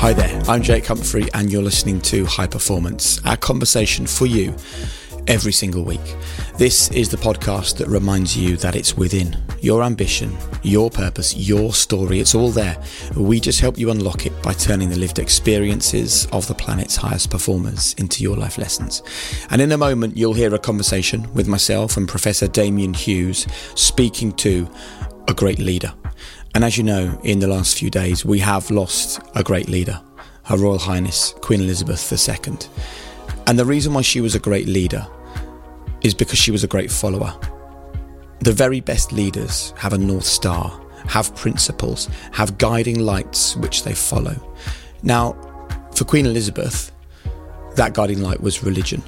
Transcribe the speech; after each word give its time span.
Hi 0.00 0.14
there, 0.14 0.40
I'm 0.48 0.62
Jake 0.62 0.86
Humphrey, 0.86 1.28
and 1.34 1.52
you're 1.52 1.62
listening 1.62 2.00
to 2.00 2.24
High 2.24 2.46
Performance, 2.46 3.22
our 3.26 3.36
conversation 3.36 4.06
for 4.06 4.24
you 4.24 4.56
every 5.26 5.52
single 5.52 5.84
week. 5.84 6.00
This 6.56 6.90
is 6.92 7.10
the 7.10 7.18
podcast 7.18 7.76
that 7.76 7.86
reminds 7.86 8.34
you 8.34 8.56
that 8.56 8.74
it's 8.74 8.96
within 8.96 9.36
your 9.60 9.82
ambition, 9.82 10.34
your 10.62 10.88
purpose, 10.90 11.36
your 11.36 11.74
story. 11.74 12.18
It's 12.18 12.34
all 12.34 12.48
there. 12.48 12.82
We 13.14 13.40
just 13.40 13.60
help 13.60 13.76
you 13.76 13.90
unlock 13.90 14.24
it 14.24 14.32
by 14.42 14.54
turning 14.54 14.88
the 14.88 14.98
lived 14.98 15.18
experiences 15.18 16.26
of 16.32 16.48
the 16.48 16.54
planet's 16.54 16.96
highest 16.96 17.30
performers 17.30 17.94
into 17.98 18.22
your 18.22 18.38
life 18.38 18.56
lessons. 18.56 19.02
And 19.50 19.60
in 19.60 19.70
a 19.70 19.76
moment, 19.76 20.16
you'll 20.16 20.32
hear 20.32 20.54
a 20.54 20.58
conversation 20.58 21.30
with 21.34 21.46
myself 21.46 21.98
and 21.98 22.08
Professor 22.08 22.48
Damian 22.48 22.94
Hughes 22.94 23.46
speaking 23.74 24.32
to 24.36 24.66
a 25.28 25.34
great 25.34 25.58
leader. 25.58 25.92
And 26.54 26.64
as 26.64 26.76
you 26.76 26.82
know, 26.82 27.18
in 27.22 27.38
the 27.38 27.46
last 27.46 27.78
few 27.78 27.90
days, 27.90 28.24
we 28.24 28.40
have 28.40 28.70
lost 28.70 29.20
a 29.36 29.42
great 29.42 29.68
leader, 29.68 30.00
Her 30.44 30.56
Royal 30.56 30.78
Highness 30.78 31.32
Queen 31.40 31.60
Elizabeth 31.60 32.12
II. 32.12 32.56
And 33.46 33.58
the 33.58 33.64
reason 33.64 33.94
why 33.94 34.02
she 34.02 34.20
was 34.20 34.34
a 34.34 34.40
great 34.40 34.66
leader 34.66 35.06
is 36.02 36.12
because 36.12 36.38
she 36.38 36.50
was 36.50 36.64
a 36.64 36.68
great 36.68 36.90
follower. 36.90 37.38
The 38.40 38.52
very 38.52 38.80
best 38.80 39.12
leaders 39.12 39.72
have 39.76 39.92
a 39.92 39.98
North 39.98 40.24
Star, 40.24 40.80
have 41.06 41.34
principles, 41.36 42.08
have 42.32 42.58
guiding 42.58 42.98
lights 42.98 43.54
which 43.56 43.84
they 43.84 43.94
follow. 43.94 44.34
Now, 45.02 45.36
for 45.94 46.04
Queen 46.04 46.26
Elizabeth, 46.26 46.90
that 47.76 47.94
guiding 47.94 48.22
light 48.22 48.40
was 48.40 48.64
religion. 48.64 49.02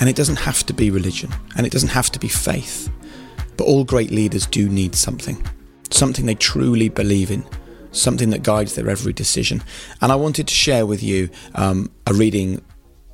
And 0.00 0.08
it 0.08 0.16
doesn't 0.16 0.36
have 0.36 0.64
to 0.66 0.72
be 0.72 0.90
religion, 0.90 1.32
and 1.56 1.66
it 1.66 1.72
doesn't 1.72 1.88
have 1.88 2.10
to 2.10 2.18
be 2.18 2.28
faith. 2.28 2.90
But 3.56 3.64
all 3.64 3.84
great 3.84 4.10
leaders 4.10 4.46
do 4.46 4.68
need 4.68 4.94
something 4.94 5.44
something 5.94 6.26
they 6.26 6.34
truly 6.34 6.88
believe 6.88 7.30
in, 7.30 7.44
something 7.92 8.30
that 8.30 8.42
guides 8.42 8.74
their 8.74 8.88
every 8.88 9.12
decision. 9.12 9.62
And 10.00 10.10
I 10.10 10.16
wanted 10.16 10.48
to 10.48 10.54
share 10.54 10.86
with 10.86 11.02
you 11.02 11.30
um, 11.54 11.90
a 12.06 12.12
reading 12.12 12.62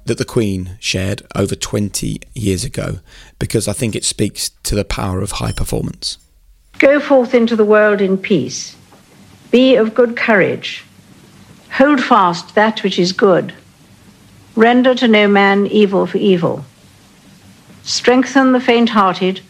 that 0.07 0.19
the 0.19 0.25
Queen 0.25 0.77
shared 0.81 1.23
over 1.35 1.55
20 1.55 2.21
years 2.35 2.65
ago 2.65 3.01
because 3.39 3.69
I 3.69 3.73
think 3.73 3.95
it 3.95 4.05
speaks 4.05 4.51
to 4.65 4.75
the 4.75 4.85
power 4.85 5.21
of 5.21 5.33
high 5.33 5.53
performance. 5.53 6.19
Go 6.79 6.99
forth 6.99 7.35
into 7.35 7.55
the 7.55 7.65
world 7.65 8.01
in 8.01 8.17
peace. 8.17 8.77
Be 9.51 9.77
of 9.77 9.95
good 9.95 10.17
courage. 10.17 10.85
Hold 11.73 12.03
fast 12.03 12.55
that 12.55 12.83
which 12.83 12.99
is 12.99 13.13
good. 13.13 13.53
Render 14.57 14.95
to 14.95 15.07
no 15.07 15.29
man 15.29 15.67
evil 15.67 16.07
for 16.07 16.19
evil. 16.19 16.65
Strengthen 17.83 18.53
the 18.53 18.61
faint 18.61 18.89
hearted. 18.89 19.41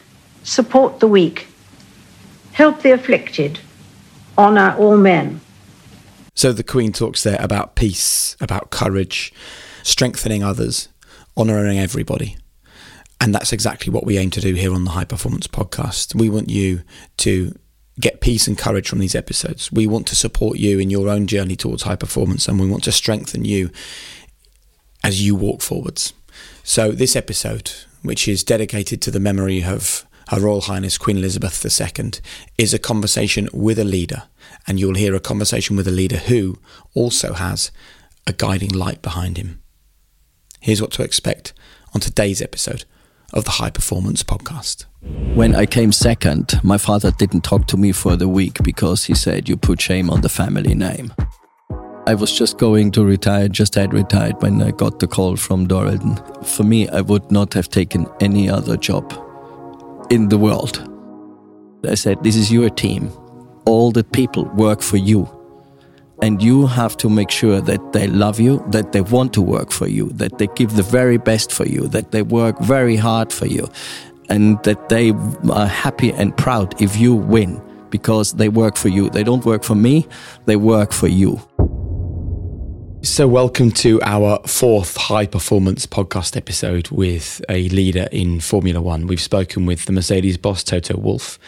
Support 0.43 1.01
the 1.01 1.09
weak 1.09 1.47
help 2.61 2.83
the 2.83 2.91
afflicted, 2.91 3.59
honour 4.37 4.77
all 4.79 4.99
men. 4.99 5.41
So 6.35 6.53
the 6.53 6.63
Queen 6.63 6.93
talks 6.93 7.23
there 7.23 7.39
about 7.41 7.75
peace, 7.75 8.37
about 8.39 8.69
courage, 8.69 9.33
strengthening 9.83 10.43
others, 10.43 10.91
honouring 11.39 11.79
everybody. 11.79 12.37
And 13.19 13.35
that's 13.35 13.55
exactly 13.55 13.91
what 13.91 14.05
we 14.05 14.19
aim 14.19 14.29
to 14.33 14.43
do 14.43 14.53
here 14.53 14.75
on 14.75 14.85
the 14.85 14.91
High 14.91 15.07
Performance 15.07 15.47
Podcast. 15.47 16.15
We 16.15 16.29
want 16.29 16.51
you 16.51 16.83
to 17.19 17.59
get 17.99 18.21
peace 18.21 18.47
and 18.47 18.59
courage 18.59 18.91
from 18.91 18.99
these 18.99 19.15
episodes. 19.15 19.73
We 19.73 19.87
want 19.87 20.07
to 20.09 20.15
support 20.15 20.59
you 20.59 20.79
in 20.79 20.91
your 20.91 21.09
own 21.09 21.27
journey 21.27 21.57
towards 21.57 21.85
high 21.85 21.97
performance 21.97 22.47
and 22.47 22.61
we 22.61 22.69
want 22.69 22.85
to 22.85 22.93
strengthen 22.93 23.47
you 23.47 23.71
as 25.03 25.25
you 25.25 25.35
walk 25.35 25.63
forwards. 25.63 26.13
So, 26.63 26.93
this 26.93 27.17
episode, 27.17 27.73
which 28.03 28.29
is 28.29 28.45
dedicated 28.45 29.01
to 29.01 29.11
the 29.11 29.19
memory 29.19 29.65
of 29.65 30.05
her 30.31 30.41
Royal 30.41 30.61
Highness 30.61 30.97
Queen 30.97 31.19
Elizabeth 31.19 31.65
II, 31.65 32.13
is 32.57 32.73
a 32.73 32.79
conversation 32.79 33.49
with 33.53 33.81
a 33.81 33.85
leader. 33.85 34.23
And 34.67 34.79
you'll 34.79 34.95
hear 34.95 35.17
a 35.17 35.21
conversation 35.21 35.77
with 35.77 35.89
a 35.89 35.93
leader 35.93 36.19
who 36.19 36.59
also 36.95 37.33
has 37.33 37.73
a 38.29 38.33
guiding 38.33 38.71
light 38.71 39.03
behind 39.03 39.39
him. 39.39 39.61
Here's 40.61 40.81
what 40.81 40.93
to 40.93 41.03
expect 41.03 41.53
on 41.95 42.01
today's 42.01 42.41
episode 42.41 42.85
of 43.33 43.45
the 43.45 43.53
High 43.53 43.71
Performance 43.71 44.23
Podcast. 44.23 44.85
When 45.35 45.57
I 45.57 45.67
came 45.67 45.91
second, 45.91 46.61
my 46.63 46.79
father 46.79 47.11
didn't 47.11 47.43
talk 47.43 47.67
to 47.67 47.77
me 47.77 47.91
for 47.91 48.15
the 48.15 48.29
week 48.29 48.63
because 48.63 49.07
he 49.07 49.15
said, 49.15 49.49
You 49.49 49.57
put 49.57 49.81
shame 49.81 50.09
on 50.09 50.21
the 50.21 50.29
family 50.29 50.77
name. 50.77 51.13
I 52.07 52.15
was 52.15 52.37
just 52.39 52.57
going 52.57 52.93
to 52.93 53.05
retire, 53.05 53.49
just 53.49 53.75
had 53.75 53.93
retired 53.93 54.41
when 54.43 54.63
I 54.63 54.71
got 54.71 55.01
the 55.01 55.09
call 55.09 55.35
from 55.35 55.67
Dorilton. 55.67 56.47
For 56.47 56.63
me, 56.63 56.89
I 56.89 57.01
would 57.01 57.33
not 57.33 57.53
have 57.55 57.69
taken 57.69 58.07
any 58.21 58.49
other 58.49 58.77
job 58.77 59.13
in 60.11 60.29
the 60.29 60.37
world. 60.39 60.87
I 61.89 61.95
said, 61.95 62.23
This 62.23 62.37
is 62.37 62.53
your 62.53 62.69
team. 62.69 63.11
All 63.65 63.91
the 63.91 64.05
people 64.05 64.45
work 64.55 64.83
for 64.83 64.97
you. 64.97 65.29
And 66.23 66.43
you 66.43 66.67
have 66.67 66.99
to 66.99 67.09
make 67.09 67.31
sure 67.31 67.63
that 67.63 67.95
they 67.95 68.07
love 68.07 68.39
you, 68.39 68.63
that 68.69 68.93
they 68.93 69.01
want 69.01 69.33
to 69.35 69.43
work 69.43 69.71
for 69.71 69.89
you, 69.89 70.11
that 70.11 70.37
they 70.37 70.49
give 70.49 70.77
the 70.77 70.83
very 70.83 71.17
best 71.17 71.51
for 71.51 71.67
you, 71.67 71.89
that 71.89 72.11
they 72.11 72.21
work 72.21 72.59
very 72.61 72.97
hard 72.97 73.33
for 73.33 73.47
you, 73.47 73.71
and 74.29 74.63
that 74.65 74.91
they 74.91 75.13
are 75.51 75.67
happy 75.67 76.13
and 76.13 76.37
proud 76.37 76.81
if 76.83 76.97
you 76.99 77.15
win 77.15 77.63
because 77.89 78.35
they 78.35 78.51
work 78.51 78.77
for 78.77 78.89
you. 78.89 79.09
They 79.09 79.25
don't 79.25 79.45
work 79.47 79.65
for 79.65 79.75
me, 79.75 80.07
they 80.45 80.57
work 80.57 80.93
for 80.93 81.09
you. 81.09 81.41
So, 83.03 83.27
welcome 83.27 83.71
to 83.73 83.99
our 84.03 84.47
fourth 84.47 84.99
high 84.99 85.25
performance 85.25 85.87
podcast 85.87 86.37
episode 86.37 86.91
with 86.91 87.43
a 87.49 87.67
leader 87.71 88.07
in 88.13 88.41
Formula 88.41 88.83
One. 88.83 89.07
We've 89.07 89.19
spoken 89.19 89.65
with 89.65 89.87
the 89.87 89.93
Mercedes 89.93 90.37
boss 90.37 90.63
Toto 90.63 90.99
Wolff, 90.99 91.39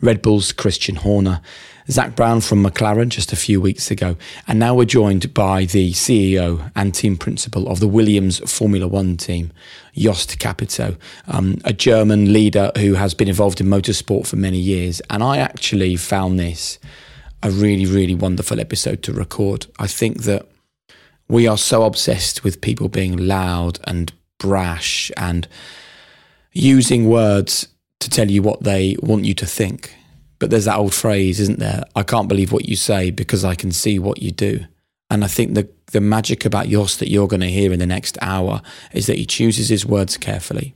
Red 0.00 0.22
Bull's 0.22 0.50
Christian 0.50 0.96
Horner, 0.96 1.42
Zak 1.90 2.16
Brown 2.16 2.40
from 2.40 2.64
McLaren 2.64 3.10
just 3.10 3.34
a 3.34 3.36
few 3.36 3.60
weeks 3.60 3.90
ago, 3.90 4.16
and 4.48 4.58
now 4.58 4.74
we're 4.74 4.86
joined 4.86 5.34
by 5.34 5.66
the 5.66 5.92
CEO 5.92 6.72
and 6.74 6.94
team 6.94 7.18
principal 7.18 7.68
of 7.68 7.80
the 7.80 7.88
Williams 7.88 8.38
Formula 8.50 8.88
One 8.88 9.18
team, 9.18 9.52
Jost 9.94 10.38
Capito, 10.38 10.96
um, 11.28 11.58
a 11.66 11.74
German 11.74 12.32
leader 12.32 12.72
who 12.78 12.94
has 12.94 13.12
been 13.12 13.28
involved 13.28 13.60
in 13.60 13.66
motorsport 13.66 14.26
for 14.26 14.36
many 14.36 14.58
years. 14.58 15.02
And 15.10 15.22
I 15.22 15.36
actually 15.36 15.96
found 15.96 16.40
this 16.40 16.78
a 17.42 17.50
really, 17.50 17.84
really 17.84 18.14
wonderful 18.14 18.58
episode 18.58 19.02
to 19.02 19.12
record. 19.12 19.66
I 19.78 19.86
think 19.86 20.22
that 20.22 20.48
we 21.28 21.46
are 21.46 21.58
so 21.58 21.84
obsessed 21.84 22.44
with 22.44 22.60
people 22.60 22.88
being 22.88 23.16
loud 23.16 23.78
and 23.84 24.12
brash 24.38 25.10
and 25.16 25.48
using 26.52 27.08
words 27.08 27.68
to 28.00 28.10
tell 28.10 28.30
you 28.30 28.42
what 28.42 28.62
they 28.62 28.96
want 29.00 29.24
you 29.24 29.34
to 29.34 29.46
think. 29.46 29.94
But 30.38 30.50
there's 30.50 30.66
that 30.66 30.78
old 30.78 30.94
phrase, 30.94 31.40
isn't 31.40 31.58
there? 31.58 31.84
I 31.96 32.02
can't 32.02 32.28
believe 32.28 32.52
what 32.52 32.68
you 32.68 32.76
say 32.76 33.10
because 33.10 33.44
I 33.44 33.54
can 33.54 33.72
see 33.72 33.98
what 33.98 34.20
you 34.20 34.30
do. 34.30 34.66
And 35.10 35.24
I 35.24 35.28
think 35.28 35.54
the 35.54 35.68
the 35.92 36.00
magic 36.00 36.44
about 36.44 36.66
Jost 36.66 36.98
that 36.98 37.08
you're 37.08 37.28
going 37.28 37.40
to 37.40 37.50
hear 37.50 37.72
in 37.72 37.78
the 37.78 37.86
next 37.86 38.18
hour 38.20 38.60
is 38.92 39.06
that 39.06 39.16
he 39.16 39.24
chooses 39.24 39.68
his 39.68 39.86
words 39.86 40.16
carefully. 40.16 40.74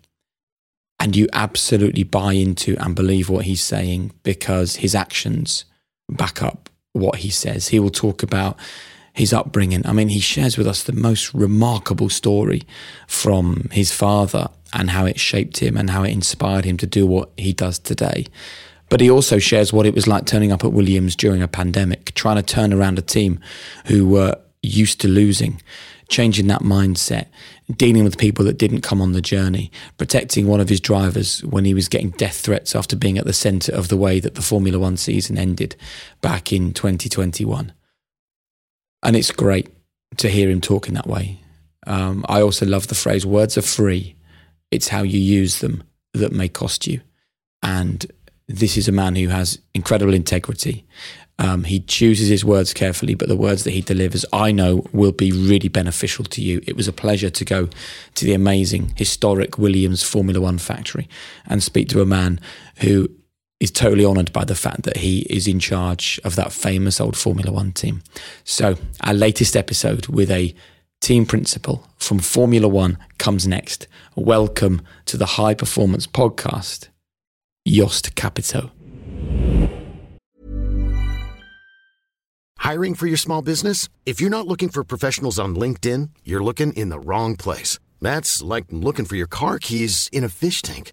And 1.01 1.17
you 1.17 1.27
absolutely 1.33 2.05
buy 2.05 2.35
into 2.35 2.77
and 2.79 2.95
believe 2.95 3.29
what 3.29 3.45
he's 3.45 3.63
saying 3.63 4.13
because 4.23 4.77
his 4.77 4.95
actions 4.95 5.65
back 6.09 6.41
up 6.41 6.71
what 6.93 7.17
he 7.17 7.31
says. 7.31 7.69
He 7.69 7.81
will 7.81 7.91
talk 7.91 8.23
about 8.23 8.57
his 9.19 9.33
upbringing. 9.33 9.85
I 9.85 9.93
mean, 9.93 10.11
he 10.11 10.21
shares 10.21 10.57
with 10.57 10.69
us 10.69 10.85
the 10.85 10.93
most 10.93 11.35
remarkable 11.35 12.09
story 12.09 12.63
from 13.09 13.69
his 13.73 13.93
father 13.93 14.49
and 14.73 14.91
how 14.91 15.07
it 15.07 15.19
shaped 15.19 15.59
him 15.59 15.77
and 15.77 15.91
how 15.91 16.05
it 16.05 16.13
inspired 16.13 16.65
him 16.65 16.77
to 16.77 16.87
do 16.87 17.05
what 17.05 17.31
he 17.37 17.53
does 17.53 17.81
today. 17.81 18.27
But 18.89 19.01
he 19.01 19.11
also 19.11 19.41
shares 19.41 19.73
what 19.73 19.87
it 19.87 19.95
was 19.95 20.07
like 20.07 20.25
turning 20.25 20.53
up 20.53 20.65
at 20.65 20.73
Williams 20.73 21.17
during 21.17 21.43
a 21.43 21.49
pandemic, 21.49 22.15
trying 22.15 22.37
to 22.37 22.43
turn 22.43 22.73
around 22.73 22.97
a 22.97 23.03
team 23.03 23.41
who 23.87 24.09
were 24.09 24.37
used 24.63 25.01
to 25.01 25.09
losing, 25.09 25.61
changing 26.09 26.47
that 26.47 26.63
mindset, 26.63 27.27
dealing 27.77 28.05
with 28.05 28.19
people 28.19 28.45
that 28.45 28.57
didn't 28.57 28.83
come 28.83 29.03
on 29.03 29.15
the 29.15 29.21
journey, 29.21 29.73
protecting 29.97 30.47
one 30.47 30.61
of 30.61 30.69
his 30.69 30.81
drivers 30.81 31.45
when 31.45 31.65
he 31.65 31.75
was 31.75 31.89
getting 31.89 32.11
death 32.11 32.37
threats 32.37 32.77
after 32.77 32.95
being 32.95 33.19
at 33.19 33.27
the 33.27 33.33
centre 33.33 33.75
of 33.75 33.89
the 33.89 33.97
way 33.97 34.21
that 34.21 34.37
the 34.37 34.43
Formula 34.43 34.79
One 34.79 34.97
season 34.97 35.37
ended 35.37 35.75
back 36.21 36.53
in 36.53 36.73
2021. 36.73 37.73
And 39.03 39.17
it's 39.17 39.31
great 39.31 39.69
to 40.17 40.29
hear 40.29 40.51
him 40.51 40.61
talking 40.61 40.95
that 40.95 41.07
way. 41.07 41.41
Um, 41.87 42.25
I 42.29 42.43
also 42.43 42.67
love 42.67 42.89
the 42.89 42.95
phrase 42.95 43.25
words 43.25 43.57
are 43.57 43.63
free. 43.63 44.17
It's 44.71 44.89
how 44.89 45.03
you 45.03 45.19
use 45.19 45.61
them 45.61 45.85
that 46.15 46.33
may 46.33 46.49
cost 46.49 46.87
you. 46.87 47.01
And 47.63 48.11
this 48.47 48.77
is 48.77 48.89
a 48.89 48.93
man 48.93 49.17
who 49.17 49.29
has 49.29 49.59
incredible 49.75 50.15
integrity. 50.15 50.87
Um, 51.39 51.65
he 51.65 51.81
chooses 51.81 52.29
his 52.29 52.45
words 52.45 52.75
carefully, 52.75 53.15
but 53.15 53.29
the 53.29 53.37
words 53.37 53.63
that 53.65 53.71
he 53.71 53.81
delivers, 53.81 54.25
I 54.33 54.51
know, 54.51 54.85
will 54.93 55.13
be 55.13 55.31
really 55.31 55.69
beneficial 55.69 56.25
to 56.25 56.43
you. 56.43 56.61
It 56.67 56.77
was 56.77 56.89
a 56.89 56.93
pleasure 56.93 57.31
to 57.31 57.45
go 57.45 57.69
to 58.17 58.25
the 58.25 58.35
amazing, 58.35 58.95
historic 58.97 59.57
Williams 59.57 60.03
Formula 60.03 60.41
One 60.41 60.59
factory 60.59 61.09
and 61.47 61.63
speak 61.63 61.89
to 61.91 62.01
a 62.01 62.07
man 62.07 62.41
who 62.79 63.09
is 63.61 63.71
totally 63.71 64.05
honoured 64.05 64.33
by 64.33 64.45
the 64.45 64.55
fact 64.55 64.83
that 64.85 64.99
he 64.99 65.21
is 65.23 65.49
in 65.49 65.59
charge 65.59 66.21
of 66.25 66.37
that 66.37 66.53
famous 66.53 67.01
old 67.01 67.17
Formula 67.17 67.53
One 67.53 67.73
team. 67.73 68.03
So, 68.45 68.77
our 69.03 69.15
latest 69.15 69.57
episode 69.57 70.07
with 70.07 70.31
a 70.31 70.55
team 71.01 71.27
principal 71.27 71.85
from 71.97 72.21
Formula 72.21 72.69
One 72.69 72.99
comes 73.19 73.47
next. 73.47 73.89
Welcome 74.15 74.83
to 75.07 75.17
the 75.17 75.27
High 75.27 75.55
Performance 75.55 76.07
Podcast, 76.07 76.89
Jost 77.67 78.15
Capito. 78.15 78.71
Hiring 82.59 82.95
for 82.95 83.07
your 83.07 83.17
small 83.17 83.43
business? 83.43 83.89
If 84.05 84.21
you're 84.21 84.31
not 84.31 84.47
looking 84.47 84.69
for 84.69 84.85
professionals 84.85 85.39
on 85.39 85.57
LinkedIn, 85.57 86.11
you're 86.23 86.43
looking 86.43 86.73
in 86.75 86.91
the 86.91 87.01
wrong 87.01 87.35
place. 87.35 87.79
That's 88.01 88.43
like 88.43 88.67
looking 88.71 89.05
for 89.05 89.17
your 89.17 89.27
car 89.27 89.59
keys 89.59 90.09
in 90.13 90.23
a 90.23 90.29
fish 90.29 90.63
tank. 90.63 90.93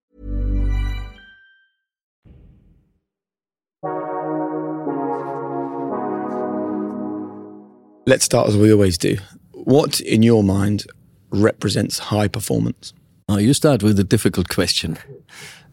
Let's 8.07 8.25
start 8.25 8.47
as 8.47 8.57
we 8.57 8.73
always 8.73 8.97
do. 8.97 9.17
What, 9.53 9.99
in 9.99 10.23
your 10.23 10.43
mind, 10.43 10.87
represents 11.29 11.99
high 11.99 12.27
performance? 12.27 12.93
Oh, 13.29 13.37
you 13.37 13.53
start 13.53 13.83
with 13.83 13.99
a 13.99 14.03
difficult 14.03 14.49
question. 14.49 14.97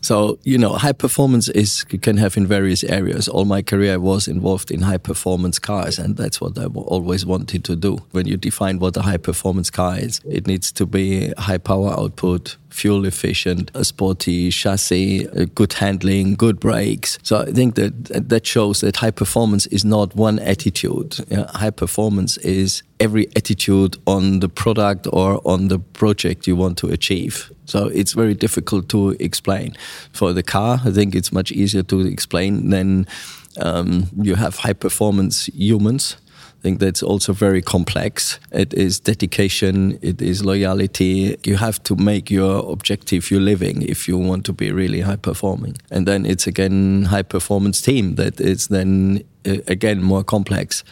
So, 0.02 0.38
you 0.44 0.58
know, 0.58 0.74
high 0.74 0.92
performance 0.92 1.48
is, 1.48 1.86
you 1.90 1.98
can 1.98 2.18
have 2.18 2.36
in 2.36 2.46
various 2.46 2.84
areas. 2.84 3.28
All 3.28 3.46
my 3.46 3.62
career 3.62 3.94
I 3.94 3.96
was 3.96 4.28
involved 4.28 4.70
in 4.70 4.82
high 4.82 4.98
performance 4.98 5.58
cars, 5.58 5.98
and 5.98 6.18
that's 6.18 6.38
what 6.38 6.58
I 6.58 6.66
always 6.66 7.24
wanted 7.24 7.64
to 7.64 7.74
do. 7.74 7.96
When 8.10 8.28
you 8.28 8.36
define 8.36 8.78
what 8.78 8.96
a 8.98 9.02
high 9.02 9.16
performance 9.16 9.70
car 9.70 9.98
is, 9.98 10.20
it 10.28 10.46
needs 10.46 10.70
to 10.72 10.84
be 10.84 11.32
high 11.38 11.58
power 11.58 11.90
output, 11.98 12.58
fuel 12.70 13.04
efficient, 13.04 13.70
a 13.74 13.84
sporty 13.84 14.50
chassis, 14.50 15.24
good 15.54 15.72
handling, 15.72 16.34
good 16.34 16.60
brakes. 16.60 17.18
So 17.22 17.38
I 17.38 17.52
think 17.52 17.74
that 17.74 18.28
that 18.28 18.46
shows 18.46 18.80
that 18.80 18.96
high 18.96 19.10
performance 19.10 19.66
is 19.66 19.84
not 19.84 20.14
one 20.14 20.38
attitude. 20.38 21.18
You 21.30 21.38
know, 21.38 21.46
high 21.54 21.70
performance 21.70 22.36
is 22.38 22.82
every 23.00 23.28
attitude 23.36 23.96
on 24.06 24.40
the 24.40 24.48
product 24.48 25.06
or 25.12 25.40
on 25.44 25.68
the 25.68 25.78
project 25.78 26.46
you 26.46 26.56
want 26.56 26.78
to 26.78 26.88
achieve. 26.88 27.50
So 27.64 27.86
it's 27.86 28.12
very 28.12 28.34
difficult 28.34 28.88
to 28.90 29.10
explain. 29.20 29.74
For 30.12 30.32
the 30.32 30.42
car, 30.42 30.80
I 30.84 30.90
think 30.90 31.14
it's 31.14 31.32
much 31.32 31.52
easier 31.52 31.82
to 31.84 32.00
explain 32.00 32.70
than 32.70 33.06
um, 33.60 34.08
you 34.20 34.34
have 34.36 34.56
high 34.56 34.72
performance 34.72 35.46
humans. 35.46 36.16
I 36.58 36.60
think 36.62 36.80
that's 36.80 37.04
also 37.04 37.32
very 37.32 37.62
complex. 37.62 38.40
It 38.50 38.74
is 38.74 38.98
dedication, 38.98 39.98
it 40.02 40.20
is 40.20 40.44
loyalty. 40.44 41.36
You 41.44 41.56
have 41.56 41.80
to 41.84 41.94
make 41.94 42.30
your 42.30 42.72
objective 42.72 43.30
your 43.30 43.40
living 43.40 43.82
if 43.82 44.08
you 44.08 44.18
want 44.18 44.44
to 44.46 44.52
be 44.52 44.72
really 44.72 45.02
high 45.02 45.16
performing. 45.16 45.76
And 45.90 46.06
then 46.06 46.26
it's 46.26 46.48
again 46.48 47.04
high 47.04 47.22
performance 47.22 47.80
team 47.80 48.16
that 48.16 48.40
is 48.40 48.68
then 48.68 49.22
uh, 49.46 49.58
again 49.68 50.02
more 50.02 50.24
complex 50.24 50.82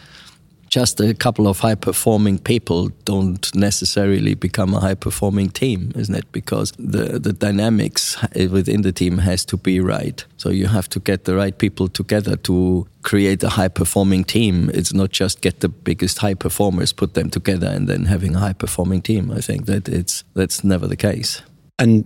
just 0.69 0.99
a 0.99 1.13
couple 1.13 1.47
of 1.47 1.59
high 1.59 1.75
performing 1.75 2.39
people 2.39 2.89
don't 3.05 3.53
necessarily 3.55 4.35
become 4.35 4.73
a 4.73 4.79
high 4.79 4.95
performing 4.95 5.49
team, 5.49 5.91
isn't 5.95 6.13
it? 6.13 6.31
Because 6.31 6.73
the, 6.77 7.19
the 7.19 7.33
dynamics 7.33 8.17
within 8.35 8.81
the 8.81 8.91
team 8.91 9.19
has 9.19 9.45
to 9.45 9.57
be 9.57 9.79
right. 9.79 10.25
So 10.37 10.49
you 10.49 10.67
have 10.67 10.89
to 10.89 10.99
get 10.99 11.25
the 11.25 11.35
right 11.35 11.57
people 11.57 11.87
together 11.87 12.35
to 12.37 12.87
create 13.03 13.43
a 13.43 13.49
high 13.49 13.69
performing 13.69 14.23
team. 14.23 14.69
It's 14.73 14.93
not 14.93 15.11
just 15.11 15.41
get 15.41 15.61
the 15.61 15.69
biggest 15.69 16.19
high 16.19 16.33
performers, 16.33 16.93
put 16.93 17.13
them 17.13 17.29
together, 17.29 17.67
and 17.67 17.87
then 17.87 18.05
having 18.05 18.35
a 18.35 18.39
high 18.39 18.53
performing 18.53 19.01
team. 19.01 19.31
I 19.31 19.41
think 19.41 19.65
that 19.65 19.87
it's 19.87 20.23
that's 20.33 20.63
never 20.63 20.87
the 20.87 20.97
case. 20.97 21.41
And 21.79 22.05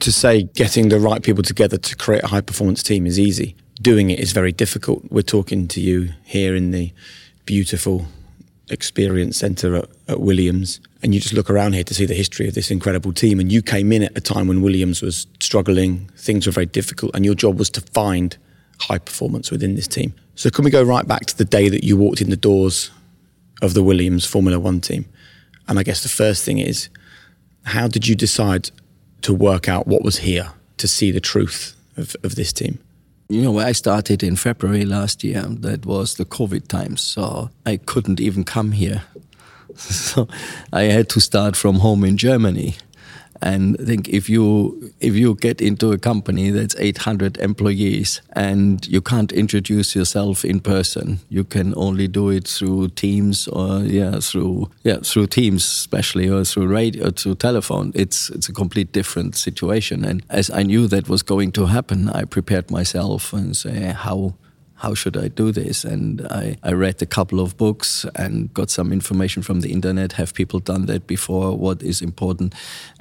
to 0.00 0.12
say 0.12 0.44
getting 0.54 0.88
the 0.88 1.00
right 1.00 1.22
people 1.22 1.42
together 1.42 1.78
to 1.78 1.96
create 1.96 2.24
a 2.24 2.28
high 2.28 2.40
performance 2.40 2.82
team 2.82 3.06
is 3.06 3.18
easy. 3.18 3.56
Doing 3.80 4.10
it 4.10 4.20
is 4.20 4.32
very 4.32 4.52
difficult. 4.52 5.04
We're 5.10 5.22
talking 5.22 5.68
to 5.68 5.80
you 5.80 6.10
here 6.24 6.54
in 6.54 6.70
the 6.70 6.92
beautiful 7.44 8.06
experience 8.70 9.36
centre 9.36 9.76
at, 9.76 9.88
at, 10.08 10.20
Williams, 10.20 10.80
and 11.02 11.14
you 11.14 11.20
just 11.20 11.34
look 11.34 11.50
around 11.50 11.74
here 11.74 11.84
to 11.84 11.94
see 11.94 12.06
the 12.06 12.14
history 12.14 12.48
of 12.48 12.54
this 12.54 12.70
incredible 12.70 13.12
team. 13.12 13.38
And 13.38 13.52
you 13.52 13.62
came 13.62 13.92
in 13.92 14.02
at 14.02 14.16
a 14.16 14.20
time 14.20 14.48
when 14.48 14.62
Williams 14.62 15.02
was 15.02 15.26
struggling, 15.40 16.10
things 16.16 16.46
were 16.46 16.52
very 16.52 16.66
difficult, 16.66 17.14
and 17.14 17.24
your 17.24 17.34
job 17.34 17.58
was 17.58 17.70
to 17.70 17.80
find 17.80 18.36
high 18.80 18.98
performance 18.98 19.50
within 19.50 19.74
this 19.74 19.86
team. 19.86 20.14
So, 20.34 20.50
can 20.50 20.64
we 20.64 20.70
go 20.70 20.82
right 20.82 21.06
back 21.06 21.26
to 21.26 21.36
the 21.36 21.44
day 21.44 21.68
that 21.68 21.84
you 21.84 21.96
walked 21.96 22.20
in 22.20 22.30
the 22.30 22.36
doors 22.36 22.90
of 23.62 23.74
the 23.74 23.82
Williams 23.82 24.26
Formula 24.26 24.58
One 24.58 24.80
team? 24.80 25.06
And 25.68 25.78
I 25.78 25.82
guess 25.82 26.02
the 26.02 26.08
first 26.08 26.44
thing 26.44 26.58
is, 26.58 26.88
how 27.64 27.88
did 27.88 28.06
you 28.06 28.14
decide 28.14 28.70
to 29.22 29.32
work 29.32 29.68
out 29.68 29.86
what 29.86 30.02
was 30.02 30.18
here 30.18 30.52
to 30.76 30.88
see 30.88 31.10
the 31.10 31.20
truth 31.20 31.74
of, 31.96 32.16
of 32.22 32.34
this 32.34 32.52
team? 32.52 32.78
You 33.28 33.42
know, 33.42 33.58
I 33.58 33.72
started 33.72 34.22
in 34.22 34.36
February 34.36 34.84
last 34.84 35.24
year. 35.24 35.42
That 35.42 35.86
was 35.86 36.14
the 36.14 36.24
COVID 36.24 36.68
times, 36.68 37.02
so 37.02 37.50
I 37.64 37.78
couldn't 37.78 38.20
even 38.20 38.44
come 38.44 38.72
here. 38.72 39.02
So 39.76 40.28
I 40.72 40.82
had 40.82 41.08
to 41.08 41.20
start 41.20 41.56
from 41.56 41.80
home 41.80 42.04
in 42.04 42.16
Germany. 42.16 42.76
And 43.44 43.76
I 43.78 43.84
think 43.84 44.08
if 44.08 44.30
you 44.30 44.90
if 45.00 45.14
you 45.14 45.34
get 45.34 45.60
into 45.60 45.92
a 45.92 45.98
company 45.98 46.50
that's 46.50 46.74
800 46.78 47.36
employees 47.36 48.22
and 48.32 48.86
you 48.86 49.02
can't 49.02 49.32
introduce 49.32 49.94
yourself 49.94 50.46
in 50.46 50.60
person, 50.60 51.18
you 51.28 51.44
can 51.44 51.74
only 51.76 52.08
do 52.08 52.30
it 52.30 52.48
through 52.48 52.88
Teams 52.88 53.46
or 53.48 53.80
yeah 53.80 54.18
through 54.20 54.70
yeah 54.82 55.00
through 55.02 55.26
Teams 55.26 55.62
especially 55.62 56.26
or 56.30 56.44
through 56.44 56.68
radio 56.68 57.08
or 57.08 57.10
through 57.10 57.34
telephone. 57.34 57.92
It's 57.94 58.30
it's 58.30 58.48
a 58.48 58.52
complete 58.52 58.92
different 58.92 59.36
situation. 59.36 60.06
And 60.06 60.22
as 60.30 60.50
I 60.50 60.62
knew 60.62 60.86
that 60.88 61.10
was 61.10 61.22
going 61.22 61.52
to 61.52 61.66
happen, 61.66 62.08
I 62.08 62.24
prepared 62.24 62.70
myself 62.70 63.34
and 63.34 63.54
say 63.54 63.92
how 63.92 64.34
how 64.76 64.94
should 64.94 65.16
I 65.16 65.28
do 65.28 65.52
this? 65.52 65.84
And 65.84 66.26
I, 66.28 66.56
I 66.62 66.72
read 66.72 67.00
a 67.00 67.06
couple 67.06 67.40
of 67.40 67.56
books 67.56 68.04
and 68.16 68.52
got 68.52 68.70
some 68.70 68.92
information 68.92 69.42
from 69.42 69.60
the 69.60 69.72
internet. 69.72 70.12
Have 70.12 70.34
people 70.34 70.60
done 70.60 70.86
that 70.86 71.06
before? 71.06 71.56
What 71.56 71.82
is 71.82 72.02
important? 72.02 72.54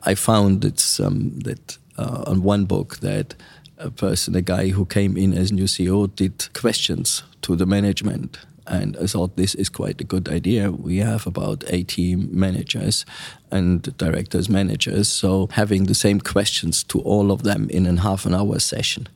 I 0.03 0.15
found 0.15 0.63
it's 0.63 0.99
um, 0.99 1.39
that 1.39 1.77
uh, 1.97 2.23
on 2.27 2.43
one 2.43 2.65
book 2.65 2.97
that 2.97 3.35
a 3.77 3.89
person, 3.89 4.35
a 4.35 4.41
guy 4.41 4.69
who 4.69 4.85
came 4.85 5.17
in 5.17 5.33
as 5.33 5.51
new 5.51 5.65
CEO, 5.65 6.13
did 6.15 6.47
questions 6.53 7.23
to 7.41 7.55
the 7.55 7.65
management. 7.65 8.37
And 8.65 8.95
I 8.95 9.07
thought 9.07 9.35
this 9.35 9.55
is 9.55 9.67
quite 9.67 9.99
a 9.99 10.05
good 10.05 10.29
idea. 10.29 10.71
We 10.71 10.97
have 10.97 11.27
about 11.27 11.65
80 11.67 12.15
managers 12.15 13.05
and 13.51 13.81
directors, 13.97 14.47
managers. 14.47 15.09
So 15.09 15.49
having 15.51 15.85
the 15.85 15.95
same 15.95 16.21
questions 16.21 16.83
to 16.85 16.99
all 16.99 17.31
of 17.31 17.43
them 17.43 17.69
in 17.69 17.85
a 17.85 18.01
half 18.01 18.25
an 18.25 18.33
hour 18.33 18.59
session 18.59 19.07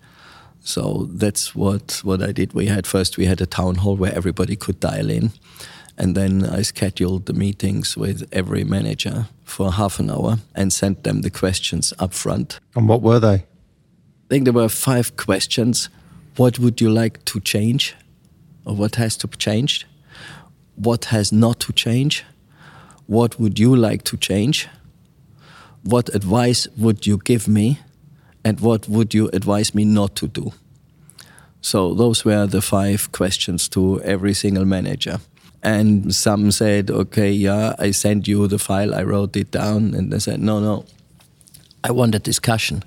so 0.67 1.07
that's 1.09 1.55
what, 1.55 2.01
what 2.03 2.21
I 2.21 2.33
did. 2.33 2.51
We 2.51 2.65
had 2.65 2.85
first 2.85 3.17
we 3.17 3.25
had 3.25 3.39
a 3.39 3.45
town 3.45 3.75
hall 3.75 3.95
where 3.95 4.13
everybody 4.13 4.57
could 4.57 4.81
dial 4.81 5.09
in. 5.09 5.31
And 5.97 6.13
then 6.13 6.43
I 6.43 6.61
scheduled 6.61 7.25
the 7.25 7.33
meetings 7.33 7.95
with 7.95 8.27
every 8.33 8.65
manager 8.65 9.27
for 9.45 9.71
half 9.71 9.97
an 9.97 10.11
hour 10.11 10.39
and 10.53 10.73
sent 10.73 11.05
them 11.05 11.21
the 11.21 11.29
questions 11.29 11.93
up 11.99 12.13
front. 12.13 12.59
And 12.75 12.89
what 12.89 13.01
were 13.01 13.17
they? 13.17 13.35
I 13.35 14.27
think 14.27 14.43
there 14.43 14.53
were 14.53 14.67
five 14.67 15.15
questions. 15.15 15.87
What 16.35 16.59
would 16.59 16.81
you 16.81 16.89
like 16.89 17.23
to 17.25 17.39
change? 17.39 17.95
Or 18.65 18.75
what 18.75 18.95
has 18.95 19.15
to 19.17 19.27
be 19.27 19.37
changed? 19.37 19.85
What 20.75 21.05
has 21.05 21.31
not 21.31 21.61
to 21.61 21.71
change? 21.71 22.25
What 23.05 23.39
would 23.39 23.57
you 23.57 23.73
like 23.73 24.03
to 24.03 24.17
change? 24.17 24.67
What 25.83 26.13
advice 26.13 26.67
would 26.75 27.07
you 27.07 27.19
give 27.23 27.47
me? 27.47 27.79
And 28.47 28.61
what 28.61 28.87
would 28.87 29.13
you 29.13 29.29
advise 29.33 29.75
me 29.75 29.83
not 29.83 30.15
to 30.15 30.27
do? 30.27 30.53
So 31.59 31.93
those 31.93 32.23
were 32.23 32.47
the 32.47 32.61
five 32.61 33.11
questions 33.11 33.67
to 33.69 34.01
every 34.03 34.33
single 34.33 34.63
manager. 34.63 35.19
And 35.61 36.15
some 36.15 36.51
said, 36.51 36.89
okay, 36.89 37.29
yeah, 37.29 37.75
I 37.77 37.91
sent 37.91 38.25
you 38.25 38.47
the 38.47 38.57
file, 38.57 38.95
I 38.95 39.03
wrote 39.03 39.35
it 39.35 39.51
down. 39.51 39.93
And 39.93 40.13
they 40.13 40.19
said, 40.19 40.39
no, 40.39 40.61
no, 40.61 40.85
I 41.83 41.91
want 41.91 42.15
a 42.15 42.19
discussion. 42.19 42.83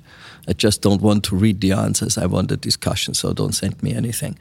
I 0.48 0.54
just 0.54 0.80
don't 0.80 1.02
want 1.02 1.24
to 1.24 1.36
read 1.36 1.60
the 1.60 1.72
answers. 1.72 2.16
I 2.16 2.24
want 2.24 2.50
a 2.52 2.56
discussion, 2.56 3.12
so 3.12 3.34
don't 3.34 3.52
send 3.52 3.82
me 3.82 3.92
anything. 3.92 4.38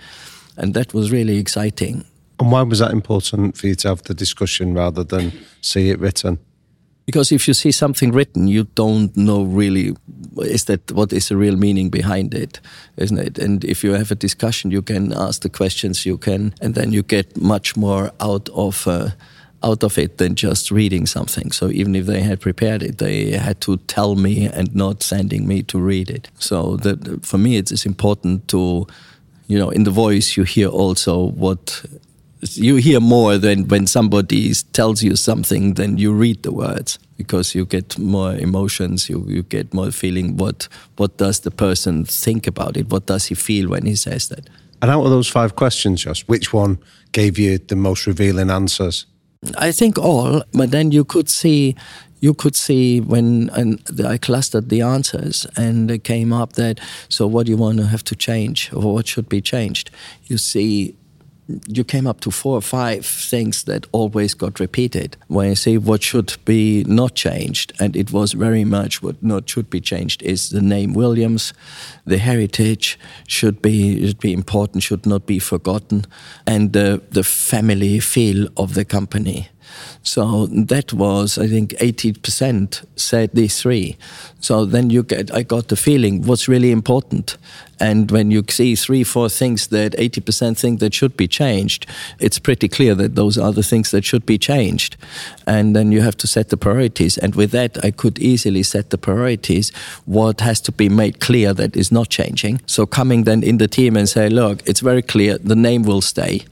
And 0.56 0.74
that 0.74 0.94
was 0.94 1.12
really 1.12 1.38
exciting. 1.38 2.06
And 2.40 2.50
why 2.50 2.62
was 2.62 2.80
that 2.80 2.92
important 2.92 3.58
for 3.58 3.68
you 3.68 3.76
to 3.76 3.90
have 3.90 4.04
the 4.04 4.14
discussion 4.14 4.74
rather 4.74 5.04
than 5.04 5.34
see 5.60 5.90
it 5.90 6.00
written? 6.00 6.40
Because 7.10 7.32
if 7.32 7.48
you 7.48 7.56
see 7.56 7.72
something 7.72 8.12
written, 8.12 8.48
you 8.48 8.66
don't 8.76 9.18
know 9.18 9.42
really 9.42 9.96
is 10.44 10.66
that 10.66 10.92
what 10.92 11.12
is 11.12 11.28
the 11.30 11.38
real 11.38 11.56
meaning 11.56 11.90
behind 11.90 12.36
it, 12.36 12.60
isn't 12.98 13.18
it? 13.18 13.40
And 13.40 13.66
if 13.66 13.84
you 13.84 13.94
have 13.94 14.12
a 14.12 14.16
discussion, 14.16 14.70
you 14.70 14.84
can 14.84 15.12
ask 15.12 15.42
the 15.42 15.50
questions, 15.50 16.06
you 16.06 16.20
can, 16.20 16.54
and 16.62 16.76
then 16.76 16.92
you 16.92 17.02
get 17.02 17.36
much 17.36 17.76
more 17.76 18.12
out 18.20 18.48
of. 18.50 18.88
Uh, 18.88 19.10
out 19.62 19.84
of 19.84 19.98
it 19.98 20.20
than 20.20 20.36
just 20.36 20.72
reading 20.72 21.06
something. 21.06 21.52
So 21.52 21.70
even 21.70 21.94
if 21.94 22.06
they 22.06 22.22
had 22.22 22.40
prepared 22.40 22.82
it, 22.82 22.98
they 22.98 23.32
had 23.32 23.60
to 23.62 23.76
tell 23.88 24.16
me 24.16 24.46
and 24.46 24.74
not 24.74 25.04
sending 25.04 25.46
me 25.48 25.64
to 25.64 25.78
read 25.78 26.10
it. 26.10 26.30
So 26.40 26.78
that 26.78 27.26
for 27.26 27.38
me, 27.38 27.58
it's 27.58 27.86
important 27.86 28.48
to, 28.48 28.88
you 29.48 29.60
know, 29.60 29.70
in 29.70 29.84
the 29.84 29.92
voice 29.92 30.38
you 30.38 30.46
hear 30.46 30.70
also 30.70 31.26
what 31.32 31.84
you 32.42 32.78
hear 32.78 33.00
more 33.00 33.38
than 33.38 33.68
when 33.68 33.88
somebody 33.88 34.54
tells 34.74 35.04
you 35.04 35.16
something 35.16 35.74
than 35.74 35.98
you 35.98 36.14
read 36.14 36.44
the 36.44 36.52
words 36.52 36.98
because 37.18 37.54
you 37.54 37.66
get 37.66 37.98
more 37.98 38.34
emotions 38.34 39.10
you, 39.10 39.26
you 39.28 39.44
get 39.44 39.74
more 39.74 39.92
feeling 39.92 40.38
what 40.38 40.68
what 40.98 41.18
does 41.18 41.42
the 41.42 41.52
person 41.52 42.06
think 42.06 42.48
about 42.48 42.78
it? 42.78 42.90
What 42.90 43.06
does 43.06 43.26
he 43.26 43.36
feel 43.36 43.70
when 43.70 43.86
he 43.86 43.96
says 43.96 44.30
that? 44.30 44.50
And 44.82 44.90
out 44.90 45.04
of 45.04 45.12
those 45.12 45.28
five 45.28 45.56
questions 45.56 46.04
just 46.04 46.28
which 46.30 46.54
one 46.54 46.80
gave 47.12 47.38
you 47.38 47.58
the 47.58 47.76
most 47.76 48.08
revealing 48.08 48.50
answers? 48.50 49.06
I 49.58 49.72
think 49.72 49.98
all 49.98 50.44
but 50.54 50.72
then 50.72 50.92
you 50.92 51.04
could 51.04 51.30
see 51.30 51.76
you 52.22 52.34
could 52.34 52.56
see 52.56 53.02
when 53.02 53.50
and 53.50 53.82
I 54.06 54.18
clustered 54.18 54.70
the 54.70 54.82
answers 54.82 55.46
and 55.58 55.92
it 55.92 56.04
came 56.04 56.32
up 56.32 56.54
that 56.54 56.80
so 57.10 57.28
what 57.28 57.46
do 57.46 57.52
you 57.52 57.58
want 57.58 57.80
to 57.80 57.88
have 57.88 58.04
to 58.06 58.16
change 58.16 58.72
or 58.74 58.94
what 58.94 59.08
should 59.08 59.28
be 59.28 59.42
changed? 59.42 59.92
You 60.26 60.38
see 60.38 60.96
you 61.68 61.84
came 61.84 62.08
up 62.08 62.20
to 62.22 62.32
four 62.32 62.58
or 62.58 62.62
five 62.62 63.06
things 63.06 63.64
that 63.64 63.88
always 63.92 64.34
got 64.34 64.60
repeated. 64.60 65.18
When 65.28 65.50
you 65.50 65.56
say 65.56 65.78
what 65.78 66.04
should 66.04 66.36
be 66.46 66.84
not 66.88 67.16
changed, 67.16 67.74
and 67.80 67.96
it 67.96 68.12
was 68.12 68.34
very 68.34 68.66
much 68.66 69.02
what 69.02 69.22
not 69.24 69.50
should 69.50 69.70
be 69.70 69.82
changed 69.82 70.22
is 70.24 70.50
the 70.50 70.62
name 70.62 70.94
Williams, 70.94 71.54
the 72.06 72.18
heritage 72.18 73.00
should 73.28 73.62
be 73.62 74.06
should 74.08 74.20
be 74.20 74.34
important, 74.34 74.84
should 74.84 75.06
not 75.06 75.26
be 75.26 75.40
forgotten, 75.40 76.06
and 76.46 76.74
the 76.74 77.02
the 77.12 77.24
family 77.24 78.00
feel 78.00 78.48
of 78.56 78.74
the 78.74 78.86
company. 78.86 79.50
So 80.04 80.48
that 80.48 80.94
was, 80.94 81.38
I 81.38 81.48
think, 81.48 81.72
80% 81.72 82.86
said 82.96 83.32
these 83.34 83.62
three. 83.62 83.98
So 84.40 84.66
then 84.66 84.90
you 84.90 85.04
get, 85.04 85.34
I 85.34 85.44
got 85.44 85.68
the 85.68 85.76
feeling 85.76 86.24
what's 86.24 86.48
really 86.48 86.72
important. 86.72 87.38
And 87.80 88.12
when 88.12 88.30
you 88.32 88.44
see 88.50 88.76
three, 88.76 89.04
four 89.04 89.30
things 89.30 89.68
that 89.68 89.94
80% 89.94 90.58
think 90.58 90.80
that 90.80 90.94
should 90.94 91.16
be 91.16 91.28
changed, 91.28 91.86
it's 92.20 92.40
pretty 92.40 92.68
clear 92.68 92.94
that 92.96 93.16
those 93.16 93.38
are 93.38 93.54
the 93.54 93.64
things 93.64 93.92
that 93.92 94.04
should 94.04 94.26
be 94.26 94.38
changed. 94.38 94.98
And 95.48 95.76
then 95.76 95.92
you 95.92 96.02
have 96.02 96.18
to 96.18 96.28
set 96.28 96.50
the 96.50 96.58
priorities. 96.58 97.18
And 97.18 97.36
with 97.36 97.52
that, 97.52 97.84
I 97.84 97.92
could 97.92 98.20
easily 98.20 98.64
set 98.64 98.90
the 98.90 98.98
priorities, 98.98 99.72
what 100.06 100.42
has 100.42 100.60
to 100.62 100.72
be 100.72 100.90
made 100.90 101.20
clear 101.20 101.54
that 101.54 101.76
is 101.76 101.92
not 101.92 102.10
changing. 102.10 102.62
So 102.66 102.86
coming 102.86 103.24
then 103.24 103.44
in 103.44 103.58
the 103.58 103.68
team 103.68 103.96
and 103.96 104.10
say, 104.10 104.30
look, 104.30 104.68
it's 104.68 104.82
very 104.82 105.02
clear, 105.02 105.38
the 105.38 105.56
name 105.56 105.84
will 105.84 106.02
stay 106.02 106.46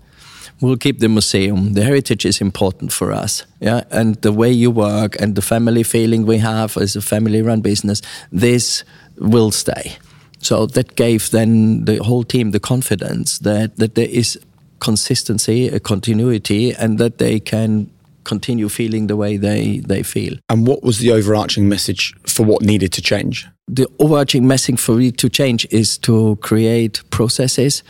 we'll 0.61 0.77
keep 0.77 0.99
the 0.99 1.09
museum. 1.09 1.73
The 1.73 1.83
heritage 1.83 2.25
is 2.25 2.41
important 2.41 2.91
for 2.91 3.11
us. 3.11 3.45
Yeah, 3.59 3.83
and 3.91 4.15
the 4.21 4.31
way 4.31 4.51
you 4.51 4.71
work 4.71 5.15
and 5.21 5.35
the 5.35 5.41
family 5.41 5.83
feeling 5.83 6.25
we 6.25 6.37
have 6.37 6.77
as 6.77 6.95
a 6.95 7.01
family-run 7.01 7.61
business, 7.61 8.01
this 8.31 8.83
will 9.17 9.51
stay. 9.51 9.97
So 10.39 10.65
that 10.67 10.95
gave 10.95 11.31
then 11.31 11.85
the 11.85 11.97
whole 12.03 12.23
team 12.23 12.51
the 12.51 12.59
confidence 12.59 13.39
that 13.39 13.77
that 13.77 13.95
there 13.95 14.09
is 14.09 14.39
consistency, 14.79 15.67
a 15.67 15.79
continuity, 15.79 16.73
and 16.73 16.99
that 16.99 17.17
they 17.17 17.39
can 17.39 17.89
continue 18.23 18.69
feeling 18.69 19.07
the 19.07 19.15
way 19.15 19.37
they, 19.37 19.79
they 19.79 20.03
feel. 20.03 20.33
And 20.49 20.67
what 20.67 20.83
was 20.83 20.99
the 20.99 21.11
overarching 21.11 21.69
message 21.69 22.13
for 22.27 22.45
what 22.45 22.61
needed 22.61 22.91
to 22.93 23.01
change? 23.01 23.47
The 23.67 23.87
overarching 23.99 24.45
message 24.45 24.79
for 24.79 24.95
me 24.95 25.11
to 25.13 25.29
change 25.29 25.65
is 25.71 25.97
to 25.99 26.37
create 26.41 27.01
processes 27.09 27.83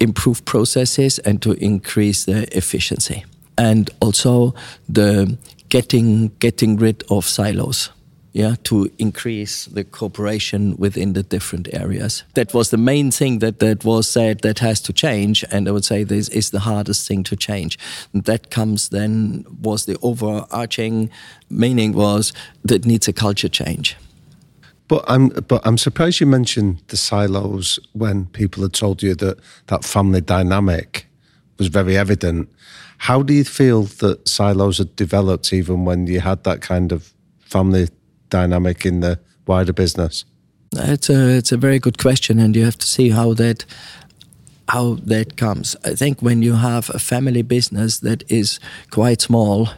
improve 0.00 0.44
processes 0.44 1.18
and 1.20 1.40
to 1.42 1.52
increase 1.52 2.24
the 2.24 2.56
efficiency. 2.56 3.24
And 3.56 3.90
also 4.00 4.54
the 4.88 5.36
getting 5.68 6.32
getting 6.38 6.76
rid 6.76 7.04
of 7.10 7.24
silos. 7.26 7.90
Yeah, 8.32 8.54
to 8.62 8.88
increase 8.98 9.64
the 9.64 9.82
cooperation 9.82 10.76
within 10.76 11.14
the 11.14 11.24
different 11.24 11.68
areas. 11.74 12.22
That 12.34 12.54
was 12.54 12.70
the 12.70 12.76
main 12.76 13.10
thing 13.10 13.40
that, 13.40 13.58
that 13.58 13.84
was 13.84 14.06
said 14.06 14.42
that 14.42 14.60
has 14.60 14.80
to 14.82 14.92
change, 14.92 15.44
and 15.50 15.66
I 15.66 15.72
would 15.72 15.84
say 15.84 16.04
this 16.04 16.28
is 16.28 16.50
the 16.50 16.60
hardest 16.60 17.08
thing 17.08 17.24
to 17.24 17.34
change. 17.34 17.76
That 18.14 18.50
comes 18.50 18.90
then 18.90 19.44
was 19.60 19.86
the 19.86 19.98
overarching 20.00 21.10
meaning 21.48 21.92
was 21.92 22.32
that 22.64 22.86
needs 22.86 23.08
a 23.08 23.12
culture 23.12 23.48
change. 23.48 23.96
But 24.90 25.04
I'm 25.06 25.28
but 25.28 25.64
I'm 25.64 25.78
surprised 25.78 26.18
you 26.18 26.26
mentioned 26.26 26.82
the 26.88 26.96
silos 26.96 27.78
when 27.92 28.26
people 28.26 28.64
had 28.64 28.72
told 28.72 29.04
you 29.04 29.14
that 29.14 29.38
that 29.68 29.84
family 29.84 30.20
dynamic 30.20 31.06
was 31.58 31.68
very 31.68 31.96
evident. 31.96 32.48
How 32.98 33.22
do 33.22 33.32
you 33.32 33.44
feel 33.44 33.84
that 33.84 34.26
silos 34.26 34.78
had 34.78 34.96
developed 34.96 35.52
even 35.52 35.84
when 35.84 36.08
you 36.08 36.18
had 36.18 36.42
that 36.42 36.60
kind 36.60 36.90
of 36.90 37.14
family 37.38 37.88
dynamic 38.30 38.84
in 38.84 38.98
the 38.98 39.20
wider 39.46 39.72
business? 39.72 40.24
It's 40.72 41.08
a 41.08 41.36
it's 41.38 41.52
a 41.52 41.56
very 41.56 41.78
good 41.78 41.98
question, 41.98 42.40
and 42.40 42.56
you 42.56 42.64
have 42.64 42.78
to 42.78 42.86
see 42.86 43.10
how 43.10 43.34
that 43.34 43.64
how 44.66 44.98
that 45.06 45.36
comes. 45.36 45.76
I 45.84 45.94
think 45.94 46.20
when 46.20 46.42
you 46.42 46.54
have 46.54 46.90
a 46.90 46.98
family 46.98 47.42
business 47.42 48.00
that 48.00 48.24
is 48.28 48.58
quite 48.90 49.22
small, 49.22 49.68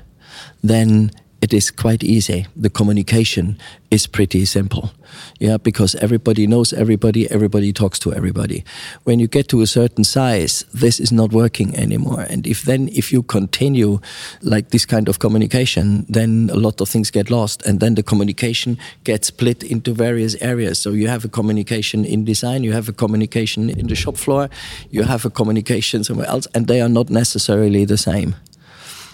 then 0.65 1.11
it 1.43 1.53
is 1.53 1.73
quite 1.73 2.05
easy. 2.05 2.47
The 2.55 2.71
communication 2.71 3.59
is 3.91 4.07
pretty 4.07 4.45
simple. 4.45 4.93
Yeah, 5.41 5.57
because 5.59 5.97
everybody 5.97 6.47
knows 6.47 6.73
everybody, 6.73 7.29
everybody 7.31 7.73
talks 7.73 7.99
to 7.99 8.15
everybody. 8.15 8.65
When 9.03 9.19
you 9.19 9.27
get 9.27 9.49
to 9.49 9.61
a 9.61 9.67
certain 9.67 10.05
size, 10.05 10.65
this 10.73 11.01
is 11.01 11.11
not 11.11 11.33
working 11.33 11.77
anymore. 11.77 12.25
And 12.31 12.47
if 12.47 12.63
then 12.63 12.89
if 12.93 13.13
you 13.13 13.25
continue 13.25 13.99
like 14.41 14.71
this 14.71 14.87
kind 14.87 15.09
of 15.09 15.19
communication, 15.19 16.07
then 16.09 16.49
a 16.53 16.57
lot 16.57 16.81
of 16.81 16.89
things 16.89 17.11
get 17.11 17.29
lost 17.29 17.67
and 17.67 17.81
then 17.81 17.97
the 17.97 18.05
communication 18.05 18.79
gets 19.03 19.27
split 19.27 19.65
into 19.65 19.93
various 19.93 20.37
areas. 20.41 20.79
So 20.79 20.91
you 20.91 21.09
have 21.09 21.25
a 21.25 21.29
communication 21.29 22.05
in 22.05 22.25
design, 22.25 22.63
you 22.63 22.73
have 22.73 22.89
a 22.89 22.93
communication 22.93 23.69
in 23.69 23.89
the 23.89 23.97
shop 23.97 24.17
floor, 24.17 24.49
you 24.91 25.03
have 25.03 25.25
a 25.25 25.31
communication 25.31 26.05
somewhere 26.05 26.29
else, 26.29 26.47
and 26.55 26.69
they 26.69 26.81
are 26.81 26.89
not 26.89 27.11
necessarily 27.11 27.85
the 27.85 27.99
same. 27.99 28.37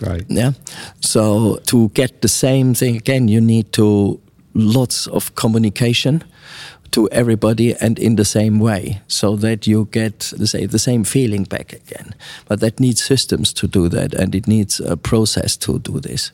Right. 0.00 0.24
Yeah. 0.28 0.52
So 1.00 1.58
to 1.66 1.88
get 1.90 2.22
the 2.22 2.28
same 2.28 2.74
thing 2.74 2.96
again, 2.96 3.28
you 3.28 3.40
need 3.40 3.72
to 3.72 4.20
lots 4.54 5.06
of 5.06 5.34
communication 5.34 6.24
to 6.90 7.08
everybody 7.10 7.74
and 7.76 7.98
in 7.98 8.16
the 8.16 8.24
same 8.24 8.58
way 8.58 9.00
so 9.06 9.36
that 9.36 9.66
you 9.66 9.88
get 9.90 10.22
say 10.22 10.66
the 10.66 10.78
same 10.78 11.04
feeling 11.04 11.44
back 11.44 11.72
again 11.72 12.14
but 12.46 12.60
that 12.60 12.80
needs 12.80 13.02
systems 13.02 13.52
to 13.52 13.68
do 13.68 13.88
that 13.88 14.14
and 14.14 14.34
it 14.34 14.46
needs 14.48 14.80
a 14.80 14.96
process 14.96 15.56
to 15.56 15.78
do 15.80 16.00
this 16.00 16.32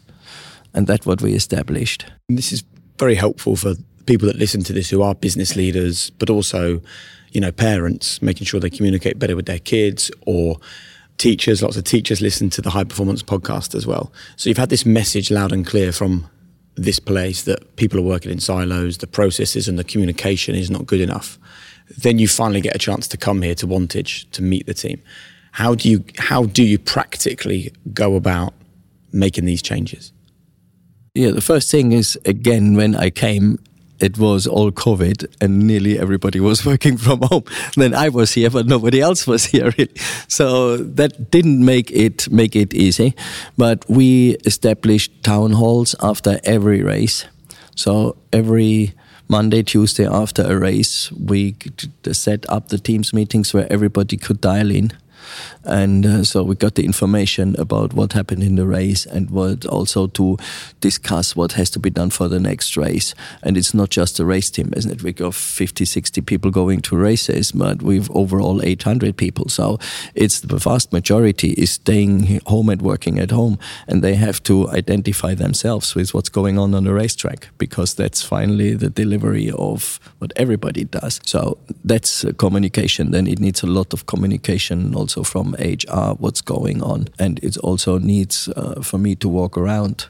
and 0.72 0.86
that's 0.86 1.06
what 1.06 1.20
we 1.20 1.32
established 1.34 2.06
this 2.28 2.52
is 2.52 2.62
very 2.98 3.16
helpful 3.16 3.56
for 3.56 3.74
people 4.06 4.28
that 4.28 4.36
listen 4.36 4.62
to 4.62 4.72
this 4.72 4.90
who 4.90 5.02
are 5.02 5.14
business 5.14 5.56
leaders 5.56 6.10
but 6.10 6.30
also 6.30 6.80
you 7.32 7.40
know 7.40 7.50
parents 7.50 8.22
making 8.22 8.46
sure 8.46 8.60
they 8.60 8.70
communicate 8.70 9.18
better 9.18 9.34
with 9.34 9.46
their 9.46 9.58
kids 9.58 10.10
or 10.24 10.56
teachers, 11.18 11.62
lots 11.62 11.76
of 11.76 11.84
teachers 11.84 12.20
listen 12.20 12.50
to 12.50 12.62
the 12.62 12.70
high 12.70 12.84
performance 12.84 13.22
podcast 13.22 13.74
as 13.74 13.86
well. 13.86 14.12
So 14.36 14.48
you've 14.48 14.58
had 14.58 14.70
this 14.70 14.86
message 14.86 15.30
loud 15.30 15.52
and 15.52 15.66
clear 15.66 15.92
from 15.92 16.28
this 16.76 16.98
place 16.98 17.42
that 17.44 17.76
people 17.76 17.98
are 17.98 18.02
working 18.02 18.32
in 18.32 18.40
silos, 18.40 18.98
the 18.98 19.06
processes 19.06 19.68
and 19.68 19.78
the 19.78 19.84
communication 19.84 20.54
is 20.54 20.70
not 20.70 20.86
good 20.86 21.00
enough. 21.00 21.38
Then 21.98 22.18
you 22.18 22.26
finally 22.28 22.60
get 22.60 22.74
a 22.74 22.78
chance 22.78 23.06
to 23.08 23.16
come 23.16 23.42
here 23.42 23.54
to 23.56 23.66
Wantage 23.66 24.30
to 24.32 24.42
meet 24.42 24.66
the 24.66 24.74
team. 24.74 25.02
How 25.52 25.74
do 25.74 25.88
you 25.88 26.04
how 26.18 26.46
do 26.46 26.64
you 26.64 26.78
practically 26.78 27.72
go 27.92 28.16
about 28.16 28.54
making 29.12 29.44
these 29.44 29.62
changes? 29.62 30.12
Yeah, 31.14 31.30
the 31.30 31.40
first 31.40 31.70
thing 31.70 31.92
is 31.92 32.18
again 32.24 32.74
when 32.74 32.96
I 32.96 33.10
came 33.10 33.58
it 34.04 34.18
was 34.18 34.46
all 34.46 34.70
COVID 34.70 35.26
and 35.40 35.66
nearly 35.66 35.98
everybody 35.98 36.38
was 36.38 36.64
working 36.70 36.98
from 36.98 37.22
home. 37.22 37.44
Then 37.74 37.94
I 37.94 38.10
was 38.10 38.32
here, 38.34 38.50
but 38.50 38.66
nobody 38.66 39.00
else 39.00 39.26
was 39.26 39.44
here 39.52 39.72
really. 39.78 39.96
So 40.28 40.76
that 40.76 41.30
didn't 41.30 41.64
make 41.64 41.90
it 41.90 42.30
make 42.30 42.54
it 42.54 42.74
easy. 42.74 43.14
But 43.56 43.84
we 43.88 44.36
established 44.44 45.22
town 45.22 45.52
halls 45.52 45.94
after 46.02 46.38
every 46.44 46.82
race. 46.82 47.24
So 47.76 48.16
every 48.32 48.92
Monday, 49.28 49.62
Tuesday 49.62 50.06
after 50.06 50.42
a 50.42 50.58
race, 50.58 51.10
we 51.12 51.56
set 52.12 52.44
up 52.50 52.68
the 52.68 52.78
teams 52.78 53.12
meetings 53.14 53.54
where 53.54 53.66
everybody 53.72 54.18
could 54.18 54.40
dial 54.40 54.70
in 54.70 54.92
and 55.64 56.06
uh, 56.06 56.24
so 56.24 56.42
we 56.42 56.54
got 56.54 56.74
the 56.74 56.84
information 56.84 57.54
about 57.58 57.92
what 57.94 58.12
happened 58.12 58.42
in 58.42 58.56
the 58.56 58.66
race 58.66 59.06
and 59.06 59.30
what 59.30 59.64
also 59.66 60.06
to 60.08 60.36
discuss 60.80 61.36
what 61.36 61.52
has 61.52 61.70
to 61.70 61.78
be 61.78 61.90
done 61.90 62.10
for 62.10 62.28
the 62.28 62.40
next 62.40 62.76
race. 62.76 63.14
And 63.42 63.56
it's 63.56 63.74
not 63.74 63.90
just 63.90 64.20
a 64.20 64.24
race 64.24 64.50
team, 64.50 64.72
isn't 64.76 64.90
it? 64.90 65.02
We 65.02 65.12
got 65.12 65.34
50, 65.34 65.84
60 65.84 66.20
people 66.22 66.50
going 66.50 66.80
to 66.82 66.96
races, 66.96 67.52
but 67.52 67.82
we've 67.82 68.10
overall 68.10 68.62
800 68.62 69.16
people. 69.16 69.48
So 69.48 69.78
it's 70.14 70.40
the 70.40 70.58
vast 70.58 70.92
majority 70.92 71.52
is 71.52 71.72
staying 71.72 72.40
home 72.46 72.68
and 72.68 72.82
working 72.82 73.18
at 73.18 73.30
home, 73.30 73.58
and 73.88 74.02
they 74.02 74.14
have 74.14 74.42
to 74.44 74.68
identify 74.70 75.34
themselves 75.34 75.94
with 75.94 76.14
what's 76.14 76.28
going 76.28 76.58
on 76.58 76.74
on 76.74 76.84
the 76.84 76.92
racetrack 76.92 77.48
because 77.58 77.94
that's 77.94 78.22
finally 78.22 78.74
the 78.74 78.90
delivery 78.90 79.50
of 79.50 80.00
what 80.18 80.32
everybody 80.36 80.84
does. 80.84 81.20
So 81.24 81.58
that's 81.84 82.24
communication. 82.38 83.10
Then 83.10 83.26
it 83.26 83.38
needs 83.38 83.62
a 83.62 83.66
lot 83.66 83.92
of 83.92 84.06
communication 84.06 84.94
also 84.94 85.13
from 85.22 85.54
HR 85.58 86.14
what's 86.18 86.40
going 86.40 86.82
on, 86.82 87.08
and 87.18 87.38
it 87.42 87.56
also 87.58 87.98
needs 87.98 88.48
uh, 88.48 88.80
for 88.82 88.98
me 88.98 89.14
to 89.16 89.28
walk 89.28 89.56
around. 89.56 90.06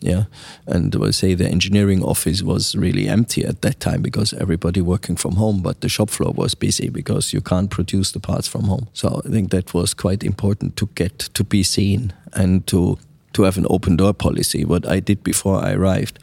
Yeah, 0.00 0.24
and 0.66 0.94
I 0.94 1.10
say 1.10 1.34
the 1.34 1.48
engineering 1.48 2.04
office 2.04 2.42
was 2.42 2.76
really 2.76 3.08
empty 3.08 3.44
at 3.44 3.62
that 3.62 3.80
time 3.80 4.00
because 4.00 4.32
everybody 4.32 4.80
working 4.80 5.16
from 5.16 5.34
home, 5.36 5.60
but 5.60 5.80
the 5.80 5.88
shop 5.88 6.08
floor 6.10 6.32
was 6.32 6.54
busy 6.54 6.88
because 6.88 7.32
you 7.32 7.40
can't 7.40 7.68
produce 7.68 8.12
the 8.12 8.20
parts 8.20 8.46
from 8.46 8.64
home. 8.64 8.86
So 8.92 9.20
I 9.24 9.28
think 9.28 9.50
that 9.50 9.74
was 9.74 9.94
quite 9.94 10.22
important 10.22 10.76
to 10.76 10.88
get 10.94 11.18
to 11.18 11.42
be 11.42 11.64
seen 11.64 12.12
and 12.32 12.64
to 12.68 12.98
to 13.32 13.42
have 13.42 13.58
an 13.58 13.66
open 13.68 13.96
door 13.96 14.14
policy. 14.14 14.64
What 14.64 14.88
I 14.88 15.00
did 15.00 15.22
before 15.22 15.64
I 15.64 15.72
arrived, 15.72 16.20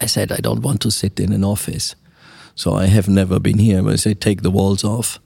I 0.00 0.06
said 0.06 0.30
I 0.30 0.38
don't 0.40 0.62
want 0.62 0.80
to 0.82 0.90
sit 0.90 1.18
in 1.18 1.32
an 1.32 1.44
office. 1.44 1.96
So 2.54 2.74
I 2.74 2.86
have 2.86 3.08
never 3.08 3.38
been 3.38 3.58
here. 3.58 3.82
But 3.82 3.92
I 3.92 3.96
say 3.96 4.14
take 4.14 4.42
the 4.42 4.50
walls 4.50 4.84
off 4.84 5.18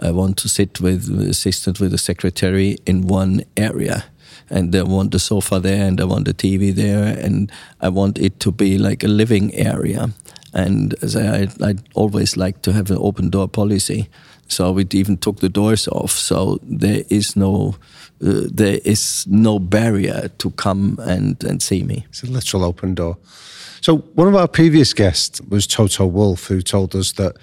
I 0.00 0.10
want 0.10 0.36
to 0.38 0.48
sit 0.48 0.80
with 0.80 1.06
the 1.06 1.30
assistant 1.30 1.80
with 1.80 1.90
the 1.90 1.98
secretary 1.98 2.78
in 2.86 3.06
one 3.06 3.42
area. 3.56 4.04
And 4.48 4.74
I 4.74 4.82
want 4.82 5.12
the 5.12 5.18
sofa 5.18 5.60
there 5.60 5.86
and 5.86 6.00
I 6.00 6.04
want 6.04 6.24
the 6.24 6.34
TV 6.34 6.74
there 6.74 7.04
and 7.04 7.52
I 7.80 7.88
want 7.88 8.18
it 8.18 8.40
to 8.40 8.50
be 8.50 8.78
like 8.78 9.04
a 9.04 9.08
living 9.08 9.54
area. 9.54 10.10
And 10.52 10.94
I, 11.02 11.48
I 11.62 11.74
always 11.94 12.36
like 12.36 12.62
to 12.62 12.72
have 12.72 12.90
an 12.90 12.98
open 12.98 13.30
door 13.30 13.48
policy. 13.48 14.08
So 14.48 14.72
we 14.72 14.86
even 14.92 15.16
took 15.18 15.38
the 15.38 15.48
doors 15.48 15.86
off. 15.88 16.10
So 16.10 16.58
there 16.62 17.04
is 17.08 17.36
no 17.36 17.76
uh, 18.22 18.48
there 18.52 18.80
is 18.84 19.26
no 19.28 19.58
barrier 19.58 20.28
to 20.38 20.50
come 20.50 20.98
and, 21.00 21.42
and 21.44 21.62
see 21.62 21.82
me. 21.82 22.04
It's 22.10 22.22
a 22.22 22.26
literal 22.26 22.64
open 22.64 22.94
door. 22.94 23.16
So 23.80 23.98
one 24.14 24.28
of 24.28 24.34
our 24.34 24.48
previous 24.48 24.92
guests 24.92 25.40
was 25.40 25.66
Toto 25.66 26.06
Wolff, 26.06 26.46
who 26.48 26.60
told 26.60 26.94
us 26.94 27.12
that 27.12 27.36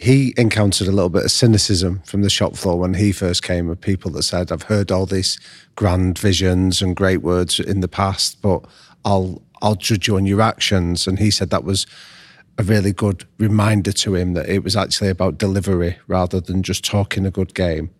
he 0.00 0.32
encountered 0.36 0.86
a 0.86 0.92
little 0.92 1.08
bit 1.08 1.24
of 1.24 1.30
cynicism 1.32 2.00
from 2.04 2.22
the 2.22 2.30
shop 2.30 2.54
floor 2.54 2.78
when 2.78 2.94
he 2.94 3.10
first 3.10 3.42
came 3.42 3.68
of 3.68 3.80
people 3.80 4.12
that 4.12 4.22
said, 4.22 4.52
I've 4.52 4.62
heard 4.62 4.92
all 4.92 5.06
these 5.06 5.40
grand 5.74 6.16
visions 6.18 6.80
and 6.80 6.94
great 6.94 7.20
words 7.20 7.58
in 7.58 7.80
the 7.80 7.88
past, 7.88 8.40
but 8.40 8.64
I'll 9.04 9.42
I'll 9.60 9.74
judge 9.74 10.06
you 10.06 10.16
on 10.16 10.24
your 10.24 10.40
actions. 10.40 11.08
And 11.08 11.18
he 11.18 11.32
said 11.32 11.50
that 11.50 11.64
was 11.64 11.84
a 12.58 12.62
really 12.62 12.92
good 12.92 13.26
reminder 13.38 13.90
to 13.90 14.14
him 14.14 14.34
that 14.34 14.48
it 14.48 14.62
was 14.62 14.76
actually 14.76 15.08
about 15.08 15.36
delivery 15.36 15.98
rather 16.06 16.40
than 16.40 16.62
just 16.62 16.84
talking 16.84 17.26
a 17.26 17.30
good 17.32 17.54
game. 17.54 17.90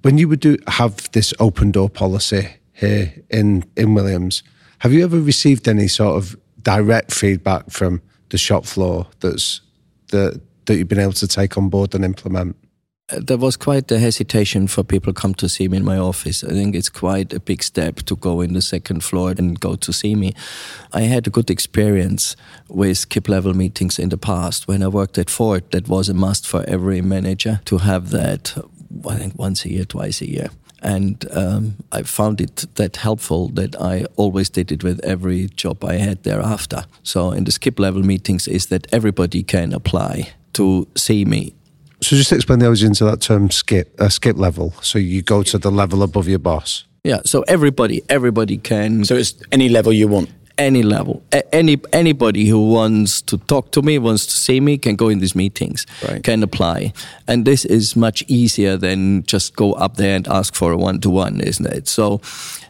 When 0.00 0.16
you 0.16 0.28
would 0.28 0.40
do 0.40 0.56
have 0.66 1.12
this 1.12 1.34
open 1.38 1.72
door 1.72 1.90
policy 1.90 2.56
here 2.72 3.12
in 3.28 3.64
in 3.76 3.92
Williams, 3.92 4.42
have 4.78 4.94
you 4.94 5.04
ever 5.04 5.20
received 5.20 5.68
any 5.68 5.88
sort 5.88 6.16
of 6.16 6.36
direct 6.62 7.12
feedback 7.12 7.70
from 7.70 8.00
the 8.30 8.38
shop 8.38 8.64
floor 8.64 9.08
that's 9.20 9.60
that 10.08 10.40
that 10.66 10.76
you've 10.76 10.88
been 10.88 10.98
able 10.98 11.12
to 11.12 11.28
take 11.28 11.56
on 11.56 11.68
board 11.68 11.94
and 11.94 12.04
implement? 12.04 12.56
Uh, 13.10 13.20
there 13.20 13.36
was 13.36 13.56
quite 13.56 13.90
a 13.90 13.98
hesitation 13.98 14.66
for 14.66 14.82
people 14.84 15.12
come 15.12 15.34
to 15.34 15.48
see 15.48 15.68
me 15.68 15.76
in 15.76 15.84
my 15.84 15.98
office. 15.98 16.44
I 16.44 16.50
think 16.50 16.74
it's 16.74 16.88
quite 16.88 17.32
a 17.32 17.40
big 17.40 17.62
step 17.62 17.96
to 18.02 18.16
go 18.16 18.40
in 18.40 18.54
the 18.54 18.62
second 18.62 19.02
floor 19.02 19.34
and 19.36 19.58
go 19.58 19.74
to 19.76 19.92
see 19.92 20.14
me. 20.14 20.32
I 20.92 21.02
had 21.02 21.26
a 21.26 21.30
good 21.30 21.50
experience 21.50 22.36
with 22.68 22.98
skip 22.98 23.28
level 23.28 23.54
meetings 23.54 23.98
in 23.98 24.08
the 24.08 24.16
past. 24.16 24.68
When 24.68 24.82
I 24.82 24.88
worked 24.88 25.18
at 25.18 25.30
Ford, 25.30 25.70
that 25.72 25.88
was 25.88 26.08
a 26.08 26.14
must 26.14 26.46
for 26.46 26.64
every 26.68 27.02
manager 27.02 27.60
to 27.66 27.78
have 27.78 28.10
that, 28.10 28.56
I 29.08 29.16
think, 29.16 29.38
once 29.38 29.64
a 29.64 29.70
year, 29.70 29.84
twice 29.84 30.20
a 30.20 30.30
year. 30.30 30.50
And 30.80 31.24
um, 31.32 31.76
I 31.92 32.02
found 32.02 32.40
it 32.40 32.66
that 32.74 32.96
helpful 32.96 33.48
that 33.50 33.76
I 33.80 34.06
always 34.16 34.50
did 34.50 34.72
it 34.72 34.82
with 34.82 35.00
every 35.04 35.48
job 35.48 35.84
I 35.84 35.94
had 35.94 36.22
thereafter. 36.24 36.84
So 37.02 37.30
in 37.30 37.44
the 37.44 37.52
skip 37.52 37.78
level 37.78 38.02
meetings 38.02 38.48
is 38.48 38.66
that 38.66 38.86
everybody 38.92 39.42
can 39.44 39.72
apply 39.72 40.32
to 40.54 40.86
see 40.96 41.24
me. 41.24 41.54
So 42.00 42.16
just 42.16 42.32
explain 42.32 42.58
the 42.58 42.66
origins 42.66 43.00
of 43.00 43.10
that 43.10 43.20
term 43.20 43.50
skip 43.50 43.94
uh, 44.00 44.08
skip 44.08 44.36
level. 44.36 44.72
So 44.82 44.98
you 44.98 45.22
go 45.22 45.42
to 45.44 45.58
the 45.58 45.70
level 45.70 46.02
above 46.02 46.28
your 46.28 46.40
boss. 46.40 46.84
Yeah. 47.04 47.20
So 47.24 47.42
everybody 47.42 48.02
everybody 48.08 48.58
can. 48.58 49.04
So 49.04 49.14
it's 49.14 49.34
any 49.52 49.68
level 49.68 49.92
you 49.92 50.08
want. 50.08 50.30
Any 50.58 50.82
level, 50.82 51.22
A- 51.32 51.54
any 51.54 51.78
anybody 51.92 52.46
who 52.46 52.68
wants 52.68 53.22
to 53.22 53.38
talk 53.38 53.70
to 53.72 53.82
me, 53.82 53.98
wants 53.98 54.26
to 54.26 54.32
see 54.32 54.60
me, 54.60 54.78
can 54.78 54.96
go 54.96 55.08
in 55.08 55.18
these 55.18 55.34
meetings, 55.34 55.86
right. 56.08 56.22
can 56.22 56.42
apply, 56.42 56.92
and 57.26 57.44
this 57.44 57.64
is 57.64 57.96
much 57.96 58.22
easier 58.28 58.76
than 58.76 59.22
just 59.24 59.56
go 59.56 59.72
up 59.72 59.96
there 59.96 60.14
and 60.14 60.28
ask 60.28 60.54
for 60.54 60.72
a 60.72 60.76
one 60.76 61.00
to 61.00 61.10
one, 61.10 61.40
isn't 61.40 61.66
it? 61.66 61.88
So, 61.88 62.20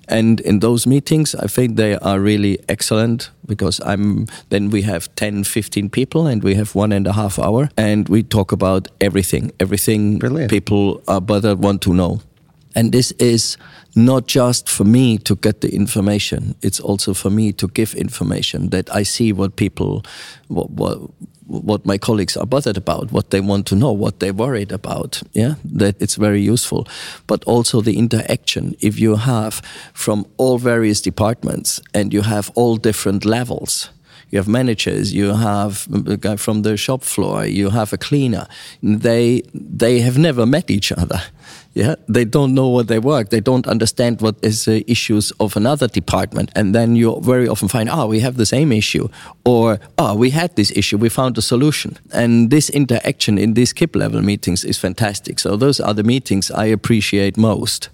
and 0.08 0.40
in 0.40 0.60
those 0.60 0.86
meetings, 0.86 1.34
I 1.34 1.46
think 1.46 1.76
they 1.76 1.96
are 1.96 2.20
really 2.20 2.58
excellent 2.68 3.30
because 3.46 3.80
I'm 3.84 4.26
then 4.50 4.70
we 4.70 4.82
have 4.82 5.14
10, 5.16 5.44
15 5.44 5.90
people 5.90 6.26
and 6.26 6.42
we 6.42 6.54
have 6.54 6.74
one 6.74 6.92
and 6.92 7.06
a 7.06 7.12
half 7.12 7.38
hour 7.38 7.68
and 7.76 8.08
we 8.08 8.22
talk 8.22 8.52
about 8.52 8.88
everything, 9.00 9.52
everything 9.58 10.18
Brilliant. 10.18 10.50
people 10.50 11.02
uh, 11.08 11.14
are 11.14 11.20
bothered 11.20 11.58
uh, 11.58 11.66
want 11.66 11.82
to 11.82 11.94
know. 11.94 12.20
And 12.74 12.92
this 12.92 13.12
is 13.12 13.56
not 13.94 14.26
just 14.26 14.68
for 14.68 14.84
me 14.84 15.18
to 15.18 15.36
get 15.36 15.60
the 15.60 15.74
information, 15.74 16.54
it's 16.62 16.80
also 16.80 17.14
for 17.14 17.30
me 17.30 17.52
to 17.52 17.68
give 17.68 17.94
information 17.94 18.70
that 18.70 18.94
I 18.94 19.02
see 19.02 19.32
what 19.32 19.56
people, 19.56 20.02
what, 20.48 20.70
what, 20.70 20.98
what 21.46 21.84
my 21.84 21.98
colleagues 21.98 22.36
are 22.36 22.46
bothered 22.46 22.76
about, 22.76 23.12
what 23.12 23.30
they 23.30 23.40
want 23.40 23.66
to 23.66 23.76
know, 23.76 23.92
what 23.92 24.20
they're 24.20 24.32
worried 24.32 24.72
about. 24.72 25.22
Yeah, 25.32 25.54
that 25.64 26.00
it's 26.00 26.16
very 26.16 26.40
useful. 26.40 26.86
But 27.26 27.44
also 27.44 27.80
the 27.80 27.98
interaction. 27.98 28.74
If 28.80 28.98
you 28.98 29.16
have 29.16 29.60
from 29.92 30.26
all 30.38 30.58
various 30.58 31.00
departments 31.00 31.80
and 31.92 32.12
you 32.12 32.22
have 32.22 32.50
all 32.54 32.76
different 32.76 33.24
levels, 33.24 33.90
you 34.32 34.38
have 34.38 34.48
managers, 34.48 35.12
you 35.12 35.34
have 35.34 35.86
a 36.06 36.16
guy 36.16 36.36
from 36.36 36.62
the 36.62 36.76
shop 36.76 37.04
floor, 37.04 37.44
you 37.44 37.70
have 37.70 37.92
a 37.92 37.98
cleaner. 37.98 38.46
They 38.82 39.42
they 39.54 40.00
have 40.00 40.18
never 40.18 40.46
met 40.46 40.70
each 40.70 40.90
other. 40.90 41.20
Yeah, 41.74 41.94
they 42.06 42.24
don't 42.24 42.52
know 42.54 42.68
what 42.68 42.88
they 42.88 42.98
work. 42.98 43.28
They 43.28 43.40
don't 43.40 43.66
understand 43.66 44.20
what 44.20 44.36
is 44.42 44.64
the 44.64 44.90
issues 44.90 45.32
of 45.38 45.56
another 45.56 45.88
department, 45.88 46.50
and 46.54 46.74
then 46.74 46.96
you 46.96 47.20
very 47.22 47.48
often 47.48 47.68
find, 47.68 47.88
oh, 47.90 48.06
we 48.06 48.20
have 48.20 48.36
the 48.36 48.46
same 48.46 48.72
issue, 48.72 49.08
or 49.44 49.78
oh, 49.96 50.14
we 50.14 50.30
had 50.30 50.54
this 50.56 50.70
issue, 50.76 50.98
we 50.98 51.08
found 51.08 51.38
a 51.38 51.42
solution. 51.42 51.96
And 52.12 52.50
this 52.50 52.70
interaction 52.70 53.38
in 53.38 53.54
these 53.54 53.70
skip 53.70 53.96
level 53.96 54.22
meetings 54.22 54.64
is 54.64 54.78
fantastic. 54.78 55.38
So 55.38 55.56
those 55.56 55.80
are 55.80 55.94
the 55.94 56.04
meetings 56.04 56.50
I 56.50 56.66
appreciate 56.66 57.36
most 57.36 57.90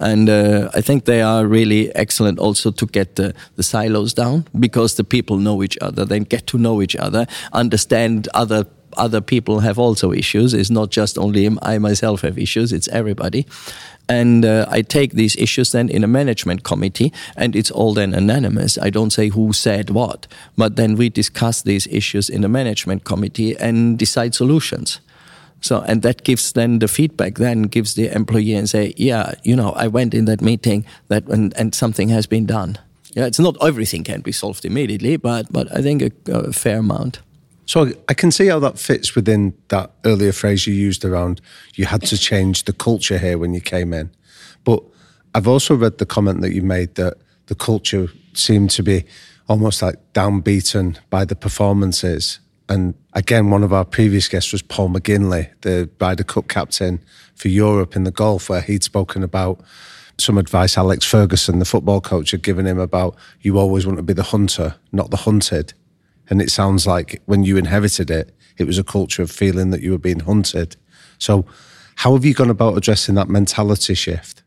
and 0.00 0.28
uh, 0.28 0.70
I 0.74 0.80
think 0.80 1.04
they 1.04 1.22
are 1.22 1.46
really 1.46 1.94
excellent 1.94 2.38
also 2.38 2.70
to 2.70 2.86
get 2.86 3.16
the, 3.16 3.34
the 3.56 3.62
silos 3.62 4.14
down 4.14 4.46
because 4.58 4.94
the 4.94 5.04
people 5.04 5.38
know 5.38 5.62
each 5.62 5.78
other, 5.80 6.04
then 6.04 6.22
get 6.22 6.46
to 6.48 6.58
know 6.58 6.80
each 6.82 6.96
other, 6.96 7.26
understand 7.52 8.28
other 8.34 8.66
other 8.96 9.20
people 9.20 9.60
have 9.60 9.78
also 9.78 10.12
issues. 10.12 10.54
It's 10.54 10.70
not 10.70 10.90
just 10.90 11.18
only 11.18 11.48
I 11.62 11.78
myself 11.78 12.22
have 12.22 12.38
issues; 12.38 12.72
it's 12.72 12.88
everybody. 12.88 13.46
And 14.08 14.44
uh, 14.44 14.64
I 14.70 14.80
take 14.82 15.12
these 15.12 15.36
issues 15.36 15.72
then 15.72 15.90
in 15.90 16.02
a 16.02 16.06
management 16.06 16.64
committee, 16.64 17.12
and 17.36 17.54
it's 17.54 17.70
all 17.70 17.92
then 17.92 18.14
anonymous. 18.14 18.78
I 18.78 18.90
don't 18.90 19.10
say 19.10 19.28
who 19.28 19.52
said 19.52 19.90
what, 19.90 20.26
but 20.56 20.76
then 20.76 20.96
we 20.96 21.10
discuss 21.10 21.62
these 21.62 21.86
issues 21.88 22.30
in 22.30 22.40
the 22.40 22.48
management 22.48 23.04
committee 23.04 23.56
and 23.58 23.98
decide 23.98 24.34
solutions. 24.34 25.00
So, 25.60 25.80
and 25.80 26.02
that 26.02 26.24
gives 26.24 26.52
then 26.52 26.78
the 26.78 26.88
feedback, 26.88 27.34
then 27.34 27.62
gives 27.62 27.94
the 27.94 28.14
employee 28.14 28.54
and 28.54 28.68
say, 28.68 28.94
yeah, 28.96 29.34
you 29.42 29.56
know, 29.56 29.72
I 29.72 29.88
went 29.88 30.14
in 30.14 30.24
that 30.26 30.40
meeting 30.40 30.86
that 31.08 31.26
and, 31.28 31.56
and 31.56 31.74
something 31.74 32.08
has 32.10 32.26
been 32.26 32.46
done. 32.46 32.78
Yeah, 33.14 33.26
it's 33.26 33.40
not 33.40 33.56
everything 33.60 34.04
can 34.04 34.20
be 34.20 34.32
solved 34.32 34.64
immediately, 34.64 35.16
but 35.16 35.50
but 35.50 35.66
I 35.76 35.82
think 35.82 36.02
a, 36.02 36.12
a 36.32 36.52
fair 36.52 36.78
amount. 36.78 37.20
So 37.66 37.92
I 38.08 38.14
can 38.14 38.30
see 38.30 38.46
how 38.46 38.60
that 38.60 38.78
fits 38.78 39.14
within 39.14 39.52
that 39.68 39.90
earlier 40.04 40.32
phrase 40.32 40.66
you 40.66 40.72
used 40.72 41.04
around 41.04 41.40
you 41.74 41.84
had 41.84 42.02
to 42.02 42.16
change 42.16 42.64
the 42.64 42.72
culture 42.72 43.18
here 43.18 43.36
when 43.36 43.52
you 43.52 43.60
came 43.60 43.92
in. 43.92 44.10
But 44.64 44.82
I've 45.34 45.48
also 45.48 45.74
read 45.74 45.98
the 45.98 46.06
comment 46.06 46.40
that 46.40 46.54
you 46.54 46.62
made 46.62 46.94
that 46.94 47.18
the 47.46 47.54
culture 47.54 48.08
seemed 48.32 48.70
to 48.70 48.82
be 48.82 49.04
almost 49.48 49.82
like 49.82 49.96
downbeaten 50.12 50.98
by 51.10 51.24
the 51.24 51.36
performances 51.36 52.40
and 52.68 52.94
again, 53.14 53.50
one 53.50 53.64
of 53.64 53.72
our 53.72 53.84
previous 53.84 54.28
guests 54.28 54.52
was 54.52 54.62
Paul 54.62 54.90
McGinley, 54.90 55.50
the 55.62 55.88
Ryder 56.00 56.24
Cup 56.24 56.48
captain 56.48 57.00
for 57.34 57.48
Europe 57.48 57.96
in 57.96 58.04
the 58.04 58.10
golf, 58.10 58.48
where 58.50 58.60
he'd 58.60 58.84
spoken 58.84 59.22
about 59.22 59.60
some 60.18 60.36
advice 60.36 60.76
Alex 60.76 61.04
Ferguson, 61.04 61.60
the 61.60 61.64
football 61.64 62.00
coach, 62.00 62.32
had 62.32 62.42
given 62.42 62.66
him 62.66 62.78
about 62.78 63.16
you 63.40 63.58
always 63.58 63.86
want 63.86 63.96
to 63.98 64.02
be 64.02 64.12
the 64.12 64.24
hunter, 64.24 64.74
not 64.92 65.10
the 65.10 65.18
hunted. 65.18 65.72
And 66.28 66.42
it 66.42 66.50
sounds 66.50 66.86
like 66.86 67.22
when 67.26 67.44
you 67.44 67.56
inherited 67.56 68.10
it, 68.10 68.34
it 68.58 68.66
was 68.66 68.78
a 68.78 68.84
culture 68.84 69.22
of 69.22 69.30
feeling 69.30 69.70
that 69.70 69.80
you 69.80 69.92
were 69.92 69.98
being 69.98 70.20
hunted. 70.20 70.76
So, 71.18 71.46
how 71.96 72.12
have 72.12 72.24
you 72.24 72.34
gone 72.34 72.50
about 72.50 72.76
addressing 72.76 73.14
that 73.14 73.28
mentality 73.28 73.94
shift? 73.94 74.42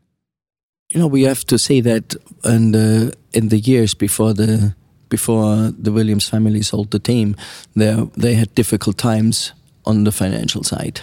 You 0.90 1.00
know, 1.00 1.06
we 1.06 1.22
have 1.22 1.44
to 1.46 1.58
say 1.58 1.80
that 1.80 2.14
in 2.44 3.12
in 3.32 3.48
the 3.48 3.58
years 3.58 3.94
before 3.94 4.34
the 4.34 4.74
before 5.12 5.70
the 5.82 5.92
Williams 5.92 6.26
family 6.26 6.62
sold 6.62 6.90
the 6.90 6.98
team, 6.98 7.36
they 7.76 7.94
they 8.16 8.34
had 8.34 8.54
difficult 8.54 8.96
times 8.96 9.52
on 9.84 10.04
the 10.04 10.12
financial 10.12 10.64
side, 10.64 11.00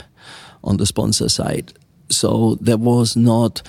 on 0.63 0.77
the 0.77 0.85
sponsor 0.85 1.29
side. 1.29 1.73
So 2.09 2.57
there 2.59 2.79
was 2.79 3.15
not 3.15 3.61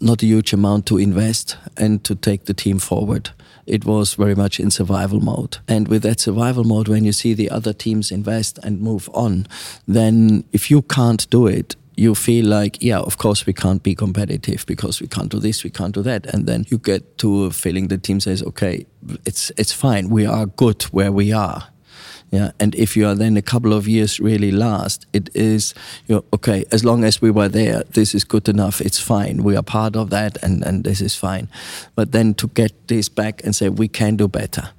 not 0.00 0.22
a 0.22 0.26
huge 0.26 0.52
amount 0.54 0.86
to 0.86 0.98
invest 0.98 1.56
and 1.76 2.02
to 2.02 2.14
take 2.14 2.44
the 2.44 2.54
team 2.54 2.78
forward. 2.80 3.30
It 3.66 3.84
was 3.84 4.16
very 4.18 4.34
much 4.34 4.60
in 4.60 4.70
survival 4.70 5.20
mode. 5.20 5.58
And 5.68 5.88
with 5.88 6.02
that 6.02 6.20
survival 6.20 6.64
mode, 6.64 6.88
when 6.88 7.04
you 7.04 7.12
see 7.12 7.34
the 7.34 7.50
other 7.50 7.72
teams 7.72 8.10
invest 8.10 8.58
and 8.64 8.80
move 8.80 9.08
on, 9.14 9.46
then 9.94 10.44
if 10.52 10.70
you 10.70 10.82
can't 10.82 11.30
do 11.30 11.46
it, 11.46 11.76
you 11.96 12.14
feel 12.14 12.46
like, 12.46 12.82
yeah, 12.82 12.98
of 12.98 13.18
course 13.18 13.46
we 13.46 13.52
can't 13.52 13.82
be 13.82 13.94
competitive 13.94 14.64
because 14.66 15.00
we 15.00 15.06
can't 15.08 15.30
do 15.30 15.38
this, 15.38 15.64
we 15.64 15.70
can't 15.70 15.94
do 15.94 16.02
that, 16.02 16.26
and 16.26 16.46
then 16.46 16.64
you 16.68 16.78
get 16.78 17.18
to 17.18 17.44
a 17.44 17.50
feeling 17.50 17.88
the 17.88 17.98
team 17.98 18.20
says, 18.20 18.42
okay, 18.42 18.86
it's 19.24 19.52
it's 19.56 19.72
fine, 19.72 20.08
we 20.10 20.26
are 20.26 20.46
good 20.46 20.82
where 20.84 21.12
we 21.12 21.32
are. 21.32 21.68
Yeah, 22.30 22.50
and 22.58 22.74
if 22.74 22.96
you 22.96 23.06
are 23.06 23.14
then 23.14 23.36
a 23.36 23.42
couple 23.42 23.72
of 23.72 23.86
years 23.86 24.18
really 24.18 24.50
last, 24.50 25.06
it 25.12 25.30
is 25.34 25.72
you 26.08 26.16
know, 26.16 26.24
okay. 26.32 26.64
As 26.72 26.84
long 26.84 27.04
as 27.04 27.22
we 27.22 27.30
were 27.30 27.48
there, 27.48 27.84
this 27.90 28.14
is 28.14 28.24
good 28.24 28.48
enough. 28.48 28.80
It's 28.80 28.98
fine. 28.98 29.44
We 29.44 29.56
are 29.56 29.62
part 29.62 29.94
of 29.94 30.10
that, 30.10 30.42
and 30.42 30.64
and 30.64 30.84
this 30.84 31.00
is 31.00 31.14
fine. 31.14 31.48
But 31.94 32.10
then 32.10 32.34
to 32.34 32.48
get 32.48 32.88
this 32.88 33.08
back 33.08 33.44
and 33.44 33.54
say 33.54 33.68
we 33.68 33.88
can 33.88 34.16
do 34.16 34.26
better, 34.26 34.70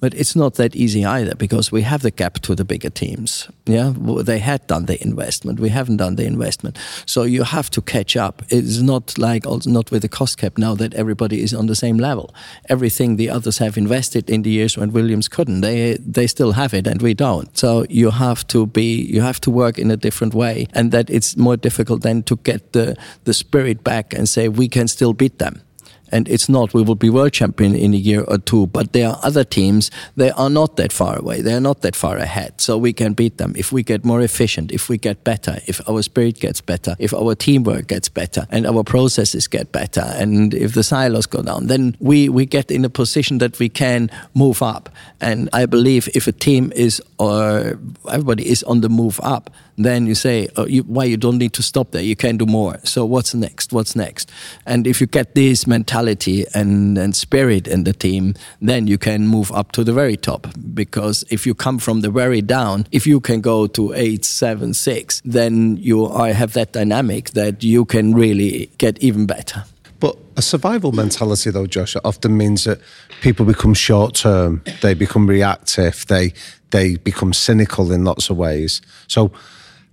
but 0.00 0.14
it's 0.14 0.36
not 0.36 0.54
that 0.54 0.76
easy 0.76 1.04
either 1.04 1.34
because 1.34 1.72
we 1.72 1.82
have 1.82 2.02
the 2.02 2.10
gap 2.10 2.34
to 2.40 2.54
the 2.54 2.64
bigger 2.64 2.90
teams. 2.90 3.48
Yeah, 3.66 3.92
they 4.22 4.38
had 4.38 4.66
done 4.66 4.86
the 4.86 5.02
investment. 5.02 5.60
We 5.60 5.70
haven't 5.70 5.96
done 5.96 6.16
the 6.16 6.24
investment. 6.24 6.78
So 7.06 7.24
you 7.24 7.42
have 7.42 7.70
to 7.70 7.82
catch 7.82 8.16
up. 8.16 8.42
It's 8.48 8.80
not 8.80 9.18
like 9.18 9.44
not 9.66 9.90
with 9.90 10.02
the 10.02 10.08
cost 10.08 10.38
cap 10.38 10.58
now 10.58 10.74
that 10.76 10.94
everybody 10.94 11.42
is 11.42 11.52
on 11.52 11.66
the 11.66 11.74
same 11.74 11.98
level. 11.98 12.34
Everything 12.68 13.16
the 13.16 13.30
others 13.30 13.58
have 13.58 13.76
invested 13.76 14.30
in 14.30 14.42
the 14.42 14.50
years 14.50 14.76
when 14.76 14.92
Williams 14.92 15.28
couldn't, 15.28 15.60
they 15.60 15.96
they 16.00 16.26
still 16.26 16.52
have 16.52 16.74
it 16.74 16.86
and 16.86 17.02
we 17.02 17.14
don't. 17.14 17.56
So 17.56 17.84
you 17.88 18.10
have 18.10 18.46
to 18.48 18.66
be 18.66 19.02
you 19.02 19.22
have 19.22 19.40
to 19.40 19.50
work 19.50 19.78
in 19.78 19.90
a 19.90 19.96
different 19.96 20.34
way, 20.34 20.66
and 20.74 20.92
that 20.92 21.10
it's 21.10 21.36
more 21.36 21.56
difficult 21.56 22.02
than 22.02 22.22
to 22.24 22.36
get 22.36 22.72
the 22.72 22.96
the 23.24 23.34
spirit 23.34 23.82
back 23.84 24.14
and 24.14 24.28
say 24.28 24.48
we 24.48 24.68
can 24.68 24.88
still 24.88 25.12
beat 25.12 25.38
them 25.38 25.62
and 26.12 26.28
it's 26.28 26.48
not 26.48 26.74
we 26.74 26.82
will 26.82 26.94
be 26.94 27.10
world 27.10 27.32
champion 27.32 27.74
in 27.74 27.94
a 27.94 27.96
year 27.96 28.22
or 28.22 28.38
two 28.38 28.66
but 28.68 28.92
there 28.92 29.08
are 29.08 29.18
other 29.22 29.44
teams 29.44 29.90
they 30.16 30.30
are 30.30 30.50
not 30.50 30.76
that 30.76 30.92
far 30.92 31.18
away. 31.18 31.40
They 31.40 31.54
are 31.54 31.60
not 31.60 31.82
that 31.82 31.96
far 31.96 32.16
ahead. 32.16 32.60
So 32.60 32.76
we 32.78 32.92
can 32.92 33.12
beat 33.12 33.38
them. 33.38 33.54
If 33.56 33.72
we 33.72 33.82
get 33.82 34.04
more 34.04 34.20
efficient 34.20 34.72
if 34.72 34.88
we 34.88 34.98
get 34.98 35.24
better 35.24 35.58
if 35.66 35.86
our 35.88 36.02
spirit 36.02 36.40
gets 36.40 36.60
better 36.60 36.96
if 36.98 37.12
our 37.14 37.34
teamwork 37.34 37.86
gets 37.86 38.08
better 38.08 38.46
and 38.50 38.66
our 38.66 38.84
processes 38.84 39.46
get 39.46 39.72
better 39.72 40.04
and 40.16 40.54
if 40.54 40.74
the 40.74 40.82
silos 40.82 41.26
go 41.26 41.42
down 41.42 41.66
then 41.66 41.96
we 42.00 42.28
we 42.28 42.46
get 42.46 42.70
in 42.70 42.84
a 42.84 42.90
position 42.90 43.38
that 43.38 43.58
we 43.58 43.68
can 43.68 44.10
move 44.34 44.62
up. 44.62 44.88
And 45.20 45.48
i 45.52 45.66
believe 45.66 46.08
if 46.14 46.26
a 46.26 46.32
team 46.32 46.72
is 46.74 47.02
or 47.18 47.78
everybody 48.10 48.48
is 48.48 48.62
on 48.64 48.80
the 48.80 48.88
move 48.88 49.20
up 49.22 49.50
then 49.78 50.06
you 50.06 50.14
say, 50.14 50.48
oh, 50.56 50.66
you, 50.66 50.82
why 50.82 51.04
you 51.04 51.16
don't 51.16 51.38
need 51.38 51.52
to 51.54 51.62
stop 51.62 51.92
there? 51.92 52.02
You 52.02 52.16
can 52.16 52.36
do 52.36 52.46
more. 52.46 52.78
So 52.84 53.04
what's 53.04 53.34
next? 53.34 53.72
What's 53.72 53.94
next? 53.94 54.30
And 54.66 54.86
if 54.86 55.00
you 55.00 55.06
get 55.06 55.34
this 55.34 55.66
mentality 55.66 56.44
and, 56.54 56.98
and 56.98 57.14
spirit 57.14 57.68
in 57.68 57.84
the 57.84 57.92
team, 57.92 58.34
then 58.60 58.86
you 58.86 58.98
can 58.98 59.26
move 59.26 59.52
up 59.52 59.72
to 59.72 59.84
the 59.84 59.92
very 59.92 60.16
top. 60.16 60.48
Because 60.74 61.24
if 61.30 61.46
you 61.46 61.54
come 61.54 61.78
from 61.78 62.00
the 62.00 62.10
very 62.10 62.42
down, 62.42 62.86
if 62.90 63.06
you 63.06 63.20
can 63.20 63.40
go 63.40 63.66
to 63.68 63.92
eight, 63.94 64.24
seven, 64.24 64.74
six, 64.74 65.22
then 65.24 65.76
you 65.76 66.04
are, 66.04 66.32
have 66.32 66.52
that 66.54 66.72
dynamic 66.72 67.30
that 67.30 67.62
you 67.62 67.84
can 67.84 68.14
really 68.14 68.70
get 68.78 68.98
even 69.02 69.26
better. 69.26 69.64
But 70.00 70.16
a 70.36 70.42
survival 70.42 70.92
mentality, 70.92 71.50
though, 71.50 71.66
Jost, 71.66 71.96
often 72.04 72.36
means 72.36 72.64
that 72.64 72.80
people 73.20 73.44
become 73.44 73.74
short 73.74 74.14
term, 74.14 74.62
they 74.80 74.94
become 74.94 75.26
reactive, 75.26 76.06
they 76.06 76.32
they 76.70 76.96
become 76.96 77.32
cynical 77.32 77.90
in 77.92 78.04
lots 78.04 78.30
of 78.30 78.36
ways. 78.36 78.82
So 79.06 79.32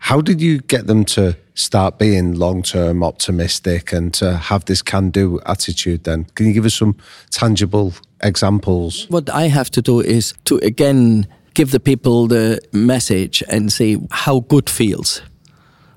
how 0.06 0.22
did 0.22 0.40
you 0.40 0.60
get 0.60 0.86
them 0.86 1.04
to 1.04 1.36
start 1.56 1.98
being 1.98 2.36
long 2.36 2.62
term 2.62 3.04
optimistic 3.04 3.92
and 3.92 4.14
to 4.14 4.38
have 4.38 4.64
this 4.66 4.84
can 4.84 5.10
do 5.10 5.40
attitude 5.48 6.04
then? 6.04 6.26
Can 6.36 6.46
you 6.46 6.54
give 6.54 6.66
us 6.66 6.76
some 6.76 6.96
tangible 7.32 7.92
examples? 8.22 9.10
What 9.10 9.32
I 9.32 9.48
have 9.48 9.72
to 9.72 9.82
do 9.82 10.02
is 10.02 10.36
to 10.46 10.58
again 10.58 11.26
give 11.56 11.72
the 11.72 11.80
people 11.80 12.28
the 12.28 12.60
message 12.72 13.42
and 13.50 13.74
say 13.74 13.98
how 14.12 14.42
good 14.42 14.70
feels. 14.70 15.24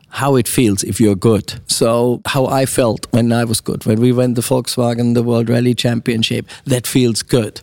How 0.08 0.36
it 0.36 0.48
feels 0.48 0.84
if 0.84 1.02
you're 1.02 1.14
good. 1.30 1.60
So, 1.66 2.22
how 2.24 2.46
I 2.46 2.64
felt 2.64 3.06
when 3.10 3.30
I 3.30 3.44
was 3.44 3.60
good, 3.60 3.84
when 3.84 4.00
we 4.00 4.10
won 4.12 4.34
the 4.34 4.40
Volkswagen, 4.40 5.12
the 5.12 5.22
World 5.22 5.50
Rally 5.50 5.74
Championship, 5.74 6.46
that 6.64 6.86
feels 6.86 7.22
good 7.22 7.60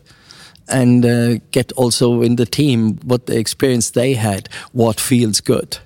and 0.68 1.06
uh, 1.06 1.36
get 1.50 1.72
also 1.72 2.22
in 2.22 2.36
the 2.36 2.46
team 2.46 2.98
what 3.04 3.26
the 3.26 3.38
experience 3.38 3.92
they 3.92 4.14
had, 4.14 4.48
what 4.74 5.00
feels 5.00 5.42
good 5.42 5.80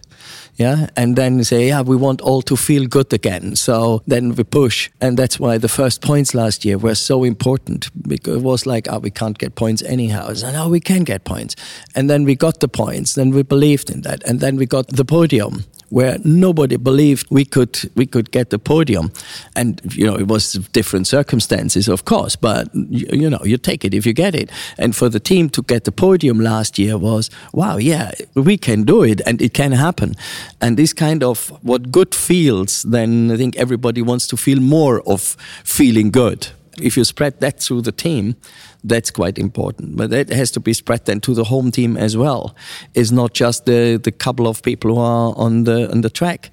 yeah? 0.60 0.88
And 0.96 1.16
then 1.16 1.44
say 1.44 1.70
yeah 1.70 1.82
we 1.82 1.96
want 1.96 2.22
all 2.22 2.42
to 2.44 2.56
feel 2.56 2.86
good 2.86 3.14
again. 3.14 3.56
So 3.56 4.04
then 4.06 4.36
we 4.36 4.44
push. 4.44 4.90
And 5.02 5.18
that's 5.18 5.40
why 5.40 5.58
the 5.58 5.70
first 5.70 6.02
points 6.02 6.34
last 6.34 6.66
year 6.66 6.78
were 6.78 6.96
so 6.96 7.24
important. 7.24 7.90
Because 8.08 8.38
it 8.38 8.44
was 8.44 8.66
like 8.66 8.88
oh 8.92 9.00
we 9.00 9.10
can't 9.10 9.38
get 9.38 9.56
points 9.56 9.82
anyhow. 9.84 10.34
So 10.34 10.52
now 10.52 10.70
we 10.70 10.80
can 10.80 11.04
get 11.04 11.24
points. 11.24 11.56
And 11.96 12.10
then 12.10 12.26
we 12.26 12.36
got 12.36 12.60
the 12.60 12.68
points. 12.68 13.16
Then 13.16 13.32
we 13.32 13.44
believed 13.44 13.90
in 13.90 14.02
that. 14.02 14.24
And 14.24 14.40
then 14.40 14.58
we 14.58 14.66
got 14.66 14.88
the 14.88 15.06
podium 15.06 15.64
where 15.90 16.18
nobody 16.24 16.78
believed 16.78 17.28
we 17.30 17.46
could 17.46 17.92
we 17.96 18.06
could 18.06 18.32
get 18.32 18.50
the 18.50 18.60
podium, 18.60 19.12
and 19.56 19.82
you 19.94 20.06
know 20.06 20.16
it 20.16 20.28
was 20.28 20.54
different 20.74 21.08
circumstances, 21.08 21.88
of 21.88 22.06
course, 22.06 22.36
but 22.36 22.74
you, 22.74 23.08
you, 23.12 23.30
know 23.30 23.42
you 23.44 23.58
take 23.58 23.86
it 23.86 23.94
if 23.94 24.06
you 24.06 24.14
get 24.14 24.36
it. 24.36 24.52
And 24.78 24.96
for 24.96 25.10
the 25.10 25.20
team 25.20 25.50
to 25.50 25.62
get 25.62 25.84
the 25.84 25.92
podium 25.92 26.40
last 26.40 26.80
year 26.80 26.98
was 26.98 27.30
wow, 27.54 27.78
yeah, 27.78 28.12
we 28.36 28.58
can 28.58 28.84
do 28.84 29.04
it, 29.04 29.22
and 29.26 29.42
it 29.42 29.54
can 29.54 29.72
happen. 29.72 30.16
And 30.62 30.78
this 30.78 30.94
kind 30.94 31.24
of 31.24 31.50
what 31.64 31.92
good 31.92 32.16
feels, 32.16 32.84
then 32.84 33.32
I 33.32 33.38
think 33.38 33.56
everybody 33.58 34.02
wants 34.02 34.28
to 34.28 34.38
feel 34.38 34.60
more 34.60 35.02
of 35.06 35.36
feeling 35.64 36.12
good 36.12 36.48
if 36.82 36.98
you 36.98 37.04
spread 37.04 37.40
that 37.40 37.60
through 37.60 37.82
the 37.82 37.92
team, 37.92 38.36
that's 38.84 39.12
quite 39.12 39.38
important. 39.38 39.96
But 39.96 40.10
that 40.10 40.30
has 40.30 40.52
to 40.52 40.60
be 40.60 40.74
spread 40.74 41.06
then 41.06 41.20
to 41.22 41.34
the 41.34 41.44
home 41.44 41.72
team 41.72 41.98
as 41.98 42.16
well. 42.16 42.56
It's 42.94 43.12
not 43.12 43.34
just 43.34 43.66
the, 43.66 44.00
the 44.02 44.12
couple 44.12 44.48
of 44.48 44.62
people 44.62 44.96
who 44.96 45.00
are 45.00 45.34
on 45.36 45.64
the 45.64 45.92
on 45.92 46.02
the 46.02 46.10
track. 46.10 46.52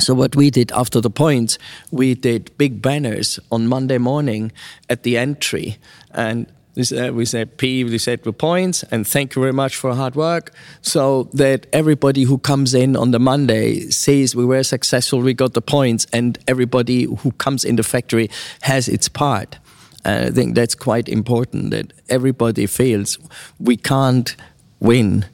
So 0.00 0.12
what 0.12 0.34
we 0.34 0.50
did 0.50 0.72
after 0.72 1.00
the 1.00 1.10
points, 1.10 1.56
we 1.92 2.14
did 2.14 2.50
big 2.58 2.82
banners 2.82 3.38
on 3.52 3.68
Monday 3.68 3.98
morning 3.98 4.50
at 4.90 5.04
the 5.04 5.16
entry, 5.16 5.76
and 6.10 6.46
we 6.76 7.24
said 7.24 7.56
P, 7.56 7.84
we 7.84 7.98
said 7.98 8.22
the 8.24 8.32
points, 8.32 8.82
and 8.90 9.06
thank 9.06 9.36
you 9.36 9.40
very 9.40 9.52
much 9.52 9.76
for 9.76 9.94
hard 9.94 10.16
work. 10.16 10.52
So 10.82 11.28
that 11.34 11.66
everybody 11.72 12.24
who 12.24 12.38
comes 12.38 12.74
in 12.74 12.96
on 12.96 13.12
the 13.12 13.20
Monday 13.20 13.90
says 13.90 14.34
we 14.34 14.44
were 14.44 14.64
successful, 14.64 15.20
we 15.20 15.34
got 15.34 15.54
the 15.54 15.62
points, 15.62 16.06
and 16.12 16.38
everybody 16.48 17.04
who 17.04 17.30
comes 17.32 17.64
in 17.64 17.76
the 17.76 17.82
factory 17.82 18.28
has 18.62 18.88
its 18.88 19.08
part. 19.08 19.58
Uh, 20.04 20.26
I 20.26 20.30
think 20.30 20.54
that's 20.54 20.74
quite 20.74 21.08
important 21.08 21.70
that 21.70 21.92
everybody 22.08 22.66
feels 22.66 23.18
we 23.58 23.76
can't 23.76 24.36
win 24.80 25.24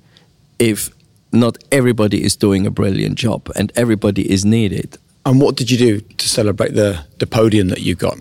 if 0.58 0.90
not 1.32 1.56
everybody 1.72 2.22
is 2.22 2.36
doing 2.36 2.66
a 2.66 2.70
brilliant 2.70 3.16
job 3.16 3.50
and 3.56 3.72
everybody 3.76 4.30
is 4.30 4.44
needed. 4.44 4.96
And 5.24 5.40
what 5.40 5.56
did 5.56 5.70
you 5.70 5.78
do 5.78 6.00
to 6.00 6.28
celebrate 6.28 6.74
the, 6.74 7.04
the 7.18 7.26
podium 7.26 7.68
that 7.68 7.80
you 7.80 7.94
got? 7.94 8.18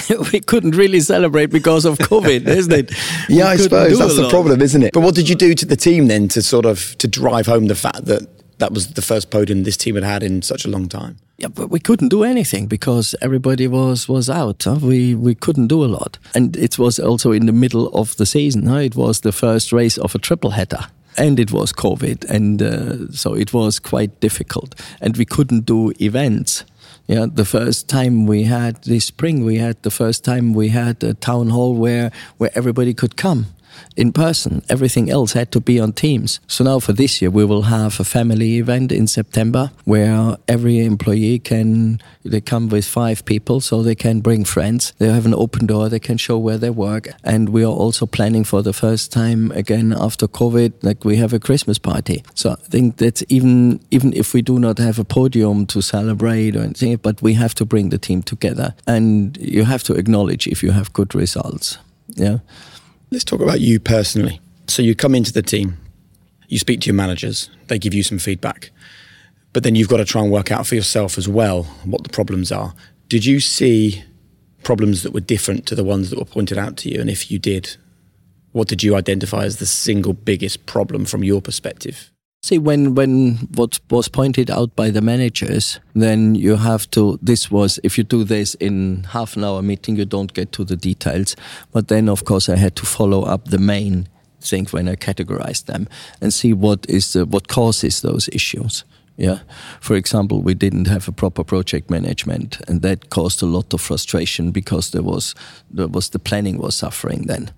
we 0.32 0.40
couldn't 0.40 0.74
really 0.76 1.00
celebrate 1.00 1.46
because 1.46 1.84
of 1.84 1.98
COVID, 1.98 2.46
isn't 2.46 2.72
it? 2.72 2.92
yeah, 3.28 3.44
we 3.44 3.50
I 3.50 3.56
suppose 3.56 3.98
that's 3.98 4.16
the 4.16 4.28
problem, 4.28 4.60
isn't 4.62 4.82
it? 4.82 4.92
But 4.92 5.00
what 5.00 5.14
did 5.14 5.28
you 5.28 5.34
do 5.34 5.54
to 5.54 5.66
the 5.66 5.76
team 5.76 6.08
then 6.08 6.28
to 6.28 6.42
sort 6.42 6.66
of 6.66 6.96
to 6.98 7.08
drive 7.08 7.46
home 7.46 7.66
the 7.66 7.74
fact 7.74 8.04
that 8.06 8.28
that 8.58 8.72
was 8.72 8.94
the 8.94 9.02
first 9.02 9.30
podium 9.30 9.64
this 9.64 9.76
team 9.76 9.94
had 9.94 10.04
had 10.04 10.22
in 10.22 10.42
such 10.42 10.64
a 10.64 10.68
long 10.68 10.88
time? 10.88 11.18
Yeah, 11.38 11.48
but 11.48 11.68
we 11.68 11.80
couldn't 11.80 12.08
do 12.08 12.24
anything 12.24 12.66
because 12.66 13.14
everybody 13.20 13.68
was 13.68 14.08
was 14.08 14.30
out. 14.30 14.64
Huh? 14.64 14.78
We 14.80 15.14
we 15.14 15.34
couldn't 15.34 15.68
do 15.68 15.84
a 15.84 15.86
lot, 15.86 16.18
and 16.34 16.56
it 16.56 16.78
was 16.78 16.98
also 16.98 17.32
in 17.32 17.46
the 17.46 17.52
middle 17.52 17.88
of 17.88 18.16
the 18.16 18.26
season. 18.26 18.66
Huh? 18.66 18.76
It 18.78 18.96
was 18.96 19.20
the 19.20 19.32
first 19.32 19.72
race 19.72 19.98
of 19.98 20.14
a 20.14 20.18
triple 20.18 20.50
header 20.50 20.86
and 21.18 21.40
it 21.40 21.50
was 21.50 21.72
COVID, 21.72 22.28
and 22.30 22.62
uh, 22.62 23.10
so 23.10 23.34
it 23.34 23.52
was 23.52 23.78
quite 23.78 24.20
difficult, 24.20 24.74
and 25.00 25.16
we 25.16 25.24
couldn't 25.24 25.64
do 25.64 25.92
events 26.00 26.64
yeah, 27.08 27.26
the 27.32 27.44
first 27.44 27.88
time 27.88 28.26
we 28.26 28.44
had 28.44 28.82
this 28.82 29.06
spring, 29.06 29.44
we 29.44 29.58
had 29.58 29.80
the 29.82 29.90
first 29.90 30.24
time 30.24 30.54
we 30.54 30.68
had 30.68 31.04
a 31.04 31.14
town 31.14 31.50
hall 31.50 31.74
where 31.74 32.10
where 32.38 32.50
everybody 32.54 32.94
could 32.94 33.16
come, 33.16 33.46
in 33.96 34.12
person. 34.12 34.62
Everything 34.68 35.10
else 35.10 35.32
had 35.32 35.50
to 35.52 35.60
be 35.60 35.80
on 35.80 35.92
Teams. 35.92 36.40
So 36.46 36.64
now 36.64 36.78
for 36.78 36.92
this 36.92 37.20
year, 37.20 37.30
we 37.30 37.44
will 37.44 37.62
have 37.62 37.98
a 38.00 38.04
family 38.04 38.58
event 38.58 38.92
in 38.92 39.06
September 39.06 39.70
where 39.84 40.36
every 40.48 40.84
employee 40.84 41.38
can 41.38 42.00
they 42.24 42.40
come 42.40 42.68
with 42.68 42.84
five 42.84 43.24
people, 43.24 43.60
so 43.60 43.82
they 43.82 43.94
can 43.94 44.20
bring 44.20 44.44
friends. 44.44 44.92
They 44.98 45.08
have 45.08 45.26
an 45.26 45.34
open 45.34 45.66
door. 45.66 45.88
They 45.88 46.00
can 46.00 46.16
show 46.16 46.38
where 46.38 46.58
they 46.58 46.70
work, 46.70 47.08
and 47.22 47.50
we 47.50 47.62
are 47.64 47.72
also 47.72 48.06
planning 48.06 48.44
for 48.44 48.62
the 48.62 48.72
first 48.72 49.12
time 49.12 49.52
again 49.52 49.94
after 49.96 50.26
COVID, 50.26 50.72
like 50.82 51.04
we 51.04 51.16
have 51.16 51.32
a 51.32 51.38
Christmas 51.38 51.78
party. 51.78 52.24
So 52.34 52.50
I 52.50 52.56
think 52.56 52.96
that 52.96 53.22
even 53.30 53.80
even 53.90 54.12
if 54.12 54.34
we 54.34 54.42
do 54.42 54.58
not 54.58 54.78
have 54.78 54.98
a 54.98 55.04
podium 55.04 55.66
to 55.66 55.80
celebrate 55.80 56.56
or 56.56 56.62
anything, 56.62 56.96
but 56.96 57.22
we 57.22 57.34
have 57.34 57.54
to 57.54 57.64
bring 57.64 57.90
the 57.90 57.98
team 57.98 58.22
together, 58.22 58.74
and 58.86 59.36
you 59.36 59.64
have 59.64 59.82
to 59.84 59.94
acknowledge 59.94 60.46
if 60.46 60.62
you 60.62 60.72
have 60.72 60.92
good 60.92 61.14
results. 61.14 61.78
Yeah. 62.14 62.38
Let's 63.10 63.24
talk 63.24 63.40
about 63.40 63.60
you 63.60 63.78
personally. 63.78 64.40
So 64.66 64.82
you 64.82 64.94
come 64.94 65.14
into 65.14 65.32
the 65.32 65.42
team, 65.42 65.78
you 66.48 66.58
speak 66.58 66.80
to 66.80 66.86
your 66.86 66.94
managers, 66.94 67.50
they 67.68 67.78
give 67.78 67.94
you 67.94 68.02
some 68.02 68.18
feedback, 68.18 68.70
but 69.52 69.62
then 69.62 69.76
you've 69.76 69.88
got 69.88 69.98
to 69.98 70.04
try 70.04 70.22
and 70.22 70.30
work 70.30 70.50
out 70.50 70.66
for 70.66 70.74
yourself 70.74 71.16
as 71.16 71.28
well 71.28 71.64
what 71.84 72.02
the 72.02 72.08
problems 72.08 72.50
are. 72.50 72.74
Did 73.08 73.24
you 73.24 73.38
see 73.38 74.02
problems 74.64 75.04
that 75.04 75.12
were 75.12 75.20
different 75.20 75.66
to 75.66 75.76
the 75.76 75.84
ones 75.84 76.10
that 76.10 76.18
were 76.18 76.24
pointed 76.24 76.58
out 76.58 76.76
to 76.78 76.90
you? 76.90 77.00
And 77.00 77.08
if 77.08 77.30
you 77.30 77.38
did, 77.38 77.76
what 78.50 78.66
did 78.66 78.82
you 78.82 78.96
identify 78.96 79.44
as 79.44 79.58
the 79.58 79.66
single 79.66 80.12
biggest 80.12 80.66
problem 80.66 81.04
from 81.04 81.22
your 81.22 81.40
perspective? 81.40 82.10
See, 82.46 82.58
when 82.58 82.94
when 82.94 83.48
what 83.56 83.80
was 83.90 84.06
pointed 84.08 84.52
out 84.52 84.76
by 84.76 84.90
the 84.92 85.00
managers, 85.00 85.80
then 85.94 86.36
you 86.36 86.54
have 86.54 86.88
to. 86.90 87.18
This 87.20 87.50
was 87.50 87.80
if 87.82 87.98
you 87.98 88.04
do 88.04 88.22
this 88.22 88.54
in 88.60 89.02
half 89.08 89.36
an 89.36 89.42
hour 89.42 89.62
meeting, 89.62 89.96
you 89.96 90.04
don't 90.04 90.32
get 90.32 90.52
to 90.52 90.64
the 90.64 90.76
details. 90.76 91.34
But 91.72 91.88
then, 91.88 92.08
of 92.08 92.24
course, 92.24 92.48
I 92.48 92.54
had 92.54 92.76
to 92.76 92.86
follow 92.86 93.24
up 93.24 93.46
the 93.46 93.58
main 93.58 94.06
thing 94.40 94.66
when 94.70 94.88
I 94.88 94.94
categorized 94.94 95.64
them 95.64 95.88
and 96.20 96.32
see 96.32 96.52
what 96.52 96.86
is 96.88 97.14
the, 97.14 97.26
what 97.26 97.48
causes 97.48 98.02
those 98.02 98.28
issues. 98.32 98.84
Yeah. 99.16 99.40
For 99.80 99.96
example, 99.96 100.40
we 100.40 100.54
didn't 100.54 100.86
have 100.86 101.08
a 101.08 101.12
proper 101.12 101.42
project 101.42 101.90
management, 101.90 102.60
and 102.68 102.80
that 102.82 103.10
caused 103.10 103.42
a 103.42 103.46
lot 103.46 103.74
of 103.74 103.80
frustration 103.80 104.52
because 104.52 104.92
there 104.92 105.02
was 105.02 105.34
there 105.68 105.88
was 105.88 106.10
the 106.10 106.20
planning 106.20 106.58
was 106.58 106.76
suffering 106.76 107.26
then 107.26 107.50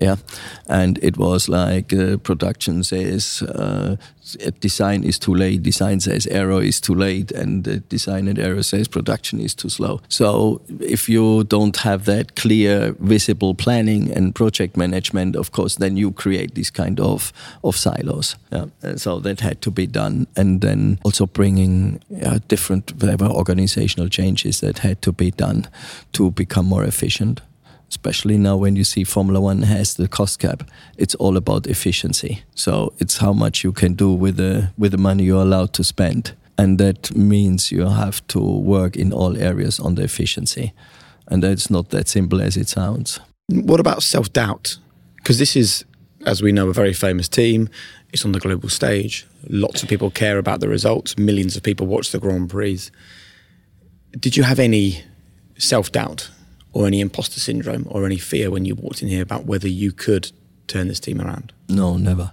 yeah. 0.00 0.16
And 0.66 0.98
it 1.02 1.16
was 1.16 1.48
like 1.48 1.92
uh, 1.92 2.16
production 2.18 2.82
says 2.82 3.42
uh, 3.42 3.96
design 4.60 5.04
is 5.04 5.18
too 5.18 5.34
late 5.34 5.62
design 5.62 6.00
says 6.00 6.26
aero 6.26 6.58
is 6.58 6.80
too 6.80 6.94
late 6.94 7.30
and 7.30 7.64
the 7.64 7.78
design 7.78 8.26
and 8.28 8.38
aero 8.38 8.62
says 8.62 8.88
production 8.88 9.40
is 9.40 9.54
too 9.54 9.68
slow. 9.68 10.00
So 10.08 10.60
if 10.80 11.08
you 11.08 11.44
don't 11.44 11.76
have 11.78 12.04
that 12.06 12.34
clear 12.34 12.94
visible 12.98 13.54
planning 13.54 14.10
and 14.10 14.34
project 14.34 14.76
management 14.76 15.36
of 15.36 15.52
course 15.52 15.76
then 15.76 15.96
you 15.96 16.10
create 16.12 16.54
this 16.54 16.70
kind 16.70 16.98
of 17.00 17.32
of 17.62 17.76
silos. 17.76 18.36
Yeah. 18.50 18.66
So 18.96 19.20
that 19.20 19.40
had 19.40 19.60
to 19.62 19.70
be 19.70 19.86
done. 19.86 20.26
And 20.36 20.60
then 20.60 20.98
also 21.04 21.26
bringing 21.26 22.00
uh, 22.22 22.40
different 22.48 22.92
whatever 23.00 23.26
organizational 23.26 24.08
changes 24.08 24.60
that 24.60 24.78
had 24.78 25.02
to 25.02 25.12
be 25.12 25.30
done 25.30 25.68
to 26.12 26.30
become 26.30 26.66
more 26.66 26.84
efficient 26.84 27.40
especially 27.88 28.38
now 28.38 28.56
when 28.56 28.76
you 28.76 28.84
see 28.84 29.04
Formula 29.04 29.40
One 29.40 29.62
has 29.62 29.94
the 29.94 30.08
cost 30.08 30.38
cap, 30.38 30.62
it's 30.98 31.14
all 31.16 31.36
about 31.36 31.66
efficiency. 31.66 32.42
So 32.54 32.92
it's 32.98 33.18
how 33.18 33.32
much 33.32 33.64
you 33.64 33.72
can 33.72 33.94
do 33.94 34.12
with 34.12 34.36
the 34.36 34.70
with 34.76 34.92
the 34.92 34.98
money 34.98 35.24
you're 35.24 35.42
allowed 35.42 35.72
to 35.74 35.84
spend, 35.84 36.34
and 36.58 36.78
that 36.78 37.14
means 37.16 37.70
you 37.70 37.86
have 37.88 38.26
to 38.28 38.40
work 38.40 38.96
in 38.96 39.12
all 39.12 39.36
areas 39.36 39.80
on 39.80 39.94
the 39.94 40.02
efficiency, 40.02 40.72
and 41.28 41.42
that's 41.42 41.70
not 41.70 41.90
that 41.90 42.08
simple 42.08 42.40
as 42.40 42.56
it 42.56 42.68
sounds. 42.68 43.20
What 43.48 43.80
about 43.80 44.02
self 44.02 44.32
doubt? 44.32 44.78
Because 45.16 45.38
this 45.38 45.56
is, 45.56 45.84
as 46.26 46.42
we 46.42 46.52
know, 46.52 46.68
a 46.68 46.74
very 46.74 46.92
famous 46.92 47.28
team. 47.28 47.68
It's 48.12 48.24
on 48.24 48.32
the 48.32 48.40
global 48.40 48.68
stage. 48.68 49.26
Lots 49.48 49.82
of 49.82 49.88
people 49.88 50.10
care 50.10 50.38
about 50.38 50.60
the 50.60 50.68
results. 50.68 51.18
Millions 51.18 51.56
of 51.56 51.62
people 51.62 51.86
watch 51.86 52.12
the 52.12 52.20
Grand 52.20 52.48
Prix. 52.48 52.90
Did 54.12 54.36
you 54.36 54.44
have 54.44 54.60
any 54.60 55.02
self 55.58 55.90
doubt 55.90 56.30
or 56.74 56.86
any 56.86 57.00
imposter 57.00 57.40
syndrome 57.40 57.86
or 57.88 58.04
any 58.04 58.18
fear 58.18 58.50
when 58.50 58.64
you 58.64 58.74
walked 58.74 59.00
in 59.00 59.08
here 59.08 59.22
about 59.22 59.46
whether 59.46 59.68
you 59.68 59.92
could 59.92 60.32
turn 60.66 60.88
this 60.88 61.00
team 61.00 61.20
around? 61.20 61.52
No, 61.68 61.96
never. 61.96 62.32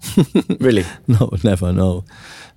really? 0.60 0.84
No, 1.06 1.30
never. 1.42 1.72
No, 1.72 2.04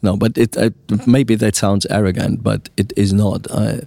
no. 0.02 0.18
But 0.18 0.38
it 0.38 0.58
I, 0.58 0.72
maybe 1.06 1.36
that 1.36 1.56
sounds 1.56 1.86
arrogant, 1.90 2.44
but 2.44 2.70
it 2.76 2.92
is 2.98 3.14
not. 3.14 3.50
I, 3.52 3.82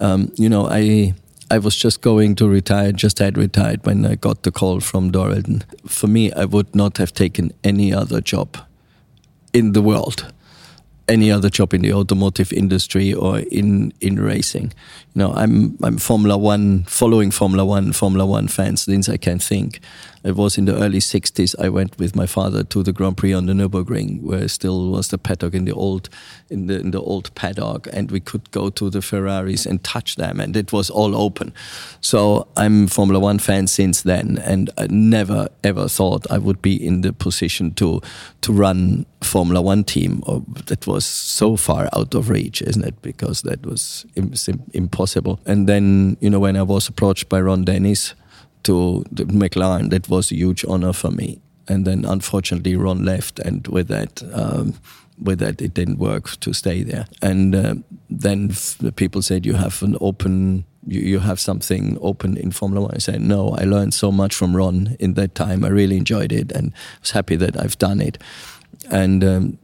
um, 0.00 0.32
you 0.36 0.48
know, 0.48 0.68
I. 0.68 1.14
I 1.48 1.58
was 1.58 1.76
just 1.76 2.00
going 2.00 2.34
to 2.36 2.48
retire, 2.48 2.90
just 2.90 3.20
had 3.20 3.38
retired 3.38 3.86
when 3.86 4.04
I 4.04 4.16
got 4.16 4.42
the 4.42 4.50
call 4.50 4.80
from 4.80 5.12
Dorilton. 5.12 5.62
For 5.86 6.08
me, 6.08 6.32
I 6.32 6.44
would 6.44 6.74
not 6.74 6.98
have 6.98 7.12
taken 7.12 7.52
any 7.62 7.94
other 7.94 8.20
job 8.20 8.58
in 9.52 9.70
the 9.70 9.80
world 9.80 10.32
any 11.08 11.30
other 11.30 11.48
job 11.50 11.72
in 11.74 11.82
the 11.82 11.92
automotive 11.92 12.52
industry 12.52 13.12
or 13.12 13.38
in 13.38 13.92
in 14.00 14.18
racing. 14.18 14.72
You 15.14 15.22
know, 15.22 15.32
I'm 15.32 15.76
I'm 15.82 15.98
Formula 15.98 16.36
One, 16.36 16.84
following 16.84 17.30
Formula 17.30 17.64
One, 17.64 17.92
Formula 17.92 18.26
One 18.26 18.48
fans 18.48 18.82
since 18.82 19.08
I 19.08 19.16
can 19.16 19.38
think. 19.38 19.80
It 20.26 20.34
was 20.34 20.58
in 20.58 20.64
the 20.64 20.74
early 20.74 20.98
60s. 20.98 21.54
I 21.56 21.68
went 21.68 21.96
with 21.98 22.16
my 22.16 22.26
father 22.26 22.64
to 22.64 22.82
the 22.82 22.92
Grand 22.92 23.16
Prix 23.16 23.32
on 23.32 23.46
the 23.46 23.52
Nürburgring, 23.52 24.22
where 24.22 24.48
still 24.48 24.90
was 24.90 25.08
the 25.08 25.18
paddock 25.18 25.54
in 25.54 25.66
the 25.66 25.72
old, 25.72 26.08
in 26.50 26.66
the 26.66 26.80
in 26.80 26.90
the 26.90 27.00
old 27.00 27.32
paddock, 27.36 27.86
and 27.92 28.10
we 28.10 28.18
could 28.18 28.50
go 28.50 28.68
to 28.70 28.90
the 28.90 29.00
Ferraris 29.00 29.66
and 29.66 29.84
touch 29.84 30.16
them, 30.16 30.40
and 30.40 30.56
it 30.56 30.72
was 30.72 30.90
all 30.90 31.14
open. 31.14 31.54
So 32.00 32.48
I'm 32.56 32.86
a 32.86 32.88
Formula 32.88 33.20
One 33.20 33.38
fan 33.38 33.68
since 33.68 34.02
then, 34.02 34.38
and 34.38 34.68
I 34.76 34.88
never 34.90 35.48
ever 35.62 35.88
thought 35.88 36.26
I 36.28 36.38
would 36.38 36.60
be 36.60 36.74
in 36.74 37.02
the 37.02 37.12
position 37.12 37.72
to 37.74 38.00
to 38.40 38.52
run 38.52 39.06
Formula 39.22 39.62
One 39.62 39.84
team. 39.84 40.24
Or 40.26 40.42
that 40.66 40.88
was 40.88 41.06
so 41.06 41.56
far 41.56 41.88
out 41.92 42.14
of 42.14 42.30
reach, 42.30 42.62
isn't 42.62 42.84
it? 42.84 43.00
Because 43.00 43.42
that 43.42 43.64
was 43.64 44.04
impossible. 44.72 45.38
And 45.46 45.68
then 45.68 46.16
you 46.20 46.30
know 46.30 46.40
when 46.40 46.56
I 46.56 46.62
was 46.62 46.88
approached 46.88 47.28
by 47.28 47.40
Ron 47.40 47.64
Dennis 47.64 48.14
to 48.66 49.04
McLaren, 49.14 49.90
that 49.90 50.08
was 50.08 50.30
a 50.30 50.36
huge 50.36 50.64
honor 50.68 50.92
for 50.92 51.10
me. 51.10 51.40
And 51.68 51.84
then 51.84 52.04
unfortunately, 52.04 52.76
Ron 52.76 53.04
left, 53.04 53.40
and 53.40 53.66
with 53.68 53.88
that, 53.88 54.22
um, 54.32 54.74
with 55.20 55.38
that, 55.40 55.60
it 55.60 55.74
didn't 55.74 55.98
work 55.98 56.38
to 56.40 56.52
stay 56.52 56.84
there. 56.84 57.06
And 57.22 57.54
uh, 57.54 57.74
then 58.08 58.48
the 58.78 58.92
people 58.92 59.22
said, 59.22 59.46
"You 59.46 59.54
have 59.54 59.82
an 59.82 59.96
open." 60.00 60.64
You, 60.88 61.00
you 61.00 61.18
have 61.18 61.40
something 61.40 61.98
open 62.00 62.36
in 62.36 62.52
Formula 62.52 62.86
One. 62.86 62.94
I 62.94 62.98
said, 63.00 63.20
no, 63.20 63.56
I 63.58 63.64
learned 63.64 63.92
so 63.92 64.12
much 64.12 64.32
from 64.36 64.54
Ron 64.54 64.96
in 65.00 65.14
that 65.14 65.34
time. 65.34 65.64
I 65.64 65.68
really 65.68 65.96
enjoyed 65.96 66.30
it 66.30 66.52
and 66.52 66.72
was 67.00 67.10
happy 67.10 67.34
that 67.34 67.56
I've 67.60 67.76
done 67.76 68.00
it. 68.00 68.18
And 68.88 69.24
um, 69.24 69.58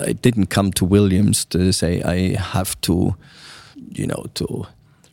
I 0.00 0.12
didn't 0.12 0.46
come 0.46 0.70
to 0.72 0.84
Williams 0.84 1.44
to 1.46 1.72
say 1.72 2.02
I 2.02 2.38
have 2.38 2.80
to, 2.82 3.16
you 3.88 4.06
know, 4.06 4.26
to 4.34 4.66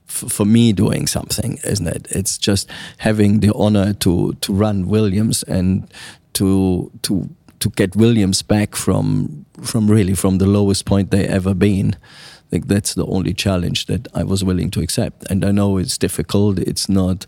for 0.07 0.45
me 0.45 0.73
doing 0.73 1.07
something, 1.07 1.59
isn't 1.63 1.87
it? 1.87 2.07
It's 2.09 2.37
just 2.37 2.69
having 2.97 3.41
the 3.41 3.53
honor 3.53 3.93
to 3.93 4.33
to 4.33 4.53
run 4.53 4.87
Williams 4.87 5.43
and 5.43 5.87
to 6.33 6.91
to 7.03 7.29
to 7.59 7.69
get 7.69 7.95
Williams 7.95 8.41
back 8.41 8.75
from 8.75 9.45
from 9.61 9.89
really 9.89 10.15
from 10.15 10.37
the 10.37 10.45
lowest 10.45 10.85
point 10.85 11.11
they 11.11 11.27
ever 11.27 11.53
been. 11.53 11.95
I 11.95 12.49
think 12.49 12.67
that's 12.67 12.93
the 12.93 13.05
only 13.05 13.33
challenge 13.33 13.87
that 13.87 14.07
I 14.13 14.23
was 14.23 14.43
willing 14.43 14.71
to 14.71 14.79
accept. 14.79 15.29
And 15.29 15.43
I 15.43 15.51
know 15.51 15.77
it's 15.77 15.97
difficult. 15.97 16.59
It's 16.59 16.87
not. 16.87 17.25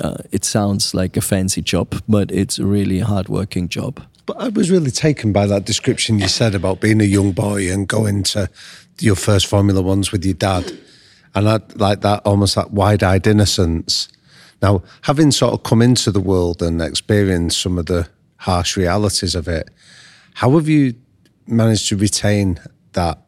Uh, 0.00 0.16
it 0.32 0.44
sounds 0.44 0.94
like 0.94 1.16
a 1.16 1.20
fancy 1.20 1.62
job, 1.62 2.02
but 2.08 2.32
it's 2.32 2.58
a 2.58 2.66
really 2.66 3.00
hard 3.00 3.28
working 3.28 3.68
job. 3.68 4.02
But 4.24 4.36
I 4.40 4.48
was 4.48 4.68
really 4.68 4.90
taken 4.90 5.32
by 5.32 5.46
that 5.46 5.64
description 5.64 6.18
you 6.18 6.26
said 6.26 6.54
about 6.54 6.80
being 6.80 7.00
a 7.00 7.04
young 7.04 7.30
boy 7.32 7.70
and 7.70 7.86
going 7.86 8.24
to 8.24 8.50
your 8.98 9.14
first 9.14 9.46
Formula 9.46 9.80
Ones 9.80 10.10
with 10.10 10.24
your 10.24 10.34
dad 10.34 10.72
and 11.36 11.48
I 11.48 11.60
like 11.74 12.00
that 12.00 12.22
almost 12.24 12.54
that 12.54 12.72
wide-eyed 12.72 13.26
innocence. 13.26 14.08
Now, 14.62 14.82
having 15.02 15.30
sort 15.30 15.52
of 15.52 15.62
come 15.62 15.82
into 15.82 16.10
the 16.10 16.20
world 16.20 16.62
and 16.62 16.80
experienced 16.80 17.60
some 17.60 17.76
of 17.78 17.86
the 17.86 18.08
harsh 18.38 18.76
realities 18.76 19.34
of 19.34 19.46
it, 19.46 19.68
how 20.34 20.52
have 20.52 20.66
you 20.66 20.94
managed 21.46 21.88
to 21.90 21.96
retain 21.96 22.58
that 22.92 23.18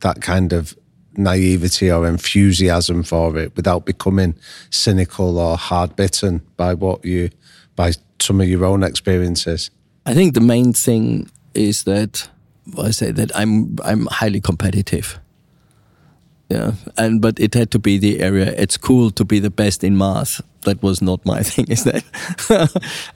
that 0.00 0.22
kind 0.22 0.52
of 0.52 0.76
naivety 1.16 1.90
or 1.90 2.06
enthusiasm 2.06 3.02
for 3.02 3.36
it 3.36 3.54
without 3.56 3.84
becoming 3.84 4.34
cynical 4.70 5.38
or 5.38 5.56
hard 5.56 5.94
bitten 5.94 6.40
by 6.56 6.72
what 6.72 7.04
you 7.04 7.28
by 7.76 7.92
some 8.18 8.40
of 8.40 8.48
your 8.48 8.64
own 8.64 8.82
experiences? 8.82 9.70
I 10.06 10.14
think 10.14 10.32
the 10.32 10.40
main 10.40 10.72
thing 10.72 11.30
is 11.52 11.84
that 11.84 12.30
well, 12.74 12.86
I 12.86 12.90
say 12.92 13.10
that 13.10 13.30
I'm 13.36 13.76
I'm 13.84 14.06
highly 14.06 14.40
competitive 14.40 15.20
yeah 16.48 16.72
and 16.96 17.20
but 17.20 17.38
it 17.38 17.54
had 17.54 17.70
to 17.70 17.78
be 17.78 17.98
the 17.98 18.20
area 18.20 18.54
it's 18.56 18.76
cool 18.76 19.10
to 19.10 19.24
be 19.24 19.38
the 19.38 19.50
best 19.50 19.84
in 19.84 19.96
math. 19.96 20.40
That 20.62 20.82
was 20.82 21.00
not 21.00 21.24
my 21.24 21.42
thing 21.50 21.66
is 21.68 21.84
that? 21.84 22.04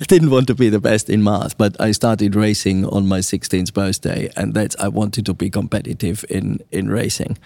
I 0.00 0.04
didn't 0.04 0.30
want 0.30 0.46
to 0.46 0.54
be 0.54 0.68
the 0.68 0.80
best 0.80 1.10
in 1.10 1.22
math 1.22 1.58
but 1.58 1.78
i 1.80 1.92
started 1.92 2.34
racing 2.34 2.86
on 2.86 3.06
my 3.06 3.18
16th 3.18 3.72
birthday 3.72 4.30
and 4.36 4.54
that's 4.54 4.76
i 4.76 4.88
wanted 4.88 5.26
to 5.26 5.34
be 5.34 5.50
competitive 5.50 6.24
in 6.30 6.60
in 6.70 6.88
racing 6.88 7.36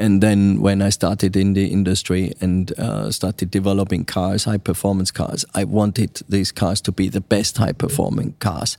And 0.00 0.22
then 0.22 0.62
when 0.62 0.80
I 0.80 0.88
started 0.88 1.36
in 1.36 1.52
the 1.52 1.66
industry 1.66 2.32
and 2.40 2.72
uh, 2.78 3.10
started 3.10 3.50
developing 3.50 4.06
cars, 4.06 4.44
high 4.44 4.56
performance 4.56 5.10
cars, 5.10 5.44
I 5.54 5.64
wanted 5.64 6.22
these 6.26 6.50
cars 6.52 6.80
to 6.82 6.92
be 6.92 7.10
the 7.10 7.20
best 7.20 7.58
high 7.58 7.72
performing 7.72 8.32
cars 8.38 8.78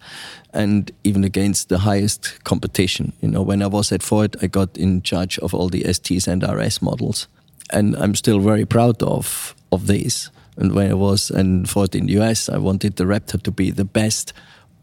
and 0.52 0.92
even 1.04 1.24
against 1.24 1.70
the 1.70 1.78
highest 1.78 2.44
competition. 2.44 3.14
You 3.22 3.30
know, 3.30 3.44
when 3.44 3.62
I 3.62 3.68
was 3.68 3.92
at 3.92 4.02
Ford, 4.02 4.36
I 4.42 4.48
got 4.48 4.76
in 4.76 5.04
charge 5.04 5.38
of 5.40 5.54
all 5.54 5.70
the 5.70 5.84
STs 5.84 6.28
and 6.28 6.42
RS 6.42 6.82
models. 6.82 7.28
And 7.70 7.96
I'm 7.98 8.16
still 8.16 8.40
very 8.40 8.66
proud 8.66 9.04
of, 9.04 9.54
of 9.72 9.86
these. 9.86 10.32
And 10.58 10.74
when 10.74 10.90
I 10.90 10.96
was 10.96 11.30
in 11.30 11.68
Ford 11.68 11.94
in 11.94 12.08
the 12.08 12.20
US, 12.20 12.50
I 12.50 12.58
wanted 12.58 12.96
the 12.96 13.04
Raptor 13.04 13.40
to 13.44 13.52
be 13.52 13.70
the 13.70 13.86
best 13.86 14.34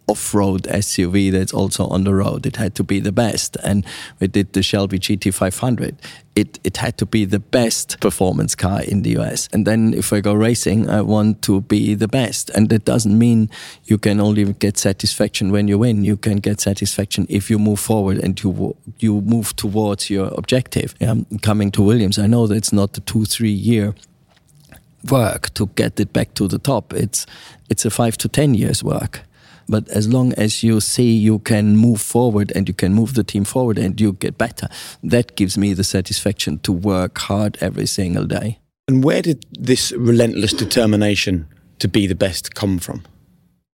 off-road 0.09 0.63
SUV 0.65 1.31
that's 1.31 1.53
also 1.53 1.87
on 1.87 2.05
the 2.05 2.15
road. 2.15 2.47
It 2.47 2.57
had 2.57 2.75
to 2.77 2.83
be 2.83 2.99
the 2.99 3.13
best. 3.13 3.57
And 3.63 3.85
we 4.19 4.27
did 4.27 4.53
the 4.55 4.63
Shelby 4.63 4.99
GT500. 4.99 5.97
It, 6.35 6.59
it 6.65 6.77
had 6.79 6.97
to 6.99 7.07
be 7.07 7.25
the 7.25 7.39
best 7.39 8.01
performance 8.01 8.55
car 8.55 8.83
in 8.83 9.03
the 9.03 9.19
US. 9.19 9.49
And 9.53 9.67
then 9.67 9.93
if 9.93 10.13
I 10.13 10.21
go 10.21 10.33
racing, 10.33 10.89
I 10.89 11.03
want 11.03 11.43
to 11.43 11.61
be 11.61 11.95
the 11.95 12.09
best. 12.09 12.51
And 12.51 12.69
that 12.71 12.85
doesn't 12.85 13.17
mean 13.17 13.51
you 13.85 13.99
can 13.99 14.21
only 14.21 14.53
get 14.55 14.79
satisfaction 14.79 15.53
when 15.53 15.69
you 15.69 15.79
win. 15.79 16.05
You 16.05 16.17
can 16.17 16.39
get 16.39 16.61
satisfaction 16.61 17.27
if 17.29 17.51
you 17.51 17.59
move 17.59 17.81
forward 17.81 18.19
and 18.19 18.41
you 18.43 18.77
you 18.99 19.21
move 19.21 19.55
towards 19.57 20.11
your 20.11 20.29
objective. 20.39 20.95
Yeah, 21.01 21.17
coming 21.43 21.71
to 21.73 21.83
Williams, 21.83 22.19
I 22.19 22.27
know 22.27 22.47
that's 22.47 22.73
not 22.73 22.93
the 22.93 23.01
two, 23.01 23.25
three 23.25 23.51
year 23.51 23.95
work 25.11 25.53
to 25.55 25.67
get 25.75 26.01
it 26.01 26.13
back 26.13 26.35
to 26.35 26.49
the 26.49 26.59
top. 26.59 26.93
It's 26.93 27.27
it's 27.69 27.85
a 27.85 27.91
five 27.91 28.17
to 28.19 28.29
ten 28.29 28.55
years 28.55 28.83
work. 28.83 29.28
But 29.69 29.89
as 29.89 30.09
long 30.09 30.33
as 30.35 30.63
you 30.63 30.81
see 30.81 31.13
you 31.13 31.41
can 31.41 31.77
move 31.77 32.01
forward 32.01 32.53
and 32.55 32.67
you 32.67 32.75
can 32.75 32.95
move 32.95 33.15
the 33.15 33.25
team 33.25 33.45
forward 33.45 33.79
and 33.79 34.01
you 34.01 34.15
get 34.15 34.39
better, 34.39 34.69
that 35.03 35.37
gives 35.37 35.59
me 35.59 35.75
the 35.75 35.85
satisfaction 35.85 36.59
to 36.61 36.73
work 36.73 37.19
hard 37.19 37.59
every 37.61 37.87
single 37.87 38.25
day. 38.25 38.59
And 38.89 39.05
where 39.05 39.21
did 39.21 39.45
this 39.53 39.93
relentless 39.93 40.55
determination 40.55 41.47
to 41.81 41.89
be 41.89 42.07
the 42.07 42.15
best 42.15 42.55
come 42.55 42.79
from? 42.79 43.03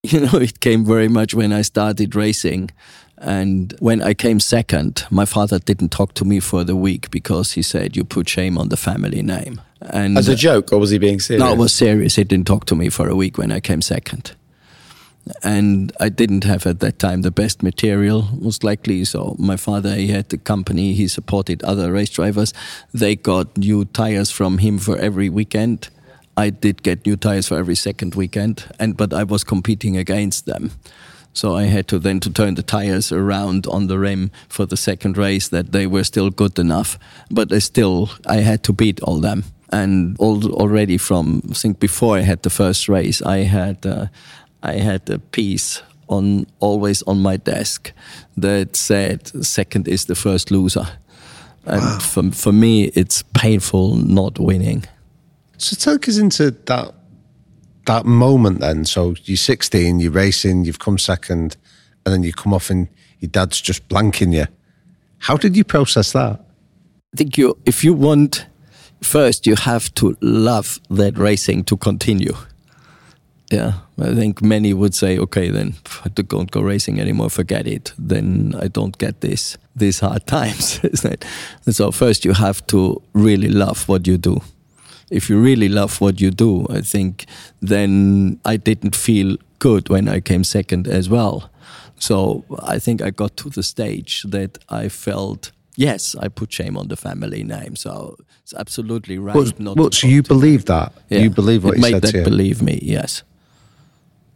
You 0.04 0.18
know, 0.18 0.38
it 0.40 0.58
came 0.58 0.84
very 0.84 1.06
much 1.06 1.32
when 1.32 1.52
I 1.52 1.62
started 1.62 2.16
racing. 2.16 2.70
And 3.18 3.72
when 3.78 4.02
I 4.02 4.14
came 4.14 4.40
second, 4.40 5.04
my 5.10 5.24
father 5.26 5.60
didn't 5.60 5.90
talk 5.90 6.14
to 6.14 6.24
me 6.24 6.40
for 6.40 6.64
the 6.64 6.74
week 6.74 7.08
because 7.12 7.52
he 7.52 7.62
said, 7.62 7.96
You 7.96 8.02
put 8.02 8.28
shame 8.28 8.58
on 8.58 8.68
the 8.68 8.76
family 8.76 9.22
name. 9.22 9.60
And 9.80 10.18
As 10.18 10.26
a 10.26 10.34
joke, 10.34 10.72
or 10.72 10.80
was 10.80 10.90
he 10.90 10.98
being 10.98 11.20
serious? 11.20 11.40
No, 11.40 11.52
it 11.52 11.56
was 11.56 11.72
serious. 11.72 12.16
He 12.16 12.24
didn't 12.24 12.48
talk 12.48 12.64
to 12.64 12.74
me 12.74 12.88
for 12.88 13.08
a 13.08 13.14
week 13.14 13.38
when 13.38 13.52
I 13.52 13.60
came 13.60 13.80
second 13.80 14.34
and 15.42 15.92
I 16.00 16.08
didn't 16.08 16.44
have 16.44 16.66
at 16.66 16.80
that 16.80 16.98
time 16.98 17.22
the 17.22 17.30
best 17.30 17.62
material, 17.62 18.28
most 18.40 18.64
likely. 18.64 19.04
So 19.04 19.36
my 19.38 19.56
father, 19.56 19.94
he 19.94 20.08
had 20.08 20.28
the 20.28 20.38
company, 20.38 20.94
he 20.94 21.08
supported 21.08 21.62
other 21.62 21.92
race 21.92 22.10
drivers. 22.10 22.52
They 22.92 23.16
got 23.16 23.56
new 23.56 23.84
tires 23.84 24.30
from 24.30 24.58
him 24.58 24.78
for 24.78 24.98
every 24.98 25.28
weekend. 25.28 25.88
I 26.36 26.50
did 26.50 26.82
get 26.82 27.06
new 27.06 27.16
tires 27.16 27.48
for 27.48 27.58
every 27.58 27.74
second 27.74 28.14
weekend, 28.14 28.64
and 28.78 28.96
but 28.96 29.12
I 29.12 29.24
was 29.24 29.44
competing 29.44 29.96
against 29.96 30.46
them. 30.46 30.72
So 31.34 31.56
I 31.56 31.64
had 31.64 31.88
to 31.88 31.98
then 31.98 32.20
to 32.20 32.30
turn 32.30 32.54
the 32.54 32.62
tires 32.62 33.12
around 33.12 33.66
on 33.66 33.86
the 33.86 33.98
rim 33.98 34.30
for 34.48 34.66
the 34.66 34.76
second 34.76 35.16
race 35.16 35.48
that 35.48 35.72
they 35.72 35.86
were 35.86 36.04
still 36.04 36.30
good 36.30 36.58
enough, 36.58 36.98
but 37.30 37.52
I 37.52 37.58
still 37.58 38.10
I 38.26 38.36
had 38.36 38.62
to 38.64 38.72
beat 38.72 39.00
all 39.02 39.20
them. 39.20 39.44
And 39.70 40.18
already 40.18 40.98
from 40.98 41.42
I 41.50 41.54
think 41.54 41.80
before 41.80 42.18
I 42.18 42.20
had 42.20 42.42
the 42.42 42.50
first 42.50 42.88
race, 42.88 43.22
I 43.22 43.38
had 43.38 43.86
uh, 43.86 44.06
I 44.62 44.74
had 44.74 45.10
a 45.10 45.18
piece 45.18 45.82
on 46.08 46.46
always 46.60 47.02
on 47.02 47.20
my 47.20 47.36
desk 47.36 47.92
that 48.36 48.76
said 48.76 49.26
second 49.44 49.88
is 49.88 50.06
the 50.06 50.14
first 50.14 50.50
loser. 50.50 50.86
And 51.64 51.82
wow. 51.82 51.98
for, 51.98 52.30
for 52.32 52.52
me, 52.52 52.84
it's 52.94 53.22
painful 53.34 53.96
not 53.96 54.38
winning. 54.38 54.84
So 55.58 55.76
take 55.76 56.08
us 56.08 56.18
into 56.18 56.50
that 56.66 56.94
that 57.86 58.06
moment 58.06 58.60
then. 58.60 58.84
So 58.84 59.14
you're 59.24 59.36
16, 59.36 59.98
you're 59.98 60.12
racing, 60.12 60.64
you've 60.64 60.78
come 60.78 60.98
second, 60.98 61.56
and 62.04 62.14
then 62.14 62.22
you 62.22 62.32
come 62.32 62.54
off 62.54 62.70
and 62.70 62.88
your 63.18 63.28
dad's 63.28 63.60
just 63.60 63.88
blanking 63.88 64.32
you. 64.32 64.46
How 65.18 65.36
did 65.36 65.56
you 65.56 65.64
process 65.64 66.12
that? 66.12 66.44
I 67.12 67.16
think 67.16 67.36
you, 67.36 67.58
if 67.64 67.82
you 67.82 67.92
want, 67.92 68.46
first 69.02 69.48
you 69.48 69.56
have 69.56 69.92
to 69.94 70.16
love 70.20 70.80
that 70.90 71.18
racing 71.18 71.64
to 71.64 71.76
continue 71.76 72.34
yeah, 73.52 73.74
I 74.02 74.14
think 74.14 74.42
many 74.42 74.74
would 74.74 74.94
say, 74.94 75.18
okay, 75.18 75.50
then 75.50 75.74
I 76.04 76.08
don't 76.08 76.50
go 76.50 76.60
racing 76.60 77.00
anymore, 77.00 77.30
forget 77.30 77.66
it. 77.66 77.92
Then 77.98 78.54
I 78.60 78.68
don't 78.68 78.96
get 78.98 79.20
this 79.20 79.56
these 79.76 80.00
hard 80.00 80.26
times, 80.38 80.80
isn't 80.82 81.12
it? 81.12 81.24
And 81.66 81.74
so 81.74 81.90
first 81.92 82.24
you 82.24 82.32
have 82.32 82.66
to 82.68 83.00
really 83.12 83.48
love 83.48 83.88
what 83.88 84.06
you 84.06 84.18
do. 84.18 84.40
If 85.10 85.28
you 85.28 85.38
really 85.38 85.68
love 85.68 86.00
what 86.00 86.20
you 86.20 86.30
do, 86.30 86.66
I 86.70 86.80
think 86.80 87.26
then 87.60 88.40
I 88.44 88.56
didn't 88.56 88.96
feel 88.96 89.36
good 89.58 89.88
when 89.88 90.08
I 90.08 90.20
came 90.20 90.42
second 90.44 90.88
as 90.88 91.08
well. 91.08 91.50
So 91.98 92.44
I 92.62 92.78
think 92.78 93.02
I 93.02 93.10
got 93.10 93.36
to 93.36 93.50
the 93.50 93.62
stage 93.62 94.22
that 94.22 94.58
I 94.68 94.88
felt 94.88 95.52
yes, 95.76 96.16
I 96.16 96.28
put 96.28 96.52
shame 96.52 96.76
on 96.76 96.88
the 96.88 96.96
family 96.96 97.44
name. 97.44 97.76
So 97.76 98.16
it's 98.42 98.54
absolutely 98.54 99.18
right. 99.18 99.34
But, 99.34 99.60
not 99.60 99.94
so 99.94 100.06
you 100.06 100.22
believe 100.22 100.64
that? 100.64 100.92
Yeah. 101.08 101.20
You 101.20 101.30
believe 101.30 101.64
what 101.64 101.74
it 101.74 101.80
made 101.80 101.92
said 101.92 102.02
that 102.02 102.24
believe 102.24 102.62
me, 102.62 102.78
yes 102.82 103.22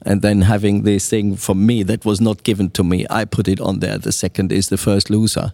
and 0.07 0.23
then 0.23 0.43
having 0.43 0.83
this 0.83 1.11
thing 1.11 1.35
for 1.37 1.57
me 1.57 1.83
that 1.83 2.05
was 2.05 2.21
not 2.21 2.45
given 2.45 2.71
to 2.71 2.85
me, 2.85 3.05
I 3.11 3.25
put 3.25 3.49
it 3.49 3.61
on 3.61 3.81
there. 3.81 3.99
The 3.99 4.13
second 4.13 4.53
is 4.53 4.69
the 4.69 4.79
first 4.79 5.11
loser. 5.11 5.53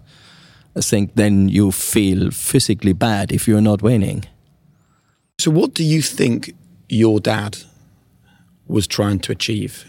I 0.77 0.83
think 0.83 1.15
then 1.15 1.49
you 1.49 1.73
feel 1.73 2.31
physically 2.31 2.93
bad 2.93 3.33
if 3.33 3.49
you're 3.49 3.63
not 3.63 3.81
winning. 3.81 4.27
So, 5.41 5.51
what 5.51 5.73
do 5.73 5.83
you 5.83 6.03
think 6.03 6.55
your 6.89 7.19
dad 7.19 7.59
was 8.67 8.87
trying 8.87 9.21
to 9.21 9.33
achieve 9.33 9.87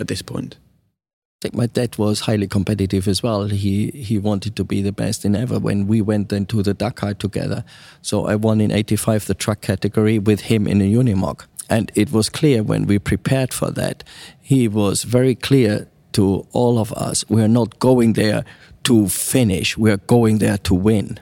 at 0.00 0.08
this 0.08 0.20
point? 0.20 0.56
I 0.56 1.38
think 1.42 1.54
my 1.54 1.66
dad 1.66 1.96
was 1.96 2.20
highly 2.20 2.48
competitive 2.48 3.06
as 3.06 3.22
well. 3.22 3.46
He 3.46 3.90
he 3.90 4.18
wanted 4.18 4.56
to 4.56 4.64
be 4.64 4.82
the 4.82 4.92
best 4.92 5.24
in 5.24 5.36
ever. 5.36 5.58
When 5.60 5.86
we 5.86 6.00
went 6.00 6.32
into 6.32 6.62
the 6.62 6.74
Dakar 6.74 7.14
together, 7.14 7.64
so 8.00 8.26
I 8.26 8.34
won 8.34 8.60
in 8.60 8.72
'85 8.72 9.26
the 9.26 9.34
truck 9.34 9.60
category 9.60 10.18
with 10.18 10.42
him 10.42 10.66
in 10.66 10.80
a 10.80 10.92
Unimog. 10.92 11.46
And 11.68 11.90
it 11.94 12.12
was 12.12 12.28
clear 12.28 12.62
when 12.62 12.86
we 12.86 12.98
prepared 12.98 13.52
for 13.52 13.70
that, 13.72 14.04
he 14.40 14.68
was 14.68 15.04
very 15.04 15.34
clear 15.34 15.88
to 16.12 16.46
all 16.52 16.78
of 16.78 16.92
us 16.92 17.24
we're 17.28 17.48
not 17.48 17.78
going 17.78 18.12
there 18.12 18.44
to 18.84 19.08
finish, 19.08 19.78
we're 19.78 19.96
going 19.96 20.38
there 20.38 20.58
to 20.58 20.74
win. 20.74 21.20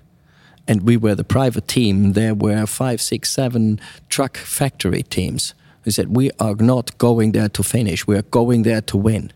And 0.66 0.82
we 0.82 0.96
were 0.96 1.14
the 1.14 1.24
private 1.24 1.66
team. 1.66 2.12
There 2.12 2.34
were 2.34 2.64
five, 2.66 3.00
six, 3.00 3.30
seven 3.30 3.80
truck 4.08 4.36
factory 4.36 5.02
teams. 5.02 5.54
He 5.84 5.90
said, 5.90 6.14
We 6.14 6.30
are 6.38 6.54
not 6.54 6.96
going 6.98 7.32
there 7.32 7.48
to 7.48 7.62
finish, 7.62 8.06
we 8.06 8.16
are 8.16 8.22
going 8.22 8.62
there 8.62 8.80
to 8.82 8.96
win. 8.96 9.32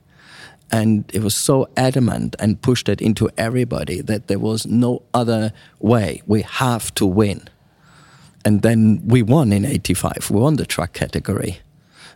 And 0.70 1.04
it 1.14 1.22
was 1.22 1.34
so 1.34 1.68
adamant 1.76 2.34
and 2.38 2.60
pushed 2.60 2.88
it 2.88 3.00
into 3.00 3.30
everybody 3.36 4.00
that 4.00 4.26
there 4.26 4.38
was 4.38 4.66
no 4.66 5.02
other 5.12 5.52
way. 5.78 6.22
We 6.26 6.42
have 6.42 6.92
to 6.94 7.06
win 7.06 7.48
and 8.44 8.62
then 8.62 9.00
we 9.04 9.22
won 9.22 9.52
in 9.52 9.64
85 9.64 10.30
we 10.30 10.40
won 10.40 10.57
the 10.57 10.66
truck 10.66 10.92
category 10.92 11.59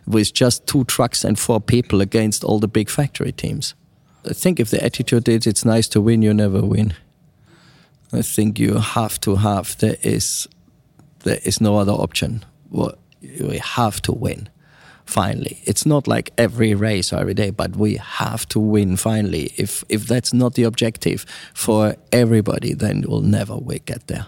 with 0.09 0.33
just 0.33 0.65
two 0.65 0.83
trucks 0.85 1.23
and 1.23 1.37
four 1.37 1.61
people 1.61 2.01
against 2.01 2.43
all 2.43 2.59
the 2.59 2.67
big 2.67 2.89
factory 2.89 3.31
teams. 3.31 3.75
I 4.25 4.33
think 4.33 4.59
if 4.59 4.69
the 4.69 4.83
attitude 4.83 5.29
is 5.29 5.47
it's 5.47 5.63
nice 5.63 5.87
to 5.89 6.01
win 6.01 6.21
you 6.21 6.33
never 6.33 6.61
win. 6.61 6.93
I 8.11 8.23
think 8.23 8.59
you 8.59 8.79
have 8.79 9.19
to 9.21 9.35
have 9.35 9.77
there 9.77 9.97
is 10.01 10.47
there 11.19 11.39
is 11.43 11.61
no 11.61 11.77
other 11.77 11.91
option. 11.91 12.43
We 12.71 13.59
have 13.59 14.01
to 14.01 14.11
win 14.11 14.49
finally. 15.05 15.61
It's 15.65 15.85
not 15.85 16.07
like 16.07 16.31
every 16.37 16.73
race 16.73 17.13
every 17.13 17.35
day 17.35 17.51
but 17.51 17.75
we 17.75 17.97
have 17.97 18.47
to 18.49 18.59
win 18.59 18.97
finally. 18.97 19.53
If 19.57 19.83
if 19.89 20.07
that's 20.07 20.33
not 20.33 20.55
the 20.55 20.63
objective 20.63 21.25
for 21.53 21.95
everybody 22.11 22.73
then 22.73 23.03
we'll 23.07 23.21
never 23.21 23.59
get 23.85 24.07
there 24.07 24.27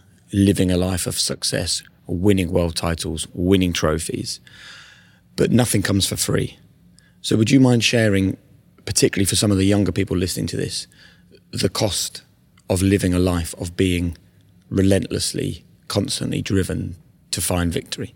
living 0.33 0.71
a 0.71 0.77
life 0.77 1.07
of 1.07 1.19
success, 1.19 1.83
winning 2.07 2.51
world 2.51 2.75
titles, 2.75 3.27
winning 3.33 3.73
trophies, 3.73 4.39
but 5.35 5.51
nothing 5.51 5.81
comes 5.81 6.07
for 6.07 6.15
free. 6.15 6.57
So, 7.21 7.35
would 7.37 7.51
you 7.51 7.59
mind 7.59 7.83
sharing, 7.83 8.37
particularly 8.85 9.25
for 9.25 9.35
some 9.35 9.51
of 9.51 9.57
the 9.57 9.65
younger 9.65 9.91
people 9.91 10.17
listening 10.17 10.47
to 10.47 10.57
this, 10.57 10.87
the 11.51 11.69
cost 11.69 12.23
of 12.69 12.81
living 12.81 13.13
a 13.13 13.19
life 13.19 13.53
of 13.59 13.75
being 13.75 14.17
relentlessly, 14.69 15.63
constantly 15.87 16.41
driven 16.41 16.95
to 17.31 17.41
find 17.41 17.71
victory? 17.71 18.15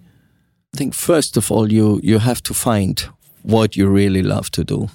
I 0.73 0.77
think 0.77 0.93
first 0.93 1.37
of 1.37 1.51
all, 1.51 1.71
you 1.71 1.99
you 2.03 2.19
have 2.19 2.41
to 2.43 2.53
find 2.53 3.07
what 3.43 3.75
you 3.75 3.87
really 3.87 4.23
love 4.23 4.49
to 4.51 4.63
do, 4.63 4.89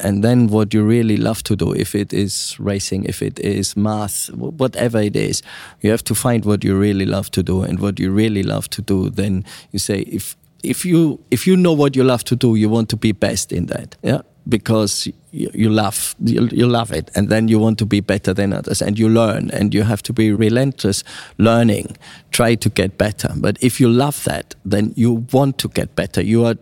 and 0.00 0.22
then 0.22 0.48
what 0.48 0.74
you 0.74 0.82
really 0.82 1.16
love 1.16 1.42
to 1.44 1.56
do. 1.56 1.72
If 1.72 1.94
it 1.94 2.12
is 2.12 2.56
racing, 2.58 3.04
if 3.04 3.22
it 3.22 3.38
is 3.38 3.76
math, 3.76 4.30
whatever 4.32 5.00
it 5.00 5.16
is, 5.16 5.42
you 5.80 5.90
have 5.90 6.04
to 6.04 6.14
find 6.14 6.44
what 6.44 6.64
you 6.64 6.76
really 6.76 7.06
love 7.06 7.30
to 7.30 7.42
do, 7.42 7.62
and 7.62 7.78
what 7.78 7.98
you 7.98 8.10
really 8.10 8.42
love 8.42 8.68
to 8.70 8.82
do. 8.82 9.10
Then 9.10 9.44
you 9.72 9.78
say 9.78 10.00
if 10.00 10.36
if 10.62 10.84
you 10.84 11.18
if 11.30 11.46
you 11.46 11.56
know 11.56 11.72
what 11.72 11.96
you 11.96 12.04
love 12.04 12.24
to 12.24 12.36
do, 12.36 12.54
you 12.56 12.68
want 12.68 12.88
to 12.88 12.96
be 12.96 13.12
best 13.12 13.52
in 13.52 13.66
that. 13.66 13.96
Yeah. 14.02 14.20
Because 14.48 15.06
you, 15.30 15.50
you 15.52 15.68
love 15.68 16.14
you, 16.24 16.48
you 16.50 16.66
love 16.66 16.90
it, 16.90 17.10
and 17.14 17.28
then 17.28 17.48
you 17.48 17.58
want 17.58 17.76
to 17.78 17.84
be 17.84 18.00
better 18.00 18.32
than 18.32 18.54
others, 18.54 18.80
and 18.80 18.98
you 18.98 19.06
learn, 19.06 19.50
and 19.50 19.74
you 19.74 19.82
have 19.82 20.02
to 20.04 20.12
be 20.14 20.32
relentless 20.32 21.04
learning, 21.36 21.98
try 22.30 22.54
to 22.54 22.70
get 22.70 22.96
better. 22.96 23.28
But 23.36 23.58
if 23.60 23.78
you 23.78 23.90
love 23.90 24.24
that, 24.24 24.54
then 24.64 24.94
you 24.96 25.26
want 25.32 25.58
to 25.58 25.68
get 25.68 25.94
better. 25.94 26.22
You 26.22 26.46
are, 26.46 26.54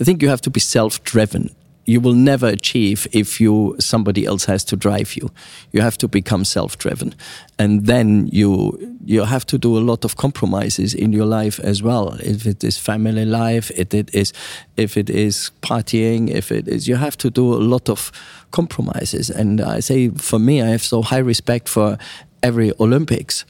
I 0.00 0.04
think, 0.04 0.22
you 0.22 0.30
have 0.30 0.40
to 0.40 0.50
be 0.50 0.60
self-driven 0.60 1.50
you 1.86 2.00
will 2.00 2.14
never 2.14 2.48
achieve 2.48 3.06
if 3.12 3.40
you 3.40 3.76
somebody 3.78 4.26
else 4.26 4.44
has 4.44 4.64
to 4.64 4.76
drive 4.76 5.16
you. 5.16 5.30
You 5.72 5.80
have 5.82 5.96
to 5.98 6.08
become 6.08 6.44
self-driven. 6.44 7.14
And 7.58 7.86
then 7.86 8.28
you 8.32 8.98
you 9.04 9.24
have 9.24 9.46
to 9.46 9.58
do 9.58 9.78
a 9.78 9.80
lot 9.80 10.04
of 10.04 10.16
compromises 10.16 10.94
in 10.94 11.12
your 11.12 11.26
life 11.26 11.60
as 11.60 11.82
well. 11.82 12.14
If 12.20 12.46
it 12.46 12.64
is 12.64 12.76
family 12.78 13.24
life 13.24 13.70
if 13.70 13.94
it 13.94 14.14
is 14.14 14.32
if 14.76 14.96
it 14.96 15.08
is 15.08 15.50
partying 15.62 16.28
if 16.28 16.50
it 16.50 16.68
is 16.68 16.88
you 16.88 16.96
have 16.96 17.16
to 17.18 17.30
do 17.30 17.54
a 17.54 17.62
lot 17.62 17.88
of 17.88 18.10
compromises. 18.50 19.30
And 19.30 19.60
i 19.60 19.80
say 19.80 20.10
for 20.10 20.38
me 20.38 20.62
i 20.62 20.66
have 20.66 20.82
so 20.82 21.02
high 21.02 21.22
respect 21.22 21.68
for 21.68 21.98
every 22.42 22.72
olympics 22.80 23.44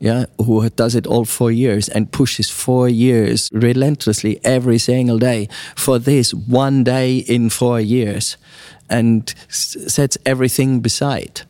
yeah, 0.00 0.24
who 0.38 0.68
does 0.70 0.94
it 0.94 1.06
all 1.06 1.26
four 1.26 1.52
years 1.52 1.88
and 1.88 2.10
pushes 2.10 2.48
four 2.48 2.88
years 2.88 3.50
relentlessly 3.52 4.40
every 4.42 4.78
single 4.78 5.18
day 5.18 5.48
for 5.76 5.98
this 5.98 6.32
one 6.32 6.82
day 6.82 7.18
in 7.18 7.50
four 7.50 7.78
years 7.78 8.38
and 8.88 9.34
sets 9.48 10.16
everything 10.24 10.80
beside. 10.80 11.42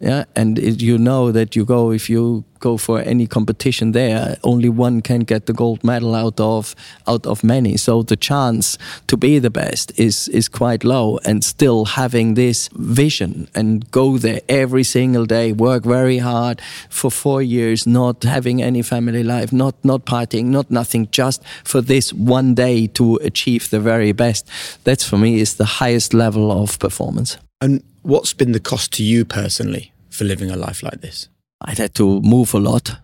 Yeah, 0.00 0.24
and 0.36 0.58
it, 0.60 0.80
you 0.80 0.96
know 0.96 1.32
that 1.32 1.56
you 1.56 1.64
go 1.64 1.90
if 1.90 2.08
you 2.08 2.44
go 2.60 2.76
for 2.76 3.00
any 3.00 3.26
competition 3.26 3.92
there, 3.92 4.36
only 4.44 4.68
one 4.68 5.00
can 5.00 5.20
get 5.20 5.46
the 5.46 5.52
gold 5.52 5.82
medal 5.82 6.14
out 6.14 6.38
of 6.38 6.76
out 7.08 7.26
of 7.26 7.42
many. 7.42 7.76
So 7.76 8.02
the 8.02 8.16
chance 8.16 8.78
to 9.08 9.16
be 9.16 9.40
the 9.40 9.50
best 9.50 9.98
is 9.98 10.28
is 10.28 10.48
quite 10.48 10.84
low. 10.84 11.18
And 11.24 11.42
still 11.42 11.84
having 11.84 12.34
this 12.34 12.68
vision 12.74 13.48
and 13.56 13.90
go 13.90 14.18
there 14.18 14.40
every 14.48 14.84
single 14.84 15.26
day, 15.26 15.52
work 15.52 15.84
very 15.84 16.18
hard 16.18 16.60
for 16.88 17.10
four 17.10 17.42
years, 17.42 17.84
not 17.86 18.22
having 18.22 18.62
any 18.62 18.82
family 18.82 19.24
life, 19.24 19.52
not 19.52 19.74
not 19.82 20.04
partying, 20.04 20.46
not 20.46 20.70
nothing, 20.70 21.08
just 21.10 21.42
for 21.64 21.80
this 21.80 22.12
one 22.12 22.54
day 22.54 22.86
to 22.86 23.16
achieve 23.16 23.70
the 23.70 23.80
very 23.80 24.12
best. 24.12 24.48
That's 24.84 25.04
for 25.04 25.18
me 25.18 25.40
is 25.40 25.54
the 25.54 25.80
highest 25.82 26.14
level 26.14 26.52
of 26.52 26.78
performance. 26.78 27.38
And 27.60 27.82
what's 28.02 28.32
been 28.32 28.52
the 28.52 28.60
cost 28.60 28.92
to 28.94 29.04
you 29.04 29.24
personally 29.24 29.92
for 30.10 30.24
living 30.24 30.50
a 30.50 30.56
life 30.56 30.82
like 30.82 31.00
this? 31.00 31.28
I 31.60 31.74
had 31.74 31.94
to 31.96 32.20
move 32.20 32.54
a 32.54 32.58
lot. 32.58 32.98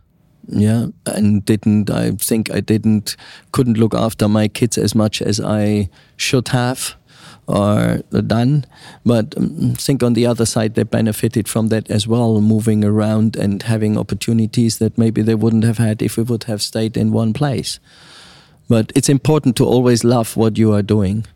Yeah, 0.46 0.88
and 1.07 1.44
didn't 1.44 1.90
I 1.90 2.12
think 2.12 2.50
I 2.50 2.61
didn't 2.61 3.16
couldn't 3.52 3.78
look 3.78 3.94
after 3.94 4.28
my 4.28 4.46
kids 4.46 4.76
as 4.76 4.94
much 4.94 5.22
as 5.22 5.40
I 5.40 5.88
should 6.16 6.48
have 6.48 6.96
or 7.46 8.02
done. 8.26 8.66
But 9.05 9.36
um, 9.36 9.74
think 9.74 10.02
on 10.02 10.12
the 10.12 10.26
other 10.26 10.46
side 10.46 10.74
they 10.74 10.82
benefited 10.82 11.48
from 11.48 11.68
that 11.68 11.90
as 11.90 12.07
well, 12.07 12.40
moving 12.40 12.84
around 12.84 13.36
and 13.36 13.62
having 13.62 13.98
opportunities 13.98 14.78
that 14.78 14.98
maybe 14.98 15.22
they 15.22 15.34
wouldn't 15.34 15.64
have 15.64 15.78
had 15.78 16.02
if 16.02 16.16
we 16.16 16.22
would 16.22 16.44
have 16.44 16.62
stayed 16.62 16.96
in 16.96 17.12
one 17.12 17.32
place. 17.32 17.80
But 18.68 18.92
it's 18.94 19.09
important 19.09 19.57
to 19.57 19.66
always 19.66 20.05
love 20.05 20.36
what 20.36 20.57
you 20.59 20.72
are 20.72 20.82
doing. 20.82 21.26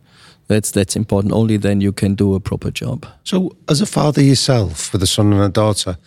That's 0.49 0.71
that's 0.71 0.97
important. 0.97 1.33
Only 1.33 1.59
then 1.59 1.81
you 1.81 1.93
can 1.93 2.15
do 2.15 2.35
a 2.35 2.41
proper 2.41 2.71
job. 2.71 3.07
So, 3.23 3.57
as 3.69 3.81
a 3.81 3.87
father 3.87 4.23
yourself 4.23 4.93
with 4.93 5.03
a 5.03 5.07
son 5.07 5.33
and 5.33 5.43
a 5.43 5.49
daughter, 5.49 5.99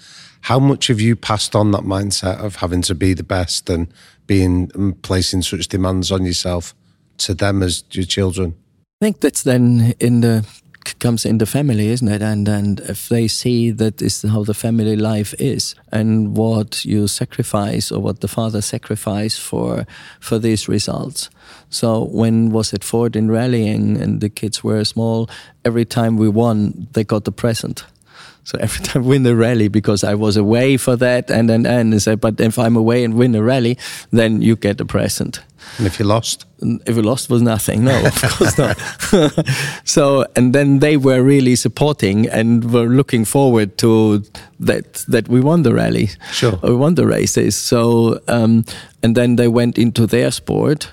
how 0.42 0.60
much 0.60 0.88
have 0.88 1.00
you 1.00 1.16
passed 1.16 1.56
on 1.56 1.72
that 1.72 1.84
mindset 1.84 2.40
of 2.40 2.56
having 2.58 2.82
to 2.84 2.96
be 2.96 3.14
the 3.14 3.24
best 3.24 3.70
and 3.70 3.94
being 4.26 4.72
and 4.74 5.00
placing 5.04 5.44
such 5.44 5.68
demands 5.68 6.12
on 6.12 6.26
yourself 6.26 6.74
to 7.20 7.36
them 7.36 7.62
as 7.62 7.84
your 7.92 8.06
children? 8.06 8.56
I 9.02 9.06
think 9.06 9.20
that's 9.20 9.44
then 9.44 9.94
in 10.00 10.22
the 10.22 10.46
comes 11.00 11.26
in 11.26 11.38
the 11.38 11.46
family, 11.46 11.88
isn't 11.88 12.08
it? 12.08 12.22
And 12.22 12.48
and 12.48 12.80
if 12.82 13.10
they 13.10 13.28
see 13.28 13.72
that 13.72 14.02
is 14.02 14.22
how 14.22 14.44
the 14.44 14.54
family 14.54 14.96
life 14.96 15.34
is, 15.40 15.76
and 15.92 16.36
what 16.38 16.86
you 16.86 17.08
sacrifice 17.08 17.92
or 17.92 18.02
what 18.02 18.20
the 18.22 18.28
father 18.28 18.62
sacrificed 18.62 19.42
for 19.42 19.86
for 20.20 20.40
these 20.40 20.68
results. 20.68 21.30
So 21.70 22.06
when 22.06 22.52
was 22.52 22.74
it 22.74 22.84
Ford 22.84 23.16
in 23.16 23.32
rallying 23.32 24.02
and 24.02 24.22
the 24.22 24.30
kids 24.30 24.64
were 24.64 24.84
small? 24.84 25.30
Every 25.64 25.86
time 25.86 26.18
we 26.18 26.30
won, 26.30 26.88
they 26.94 27.04
got 27.04 27.24
the 27.26 27.32
present. 27.32 27.86
So 28.44 28.58
every 28.60 28.84
time 28.86 29.06
win 29.06 29.24
the 29.24 29.36
rally, 29.36 29.68
because 29.68 30.04
I 30.04 30.16
was 30.16 30.38
away 30.38 30.78
for 30.78 30.96
that, 30.98 31.30
and 31.30 31.50
and 31.50 31.68
and 31.68 31.94
they 31.94 32.00
said, 32.00 32.20
but 32.20 32.40
if 32.40 32.58
I'm 32.58 32.76
away 32.76 33.04
and 33.04 33.14
win 33.14 33.36
a 33.36 33.42
rally, 33.42 33.78
then 34.12 34.42
you 34.42 34.56
get 34.56 34.82
a 34.82 34.86
present. 34.86 35.42
And 35.78 35.88
if 35.88 36.00
you 36.00 36.06
lost, 36.06 36.46
if 36.86 36.96
we 36.96 37.02
lost 37.02 37.30
was 37.30 37.42
nothing. 37.42 37.84
No 37.84 38.06
of 38.06 38.22
course 38.22 38.58
not. 38.58 38.78
So 39.86 40.26
and 40.36 40.54
then 40.54 40.80
they 40.80 40.98
were 40.98 41.22
really 41.22 41.56
supporting 41.56 42.28
and 42.30 42.72
were 42.74 42.88
looking 42.88 43.26
forward 43.26 43.78
to 43.78 44.24
that 44.60 45.06
that 45.08 45.28
we 45.30 45.40
won 45.40 45.64
the 45.64 45.74
rally. 45.74 46.10
Sure. 46.32 46.60
we 46.64 46.76
won 46.76 46.96
the 46.96 47.06
races. 47.06 47.56
So 47.56 48.20
um, 48.28 48.66
and 49.04 49.16
then 49.16 49.36
they 49.36 49.48
went 49.48 49.78
into 49.78 50.08
their 50.08 50.32
sport 50.32 50.92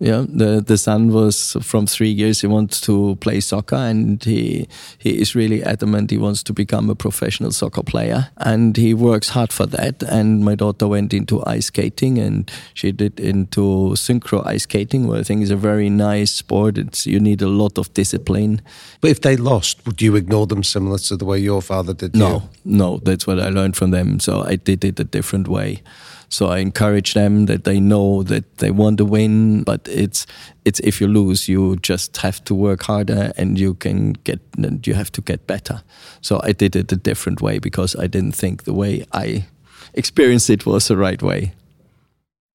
yeah 0.00 0.24
the 0.28 0.60
the 0.66 0.78
son 0.78 1.12
was 1.12 1.56
from 1.62 1.86
three 1.86 2.10
years 2.10 2.40
he 2.40 2.46
wants 2.46 2.80
to 2.80 3.16
play 3.20 3.40
soccer 3.40 3.76
and 3.76 4.24
he 4.24 4.66
he 4.98 5.20
is 5.20 5.34
really 5.34 5.62
adamant 5.62 6.10
he 6.10 6.18
wants 6.18 6.42
to 6.42 6.52
become 6.52 6.90
a 6.90 6.94
professional 6.94 7.52
soccer 7.52 7.82
player. 7.82 8.28
And 8.36 8.76
he 8.76 8.94
works 8.94 9.30
hard 9.30 9.52
for 9.52 9.66
that. 9.66 10.02
And 10.02 10.44
my 10.44 10.54
daughter 10.54 10.86
went 10.88 11.12
into 11.12 11.44
ice 11.46 11.66
skating 11.66 12.18
and 12.18 12.50
she 12.74 12.92
did 12.92 13.20
into 13.20 13.94
synchro 13.94 14.46
ice 14.46 14.62
skating 14.62 15.06
where 15.06 15.20
i 15.20 15.22
think 15.22 15.42
is 15.42 15.50
a 15.50 15.56
very 15.56 15.90
nice 15.90 16.32
sport. 16.32 16.78
It's 16.78 17.06
you 17.06 17.20
need 17.20 17.42
a 17.42 17.48
lot 17.48 17.78
of 17.78 17.92
discipline. 17.94 18.60
But 19.00 19.10
if 19.10 19.20
they 19.20 19.36
lost, 19.36 19.84
would 19.86 20.00
you 20.02 20.16
ignore 20.16 20.46
them 20.46 20.62
similar 20.62 20.98
to 20.98 21.16
the 21.16 21.24
way 21.24 21.38
your 21.38 21.62
father 21.62 21.94
did? 21.94 22.14
no 22.14 22.30
you? 22.30 22.42
no 22.80 22.98
that's 22.98 23.26
what 23.26 23.38
i 23.40 23.48
learned 23.48 23.76
from 23.76 23.90
them. 23.90 24.20
So 24.20 24.32
i 24.52 24.56
did 24.56 24.84
it 24.84 25.00
a 25.00 25.04
different 25.04 25.48
way 25.48 25.82
So 26.30 26.46
I 26.46 26.58
encourage 26.58 27.14
them 27.14 27.46
that 27.46 27.64
they 27.64 27.80
know 27.80 28.22
that 28.22 28.58
they 28.58 28.70
want 28.70 28.98
to 28.98 29.04
win, 29.04 29.64
but 29.64 29.88
it's 29.88 30.26
it's 30.64 30.80
if 30.80 31.00
you 31.00 31.08
lose, 31.08 31.48
you 31.48 31.76
just 31.76 32.16
have 32.18 32.42
to 32.44 32.54
work 32.54 32.84
harder 32.84 33.32
and 33.36 33.58
you 33.58 33.74
can 33.74 34.12
get 34.24 34.38
you 34.86 34.94
have 34.94 35.10
to 35.12 35.20
get 35.20 35.46
better. 35.46 35.82
So 36.20 36.40
I 36.42 36.52
did 36.52 36.76
it 36.76 36.92
a 36.92 36.96
different 36.96 37.42
way 37.42 37.58
because 37.58 37.96
I 37.96 38.06
didn't 38.06 38.36
think 38.36 38.62
the 38.62 38.72
way 38.72 39.04
I 39.12 39.46
experienced 39.94 40.50
it 40.50 40.64
was 40.64 40.86
the 40.86 40.96
right 40.96 41.20
way. 41.20 41.52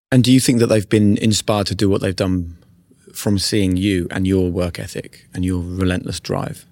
And 0.10 0.24
do 0.24 0.32
you 0.32 0.40
think 0.40 0.60
that 0.60 0.68
they've 0.68 0.90
been 0.90 1.18
inspired 1.18 1.68
to 1.68 1.76
do 1.76 1.90
what 1.90 2.00
they've 2.00 2.16
done 2.16 2.58
from 3.14 3.38
seeing 3.38 3.76
you 3.76 4.08
and 4.10 4.26
your 4.26 4.50
work 4.52 4.80
ethic 4.80 5.28
and 5.34 5.44
your 5.44 5.62
relentless 5.62 6.22
drive? 6.22 6.66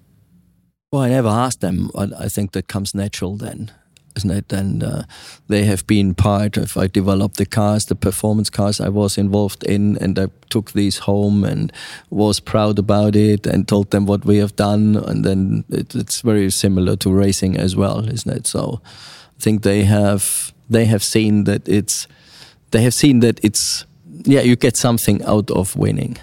Well, 0.90 1.02
I 1.02 1.10
never 1.10 1.28
asked 1.28 1.60
them. 1.60 1.90
I 1.94 2.28
think 2.28 2.52
that 2.52 2.68
comes 2.68 2.94
natural 2.94 3.36
then, 3.36 3.72
isn't 4.16 4.30
it? 4.30 4.52
And 4.52 4.82
uh, 4.82 5.02
they 5.48 5.64
have 5.64 5.86
been 5.86 6.14
part 6.14 6.56
of. 6.56 6.76
I 6.76 6.86
developed 6.86 7.36
the 7.36 7.46
cars, 7.46 7.86
the 7.86 7.94
performance 7.94 8.50
cars 8.50 8.80
I 8.80 8.88
was 8.88 9.18
involved 9.18 9.64
in, 9.64 9.98
and 9.98 10.18
I 10.18 10.28
took 10.50 10.72
these 10.72 10.98
home 10.98 11.44
and 11.44 11.72
was 12.10 12.40
proud 12.40 12.78
about 12.78 13.16
it 13.16 13.46
and 13.46 13.66
told 13.66 13.90
them 13.90 14.06
what 14.06 14.24
we 14.24 14.38
have 14.38 14.56
done. 14.56 14.96
And 14.96 15.24
then 15.24 15.64
it, 15.68 15.94
it's 15.94 16.20
very 16.20 16.50
similar 16.50 16.96
to 16.96 17.12
racing 17.12 17.56
as 17.56 17.74
well, 17.76 18.08
isn't 18.08 18.30
it? 18.30 18.46
So 18.46 18.80
I 18.84 19.40
think 19.40 19.62
they 19.62 19.84
have 19.84 20.52
they 20.70 20.84
have 20.86 21.02
seen 21.02 21.44
that 21.44 21.68
it's 21.68 22.06
they 22.70 22.82
have 22.82 22.94
seen 22.94 23.20
that 23.20 23.44
it's 23.44 23.84
yeah 24.24 24.40
you 24.40 24.56
get 24.56 24.76
something 24.76 25.22
out 25.24 25.50
of 25.50 25.76
winning. 25.76 26.16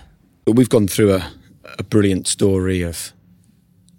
We've 0.47 0.69
gone 0.69 0.87
through 0.87 1.13
a, 1.13 1.31
a 1.77 1.83
brilliant 1.83 2.27
story 2.27 2.81
of 2.81 3.13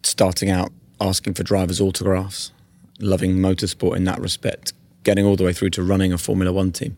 starting 0.02 0.50
out 0.50 0.72
asking 1.00 1.34
for 1.34 1.42
drivers' 1.42 1.80
autographs, 1.80 2.52
loving 3.02 3.36
motorsport 3.36 3.96
in 3.96 4.04
that 4.04 4.20
respect, 4.20 4.72
getting 5.04 5.24
all 5.24 5.36
the 5.36 5.44
way 5.44 5.52
through 5.52 5.70
to 5.70 5.82
running 5.82 6.12
a 6.12 6.18
Formula 6.18 6.52
One 6.52 6.72
team. 6.72 6.96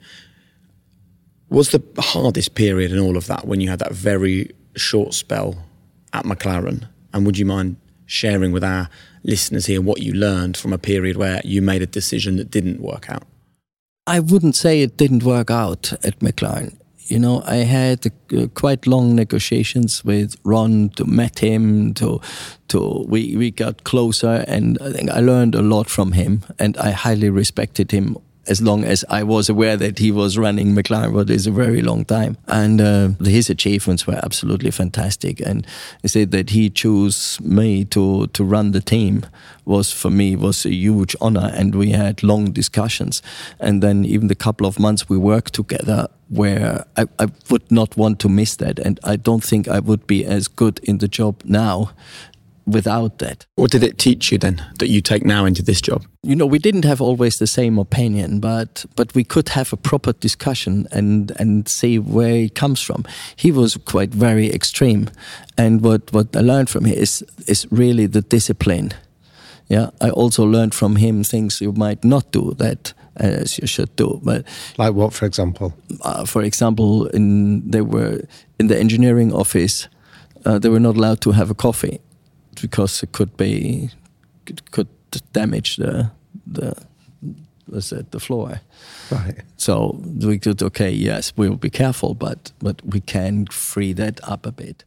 Was 1.48 1.70
the 1.70 1.82
hardest 1.98 2.54
period 2.54 2.92
in 2.92 2.98
all 2.98 3.16
of 3.16 3.26
that 3.26 3.46
when 3.46 3.60
you 3.60 3.68
had 3.68 3.78
that 3.80 3.92
very 3.92 4.50
short 4.76 5.14
spell 5.14 5.64
at 6.12 6.24
McLaren? 6.24 6.88
And 7.12 7.24
would 7.26 7.38
you 7.38 7.46
mind 7.46 7.76
sharing 8.06 8.52
with 8.52 8.64
our 8.64 8.88
listeners 9.22 9.66
here 9.66 9.80
what 9.80 10.02
you 10.02 10.12
learned 10.12 10.56
from 10.56 10.72
a 10.72 10.78
period 10.78 11.16
where 11.16 11.40
you 11.44 11.62
made 11.62 11.82
a 11.82 11.86
decision 11.86 12.36
that 12.36 12.50
didn't 12.50 12.80
work 12.80 13.10
out? 13.10 13.24
I 14.06 14.20
wouldn't 14.20 14.56
say 14.56 14.82
it 14.82 14.96
didn't 14.96 15.22
work 15.22 15.50
out 15.50 15.92
at 16.04 16.18
McLaren 16.18 16.76
you 17.06 17.18
know, 17.18 17.42
I 17.46 17.56
had 17.56 18.06
uh, 18.06 18.46
quite 18.54 18.86
long 18.86 19.14
negotiations 19.14 20.04
with 20.04 20.36
Ron 20.44 20.90
to 20.96 21.04
met 21.04 21.38
him 21.38 21.94
to 21.94 22.20
to 22.68 23.04
we 23.08 23.36
we 23.36 23.50
got 23.50 23.84
closer, 23.84 24.44
and 24.48 24.78
I 24.80 24.92
think 24.92 25.10
I 25.10 25.20
learned 25.20 25.54
a 25.54 25.62
lot 25.62 25.90
from 25.90 26.12
him, 26.12 26.42
and 26.58 26.76
I 26.78 26.90
highly 26.90 27.30
respected 27.30 27.90
him 27.90 28.16
as 28.46 28.60
long 28.60 28.84
as 28.84 29.04
I 29.08 29.22
was 29.22 29.48
aware 29.48 29.76
that 29.76 29.98
he 29.98 30.10
was 30.10 30.36
running 30.38 30.74
McLaren, 30.74 31.12
what 31.12 31.30
is 31.30 31.46
a 31.46 31.50
very 31.50 31.82
long 31.82 32.04
time. 32.04 32.36
And 32.46 32.80
uh, 32.80 33.08
his 33.24 33.50
achievements 33.50 34.06
were 34.06 34.20
absolutely 34.22 34.70
fantastic. 34.70 35.40
And 35.40 35.66
I 36.02 36.08
said 36.08 36.30
that 36.32 36.50
he 36.50 36.70
chose 36.70 37.40
me 37.40 37.84
to, 37.86 38.26
to 38.28 38.44
run 38.44 38.72
the 38.72 38.80
team 38.80 39.26
was 39.64 39.90
for 39.90 40.10
me 40.10 40.36
was 40.36 40.66
a 40.66 40.74
huge 40.74 41.16
honor. 41.20 41.50
And 41.54 41.74
we 41.74 41.90
had 41.90 42.22
long 42.22 42.52
discussions. 42.52 43.22
And 43.58 43.82
then 43.82 44.04
even 44.04 44.28
the 44.28 44.34
couple 44.34 44.66
of 44.66 44.78
months 44.78 45.08
we 45.08 45.16
worked 45.16 45.54
together 45.54 46.08
where 46.28 46.84
I, 46.96 47.06
I 47.18 47.28
would 47.50 47.70
not 47.70 47.96
want 47.96 48.18
to 48.20 48.28
miss 48.28 48.56
that. 48.56 48.78
And 48.78 48.98
I 49.04 49.16
don't 49.16 49.44
think 49.44 49.68
I 49.68 49.78
would 49.78 50.06
be 50.06 50.24
as 50.24 50.48
good 50.48 50.80
in 50.82 50.98
the 50.98 51.08
job 51.08 51.42
now 51.44 51.92
without 52.66 53.18
that. 53.18 53.46
What 53.56 53.70
did 53.70 53.82
it 53.82 53.98
teach 53.98 54.32
you 54.32 54.38
then 54.38 54.64
that 54.78 54.88
you 54.88 55.00
take 55.00 55.24
now 55.24 55.44
into 55.44 55.62
this 55.62 55.80
job? 55.80 56.04
You 56.22 56.34
know, 56.34 56.46
we 56.46 56.58
didn't 56.58 56.84
have 56.84 57.00
always 57.00 57.38
the 57.38 57.46
same 57.46 57.78
opinion, 57.78 58.40
but 58.40 58.84
but 58.96 59.14
we 59.14 59.24
could 59.24 59.50
have 59.50 59.72
a 59.72 59.76
proper 59.76 60.12
discussion 60.12 60.86
and 60.92 61.32
and 61.38 61.68
see 61.68 61.98
where 61.98 62.36
he 62.36 62.48
comes 62.48 62.80
from. 62.80 63.04
He 63.36 63.52
was 63.52 63.76
quite 63.76 64.14
very 64.14 64.52
extreme, 64.52 65.10
and 65.56 65.82
what 65.82 66.12
what 66.12 66.34
I 66.36 66.40
learned 66.40 66.70
from 66.70 66.84
him 66.84 66.98
is 66.98 67.24
is 67.46 67.66
really 67.70 68.06
the 68.06 68.22
discipline. 68.22 68.92
Yeah, 69.68 69.90
I 70.00 70.10
also 70.10 70.44
learned 70.44 70.74
from 70.74 70.96
him 70.96 71.24
things 71.24 71.60
you 71.60 71.72
might 71.72 72.04
not 72.04 72.30
do 72.32 72.54
that 72.58 72.92
as 73.16 73.58
you 73.58 73.66
should 73.66 73.96
do. 73.96 74.20
But 74.22 74.44
like 74.78 74.94
what, 74.94 75.12
for 75.12 75.26
example? 75.26 75.72
Uh, 76.02 76.24
for 76.26 76.42
example, 76.42 77.06
in 77.08 77.70
they 77.70 77.82
were 77.82 78.20
in 78.58 78.68
the 78.68 78.78
engineering 78.78 79.32
office, 79.32 79.88
uh, 80.46 80.58
they 80.58 80.70
were 80.70 80.80
not 80.80 80.96
allowed 80.96 81.20
to 81.20 81.32
have 81.32 81.50
a 81.50 81.54
coffee 81.54 82.00
because 82.60 83.02
it 83.02 83.12
could 83.12 83.36
be 83.36 83.90
it 84.46 84.70
could 84.70 84.88
damage 85.32 85.76
the 85.76 86.10
the 86.46 86.74
it 87.72 88.10
the 88.10 88.20
floor. 88.20 88.60
Right. 89.10 89.42
So 89.56 90.00
we 90.20 90.38
could 90.38 90.62
okay, 90.62 90.90
yes, 90.90 91.32
we'll 91.36 91.56
be 91.56 91.70
careful, 91.70 92.14
but 92.14 92.52
but 92.60 92.84
we 92.84 93.00
can 93.00 93.46
free 93.46 93.92
that 93.94 94.20
up 94.28 94.46
a 94.46 94.52
bit. 94.52 94.84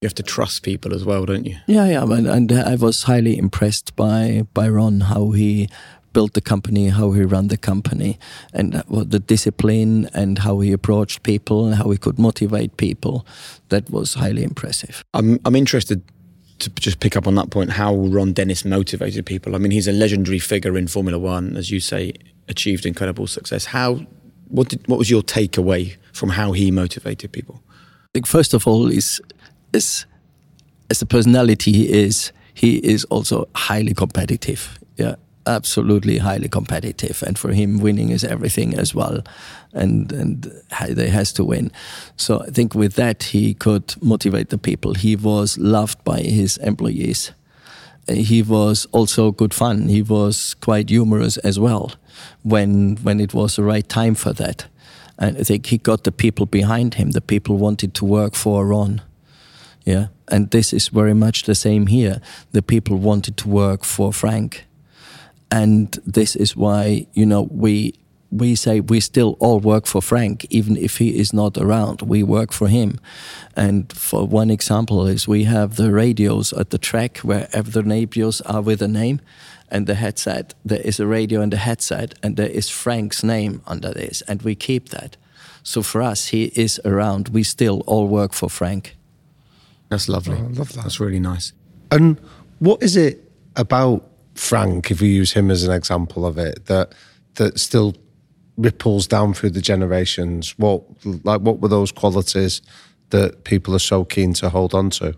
You 0.00 0.06
have 0.06 0.14
to 0.14 0.22
trust 0.22 0.64
people 0.64 0.94
as 0.94 1.04
well, 1.04 1.24
don't 1.24 1.46
you? 1.46 1.56
Yeah, 1.68 1.86
yeah. 1.86 2.02
And, 2.02 2.26
and 2.26 2.52
I 2.52 2.74
was 2.74 3.04
highly 3.04 3.38
impressed 3.38 3.94
by 3.96 4.46
by 4.54 4.68
Ron 4.68 5.00
how 5.00 5.30
he 5.30 5.68
built 6.12 6.34
the 6.34 6.40
company, 6.40 6.88
how 6.88 7.12
he 7.12 7.22
ran 7.24 7.48
the 7.48 7.56
company, 7.56 8.18
and 8.52 8.82
the 8.90 9.20
discipline 9.20 10.10
and 10.12 10.38
how 10.38 10.60
he 10.60 10.72
approached 10.72 11.22
people 11.22 11.66
and 11.66 11.76
how 11.76 11.90
he 11.90 11.96
could 11.96 12.18
motivate 12.18 12.76
people. 12.76 13.24
That 13.68 13.90
was 13.90 14.14
highly 14.14 14.42
impressive. 14.42 15.04
I'm 15.14 15.38
I'm 15.44 15.56
interested 15.56 16.02
to 16.62 16.70
just 16.70 17.00
pick 17.00 17.16
up 17.16 17.26
on 17.26 17.34
that 17.34 17.50
point, 17.50 17.70
how 17.70 17.94
Ron 17.94 18.32
Dennis 18.32 18.64
motivated 18.64 19.26
people. 19.26 19.54
I 19.54 19.58
mean, 19.58 19.72
he's 19.72 19.88
a 19.88 19.92
legendary 19.92 20.38
figure 20.38 20.76
in 20.78 20.88
Formula 20.88 21.18
One, 21.18 21.56
as 21.56 21.70
you 21.70 21.80
say, 21.80 22.14
achieved 22.48 22.86
incredible 22.86 23.26
success. 23.26 23.66
How, 23.66 24.00
what 24.48 24.68
did, 24.68 24.86
what 24.88 24.98
was 24.98 25.10
your 25.10 25.22
takeaway 25.22 25.96
from 26.12 26.30
how 26.30 26.52
he 26.52 26.70
motivated 26.70 27.32
people? 27.32 27.62
I 27.68 28.08
think 28.14 28.26
first 28.26 28.54
of 28.54 28.66
all 28.66 28.90
is, 28.90 29.20
is 29.72 30.06
as 30.90 31.02
a 31.02 31.06
personality 31.06 31.72
he 31.72 31.92
is, 31.92 32.32
he 32.54 32.76
is 32.76 33.04
also 33.04 33.48
highly 33.54 33.94
competitive. 33.94 34.78
Yeah, 34.96 35.16
absolutely 35.46 36.18
highly 36.18 36.48
competitive, 36.48 37.22
and 37.26 37.38
for 37.38 37.52
him, 37.52 37.78
winning 37.78 38.10
is 38.10 38.24
everything 38.24 38.78
as 38.78 38.94
well, 38.94 39.22
and 39.72 40.12
and 40.12 40.52
they 40.88 41.08
has 41.08 41.32
to 41.32 41.44
win. 41.44 41.70
So 42.16 42.42
I 42.42 42.50
think 42.50 42.74
with 42.74 42.94
that 42.94 43.22
he 43.24 43.54
could 43.54 43.94
motivate 44.02 44.48
the 44.48 44.58
people. 44.58 44.94
He 44.94 45.16
was 45.16 45.58
loved 45.58 46.02
by 46.04 46.20
his 46.20 46.58
employees. 46.58 47.32
He 48.08 48.42
was 48.42 48.86
also 48.92 49.30
good 49.30 49.54
fun. 49.54 49.88
He 49.88 50.02
was 50.02 50.54
quite 50.54 50.90
humorous 50.90 51.38
as 51.38 51.58
well, 51.58 51.92
when 52.42 52.98
when 53.02 53.20
it 53.20 53.34
was 53.34 53.54
the 53.56 53.64
right 53.64 53.88
time 53.88 54.14
for 54.14 54.32
that. 54.34 54.66
And 55.18 55.38
I 55.38 55.44
think 55.44 55.66
he 55.66 55.78
got 55.78 56.02
the 56.02 56.12
people 56.12 56.46
behind 56.46 56.94
him. 56.94 57.10
The 57.10 57.20
people 57.20 57.56
wanted 57.56 57.94
to 57.94 58.04
work 58.04 58.34
for 58.34 58.66
Ron. 58.66 59.00
Yeah, 59.84 60.06
and 60.28 60.50
this 60.50 60.72
is 60.72 60.88
very 60.88 61.14
much 61.14 61.42
the 61.42 61.54
same 61.54 61.86
here. 61.86 62.20
The 62.52 62.62
people 62.62 62.96
wanted 62.96 63.36
to 63.36 63.48
work 63.48 63.84
for 63.84 64.12
Frank 64.12 64.64
and 65.52 66.00
this 66.06 66.34
is 66.34 66.56
why 66.56 67.06
you 67.12 67.26
know 67.26 67.42
we 67.50 67.94
we 68.30 68.54
say 68.54 68.80
we 68.80 68.98
still 68.98 69.36
all 69.40 69.60
work 69.60 69.86
for 69.86 70.00
Frank, 70.00 70.46
even 70.48 70.76
if 70.76 70.96
he 70.96 71.18
is 71.20 71.34
not 71.34 71.58
around. 71.58 72.00
We 72.00 72.22
work 72.22 72.50
for 72.50 72.66
him. 72.66 72.98
And 73.54 73.92
for 73.92 74.26
one 74.26 74.50
example 74.50 75.06
is 75.06 75.28
we 75.28 75.44
have 75.44 75.76
the 75.76 75.92
radios 75.92 76.54
at 76.54 76.70
the 76.70 76.78
track 76.78 77.18
wherever 77.18 77.70
the 77.70 77.82
radios 77.82 78.40
are 78.40 78.62
with 78.62 78.80
a 78.80 78.88
name 78.88 79.20
and 79.70 79.86
the 79.86 79.96
headset. 79.96 80.54
There 80.64 80.80
is 80.80 80.98
a 80.98 81.06
radio 81.06 81.42
and 81.42 81.52
a 81.52 81.58
headset 81.58 82.14
and 82.22 82.36
there 82.36 82.48
is 82.48 82.70
Frank's 82.70 83.22
name 83.22 83.60
under 83.66 83.92
this 83.92 84.22
and 84.22 84.40
we 84.40 84.54
keep 84.54 84.88
that. 84.88 85.18
So 85.62 85.82
for 85.82 86.00
us, 86.00 86.28
he 86.28 86.44
is 86.54 86.80
around. 86.86 87.28
We 87.28 87.42
still 87.42 87.82
all 87.86 88.08
work 88.08 88.32
for 88.32 88.48
Frank. 88.48 88.96
That's 89.90 90.08
lovely. 90.08 90.38
Oh, 90.40 90.46
I 90.46 90.58
love 90.58 90.72
that. 90.72 90.82
That's 90.82 91.00
really 91.00 91.20
nice. 91.20 91.52
And 91.90 92.18
what 92.60 92.82
is 92.82 92.96
it 92.96 93.30
about 93.56 94.08
Frank, 94.34 94.90
if 94.90 95.00
we 95.00 95.08
use 95.08 95.32
him 95.32 95.50
as 95.50 95.64
an 95.64 95.72
example 95.72 96.26
of 96.26 96.38
it, 96.38 96.66
that 96.66 96.94
that 97.34 97.58
still 97.58 97.94
ripples 98.56 99.06
down 99.06 99.34
through 99.34 99.50
the 99.50 99.60
generations. 99.60 100.54
What 100.58 100.82
like 101.04 101.40
what 101.40 101.60
were 101.60 101.68
those 101.68 101.92
qualities 101.92 102.62
that 103.10 103.44
people 103.44 103.74
are 103.74 103.80
so 103.80 104.04
keen 104.04 104.32
to 104.34 104.50
hold 104.50 104.74
on 104.74 104.90
to? 104.90 105.14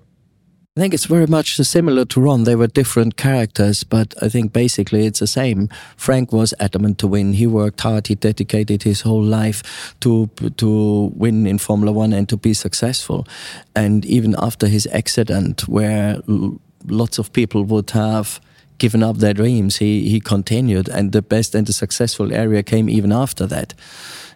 I 0.76 0.80
think 0.80 0.92
it's 0.92 1.04
very 1.04 1.28
much 1.28 1.56
similar 1.56 2.04
to 2.06 2.20
Ron. 2.20 2.42
They 2.42 2.56
were 2.56 2.66
different 2.66 3.16
characters, 3.16 3.84
but 3.84 4.12
I 4.20 4.28
think 4.28 4.52
basically 4.52 5.06
it's 5.06 5.20
the 5.20 5.28
same. 5.28 5.68
Frank 5.96 6.32
was 6.32 6.52
adamant 6.58 6.98
to 6.98 7.06
win. 7.06 7.34
He 7.34 7.46
worked 7.46 7.80
hard. 7.82 8.08
He 8.08 8.16
dedicated 8.16 8.82
his 8.82 9.02
whole 9.02 9.22
life 9.22 9.94
to 10.00 10.26
to 10.56 11.12
win 11.14 11.46
in 11.46 11.58
Formula 11.58 11.92
One 11.92 12.12
and 12.12 12.28
to 12.28 12.36
be 12.36 12.54
successful. 12.54 13.24
And 13.76 14.04
even 14.04 14.34
after 14.36 14.66
his 14.66 14.88
accident, 14.88 15.68
where 15.68 16.20
lots 16.88 17.18
of 17.18 17.32
people 17.32 17.62
would 17.62 17.90
have 17.90 18.40
given 18.78 19.02
up 19.02 19.18
their 19.18 19.34
dreams. 19.34 19.76
He 19.76 20.08
he 20.08 20.20
continued, 20.20 20.88
and 20.88 21.12
the 21.12 21.22
best 21.22 21.54
and 21.54 21.66
the 21.66 21.72
successful 21.72 22.32
area 22.32 22.62
came 22.62 22.88
even 22.88 23.12
after 23.12 23.46
that. 23.46 23.74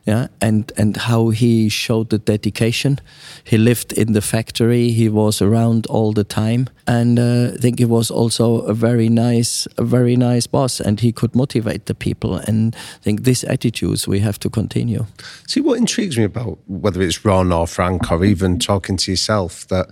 yeah, 0.09 0.29
and 0.41 0.73
and 0.77 0.97
how 0.97 1.29
he 1.29 1.69
showed 1.69 2.09
the 2.09 2.19
dedication. 2.19 2.99
He 3.45 3.59
lived 3.59 3.93
in 3.93 4.13
the 4.15 4.23
factory. 4.23 4.91
He 4.91 5.09
was 5.11 5.43
around 5.43 5.87
all 5.87 6.13
the 6.15 6.25
time, 6.25 6.69
and 6.87 7.19
uh, 7.19 7.53
I 7.55 7.59
think 7.61 7.79
he 7.79 7.85
was 7.85 8.11
also 8.11 8.61
a 8.61 8.73
very 8.73 9.09
nice, 9.09 9.69
a 9.77 9.85
very 9.85 10.17
nice 10.17 10.47
boss, 10.47 10.81
and 10.81 11.01
he 11.01 11.13
could 11.13 11.35
motivate 11.35 11.85
the 11.85 11.95
people. 11.95 12.37
And 12.37 12.75
I 12.75 13.03
think 13.03 13.25
these 13.25 13.45
attitudes 13.45 14.09
we 14.09 14.21
have 14.21 14.39
to 14.39 14.51
continue. 14.51 15.05
See 15.47 15.61
what 15.61 15.79
intrigues 15.79 16.17
me 16.17 16.25
about 16.25 16.59
whether 16.67 17.03
it's 17.03 17.25
Ron 17.25 17.53
or 17.53 17.67
Frank 17.67 18.11
or 18.11 18.25
even 18.25 18.59
talking 18.59 18.97
to 18.97 19.11
yourself 19.11 19.67
that 19.69 19.91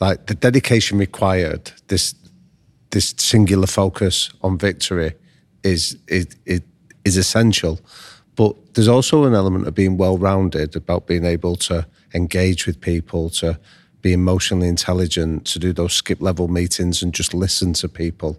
like 0.00 0.26
the 0.26 0.34
dedication 0.34 0.98
required 0.98 1.72
this 1.88 2.14
this 2.94 3.14
singular 3.18 3.66
focus 3.66 4.30
on 4.40 4.58
victory 4.58 5.12
is 5.62 5.96
is 6.08 7.16
essential 7.16 7.78
but 8.36 8.74
there's 8.74 8.88
also 8.88 9.24
an 9.24 9.34
element 9.34 9.66
of 9.66 9.74
being 9.74 9.96
well 9.96 10.18
rounded, 10.18 10.74
about 10.74 11.06
being 11.06 11.24
able 11.24 11.56
to 11.56 11.86
engage 12.12 12.66
with 12.66 12.80
people, 12.80 13.30
to 13.30 13.58
be 14.02 14.12
emotionally 14.12 14.68
intelligent, 14.68 15.44
to 15.46 15.58
do 15.58 15.72
those 15.72 15.92
skip 15.92 16.20
level 16.20 16.48
meetings 16.48 17.02
and 17.02 17.14
just 17.14 17.32
listen 17.32 17.72
to 17.74 17.88
people. 17.88 18.36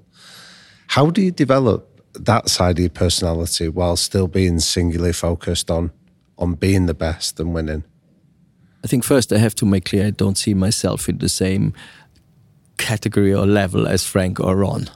How 0.87 1.09
do 1.09 1.21
you 1.21 1.31
develop 1.31 2.01
that 2.13 2.49
side 2.49 2.77
of 2.77 2.79
your 2.79 2.89
personality 2.89 3.67
while 3.67 3.95
still 3.95 4.27
being 4.27 4.59
singularly 4.59 5.13
focused 5.13 5.71
on 5.71 5.91
on 6.37 6.53
being 6.53 6.85
the 6.85 6.93
best 6.93 7.39
and 7.39 7.53
winning? 7.53 7.83
I 8.83 8.87
think 8.87 9.03
first 9.03 9.31
I 9.31 9.37
have 9.37 9.55
to 9.55 9.65
make 9.65 9.85
clear 9.85 10.07
I 10.07 10.11
don't 10.11 10.37
see 10.37 10.53
myself 10.53 11.09
in 11.09 11.17
the 11.17 11.29
same 11.29 11.73
category 12.77 13.33
or 13.33 13.45
level 13.45 13.87
as 13.87 14.05
Frank 14.05 14.39
or 14.39 14.55
Ron. 14.55 14.89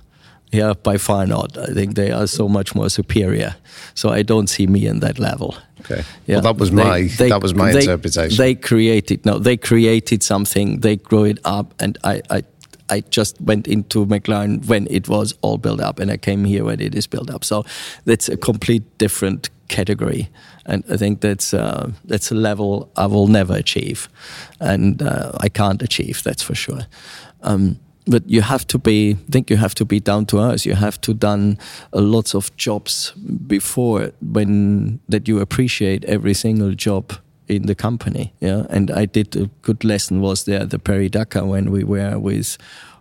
Yeah, 0.51 0.73
by 0.73 0.97
far 0.97 1.27
not. 1.27 1.57
I 1.57 1.73
think 1.73 1.95
they 1.95 2.11
are 2.11 2.25
so 2.25 2.49
much 2.49 2.73
more 2.73 2.89
superior. 2.89 3.55
So 3.93 4.09
I 4.09 4.23
don't 4.23 4.47
see 4.47 4.65
me 4.65 4.87
in 4.87 4.99
that 4.99 5.19
level. 5.19 5.55
Okay. 5.81 6.03
Yeah. 6.25 6.37
Well, 6.37 6.41
that 6.41 6.57
was 6.57 6.71
my 6.71 7.01
they, 7.17 7.29
that 7.29 7.41
was 7.41 7.53
my 7.53 7.71
they, 7.71 7.79
interpretation. 7.79 8.37
They 8.37 8.55
created 8.55 9.25
no, 9.25 9.37
they 9.37 9.57
created 9.57 10.23
something. 10.23 10.79
They 10.79 10.95
grew 10.95 11.25
it 11.25 11.39
up, 11.45 11.73
and 11.79 11.97
I, 12.03 12.21
I 12.31 12.43
I 12.89 13.01
just 13.01 13.39
went 13.39 13.67
into 13.67 14.05
McLaren 14.05 14.65
when 14.67 14.87
it 14.89 15.07
was 15.07 15.35
all 15.41 15.57
built 15.57 15.79
up, 15.79 15.99
and 15.99 16.11
I 16.11 16.17
came 16.17 16.45
here 16.45 16.63
when 16.65 16.79
it 16.79 16.95
is 16.95 17.07
built 17.07 17.29
up. 17.29 17.43
So 17.43 17.63
that's 18.05 18.27
a 18.27 18.37
complete 18.37 18.83
different 18.97 19.49
category, 19.67 20.29
and 20.65 20.83
I 20.89 20.97
think 20.97 21.21
that's 21.21 21.53
uh, 21.53 21.91
that's 22.05 22.31
a 22.31 22.35
level 22.35 22.89
I 22.95 23.05
will 23.05 23.27
never 23.27 23.53
achieve, 23.53 24.09
and 24.59 25.01
uh, 25.01 25.31
I 25.39 25.49
can't 25.49 25.81
achieve. 25.81 26.23
That's 26.23 26.41
for 26.41 26.55
sure. 26.55 26.87
Um, 27.41 27.79
but 28.05 28.27
you 28.27 28.41
have 28.41 28.65
to 28.67 28.79
be 28.79 29.11
I 29.11 29.31
think 29.31 29.49
you 29.49 29.57
have 29.57 29.75
to 29.75 29.85
be 29.85 29.99
down 29.99 30.25
to 30.27 30.39
earth. 30.39 30.65
You 30.65 30.75
have 30.75 30.99
to 31.01 31.13
done 31.13 31.57
uh, 31.93 32.01
lots 32.01 32.33
of 32.33 32.55
jobs 32.57 33.11
before 33.47 34.11
when 34.21 34.99
that 35.09 35.27
you 35.27 35.39
appreciate 35.39 36.03
every 36.05 36.33
single 36.33 36.73
job 36.73 37.13
in 37.47 37.65
the 37.65 37.75
company 37.75 38.31
yeah? 38.39 38.65
And 38.69 38.91
i 38.91 39.05
did 39.05 39.35
a 39.35 39.49
good 39.63 39.83
lesson 39.83 40.21
was 40.21 40.45
there 40.45 40.65
the 40.65 40.77
Paris 40.77 41.09
Dakar 41.09 41.45
when 41.45 41.71
we 41.71 41.83
were 41.83 42.19
with 42.19 42.57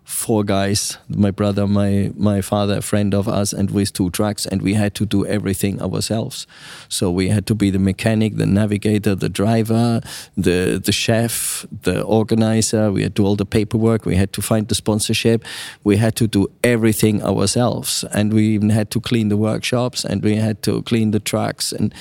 four 0.08 0.42
guys 0.42 0.96
my 1.06 1.30
brother 1.30 1.66
my 1.66 2.10
my 2.16 2.40
father 2.40 2.78
a 2.78 2.80
friend 2.80 3.12
of 3.14 3.28
us 3.28 3.52
and 3.52 3.70
with 3.70 3.92
two 3.92 4.08
trucks 4.08 4.46
and 4.46 4.62
we 4.62 4.72
had 4.72 4.94
to 4.94 5.04
do 5.04 5.26
everything 5.26 5.82
ourselves. 5.82 6.46
So 6.88 7.10
we 7.10 7.28
had 7.28 7.46
to 7.46 7.54
be 7.54 7.68
the 7.68 7.78
mechanic 7.78 8.36
the 8.36 8.46
navigator 8.46 9.14
the 9.14 9.28
driver 9.28 10.00
the 10.34 10.80
the 10.82 10.92
chef 10.92 11.66
the 11.82 12.00
organizer. 12.02 12.90
We 12.90 13.02
had 13.02 13.14
to 13.16 13.22
do 13.22 13.26
all 13.26 13.36
the 13.36 13.44
paperwork. 13.44 14.06
We 14.06 14.16
had 14.16 14.32
to 14.32 14.40
find 14.40 14.66
the 14.68 14.74
sponsorship. 14.74 15.44
We 15.84 15.98
had 15.98 16.16
to 16.16 16.26
do 16.26 16.48
everything 16.64 17.22
ourselves. 17.22 18.02
And 18.14 18.32
we 18.32 18.46
even 18.54 18.70
had 18.70 18.90
to 18.92 19.00
clean 19.00 19.28
the 19.28 19.36
workshops 19.36 20.06
and 20.06 20.22
we 20.24 20.36
had 20.36 20.62
to 20.62 20.82
clean 20.84 21.10
the 21.10 21.20
trucks. 21.20 21.70
And 21.70 21.92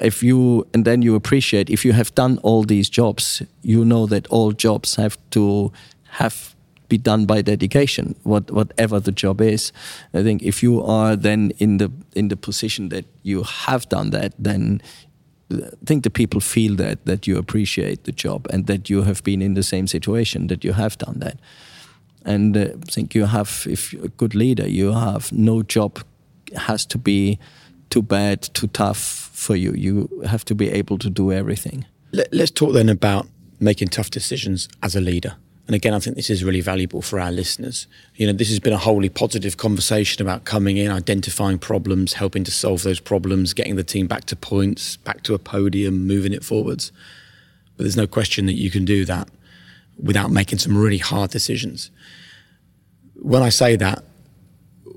if 0.00 0.20
you 0.20 0.66
and 0.74 0.84
then 0.84 1.02
you 1.02 1.14
appreciate 1.14 1.70
if 1.70 1.84
you 1.84 1.92
have 1.92 2.12
done 2.16 2.38
all 2.42 2.64
these 2.64 2.90
jobs 2.90 3.42
you 3.62 3.84
know 3.84 4.06
that 4.06 4.26
all 4.30 4.50
jobs 4.50 4.96
have 4.96 5.16
to 5.30 5.70
have 6.18 6.56
be 6.92 6.98
done 6.98 7.26
by 7.26 7.42
dedication, 7.42 8.14
what, 8.22 8.50
whatever 8.50 9.00
the 9.00 9.12
job 9.12 9.40
is. 9.40 9.72
I 10.12 10.22
think 10.22 10.42
if 10.42 10.62
you 10.62 10.82
are 10.84 11.16
then 11.16 11.52
in 11.58 11.78
the 11.78 11.90
in 12.14 12.28
the 12.28 12.36
position 12.36 12.88
that 12.90 13.04
you 13.22 13.44
have 13.44 13.88
done 13.88 14.10
that, 14.10 14.32
then 14.44 14.80
I 15.50 15.86
think 15.86 16.02
the 16.02 16.10
people 16.10 16.40
feel 16.40 16.76
that 16.76 16.98
that 17.04 17.26
you 17.26 17.38
appreciate 17.38 17.96
the 18.04 18.12
job 18.12 18.46
and 18.52 18.66
that 18.66 18.90
you 18.90 19.04
have 19.04 19.22
been 19.22 19.42
in 19.42 19.54
the 19.54 19.62
same 19.62 19.86
situation 19.86 20.48
that 20.48 20.64
you 20.64 20.74
have 20.74 20.96
done 20.96 21.20
that. 21.20 21.40
And 22.24 22.56
uh, 22.56 22.60
I 22.60 22.92
think 22.92 23.14
you 23.14 23.26
have, 23.26 23.66
if 23.66 23.92
you're 23.92 24.06
a 24.06 24.16
good 24.16 24.34
leader, 24.34 24.68
you 24.68 24.92
have 24.92 25.32
no 25.32 25.62
job 25.62 25.98
has 26.56 26.86
to 26.86 26.98
be 26.98 27.38
too 27.88 28.02
bad, 28.02 28.42
too 28.54 28.68
tough 28.68 29.30
for 29.32 29.56
you. 29.56 29.72
You 29.74 30.08
have 30.26 30.44
to 30.44 30.54
be 30.54 30.78
able 30.78 30.98
to 30.98 31.10
do 31.10 31.32
everything. 31.32 31.84
Let's 32.12 32.52
talk 32.52 32.72
then 32.72 32.88
about 32.88 33.26
making 33.58 33.90
tough 33.90 34.10
decisions 34.10 34.68
as 34.80 34.96
a 34.96 35.00
leader. 35.00 35.34
And 35.66 35.76
again, 35.76 35.94
I 35.94 36.00
think 36.00 36.16
this 36.16 36.28
is 36.28 36.42
really 36.42 36.60
valuable 36.60 37.02
for 37.02 37.20
our 37.20 37.30
listeners. 37.30 37.86
You 38.16 38.26
know, 38.26 38.32
this 38.32 38.48
has 38.48 38.58
been 38.58 38.72
a 38.72 38.78
wholly 38.78 39.08
positive 39.08 39.56
conversation 39.56 40.20
about 40.20 40.44
coming 40.44 40.76
in, 40.76 40.90
identifying 40.90 41.58
problems, 41.58 42.14
helping 42.14 42.42
to 42.44 42.50
solve 42.50 42.82
those 42.82 42.98
problems, 42.98 43.54
getting 43.54 43.76
the 43.76 43.84
team 43.84 44.08
back 44.08 44.24
to 44.24 44.36
points, 44.36 44.96
back 44.96 45.22
to 45.22 45.34
a 45.34 45.38
podium, 45.38 46.06
moving 46.06 46.32
it 46.32 46.44
forwards. 46.44 46.90
But 47.76 47.84
there's 47.84 47.96
no 47.96 48.08
question 48.08 48.46
that 48.46 48.54
you 48.54 48.70
can 48.70 48.84
do 48.84 49.04
that 49.04 49.28
without 50.02 50.30
making 50.30 50.58
some 50.58 50.76
really 50.76 50.98
hard 50.98 51.30
decisions. 51.30 51.90
When 53.14 53.42
I 53.42 53.48
say 53.50 53.76
that, 53.76 54.04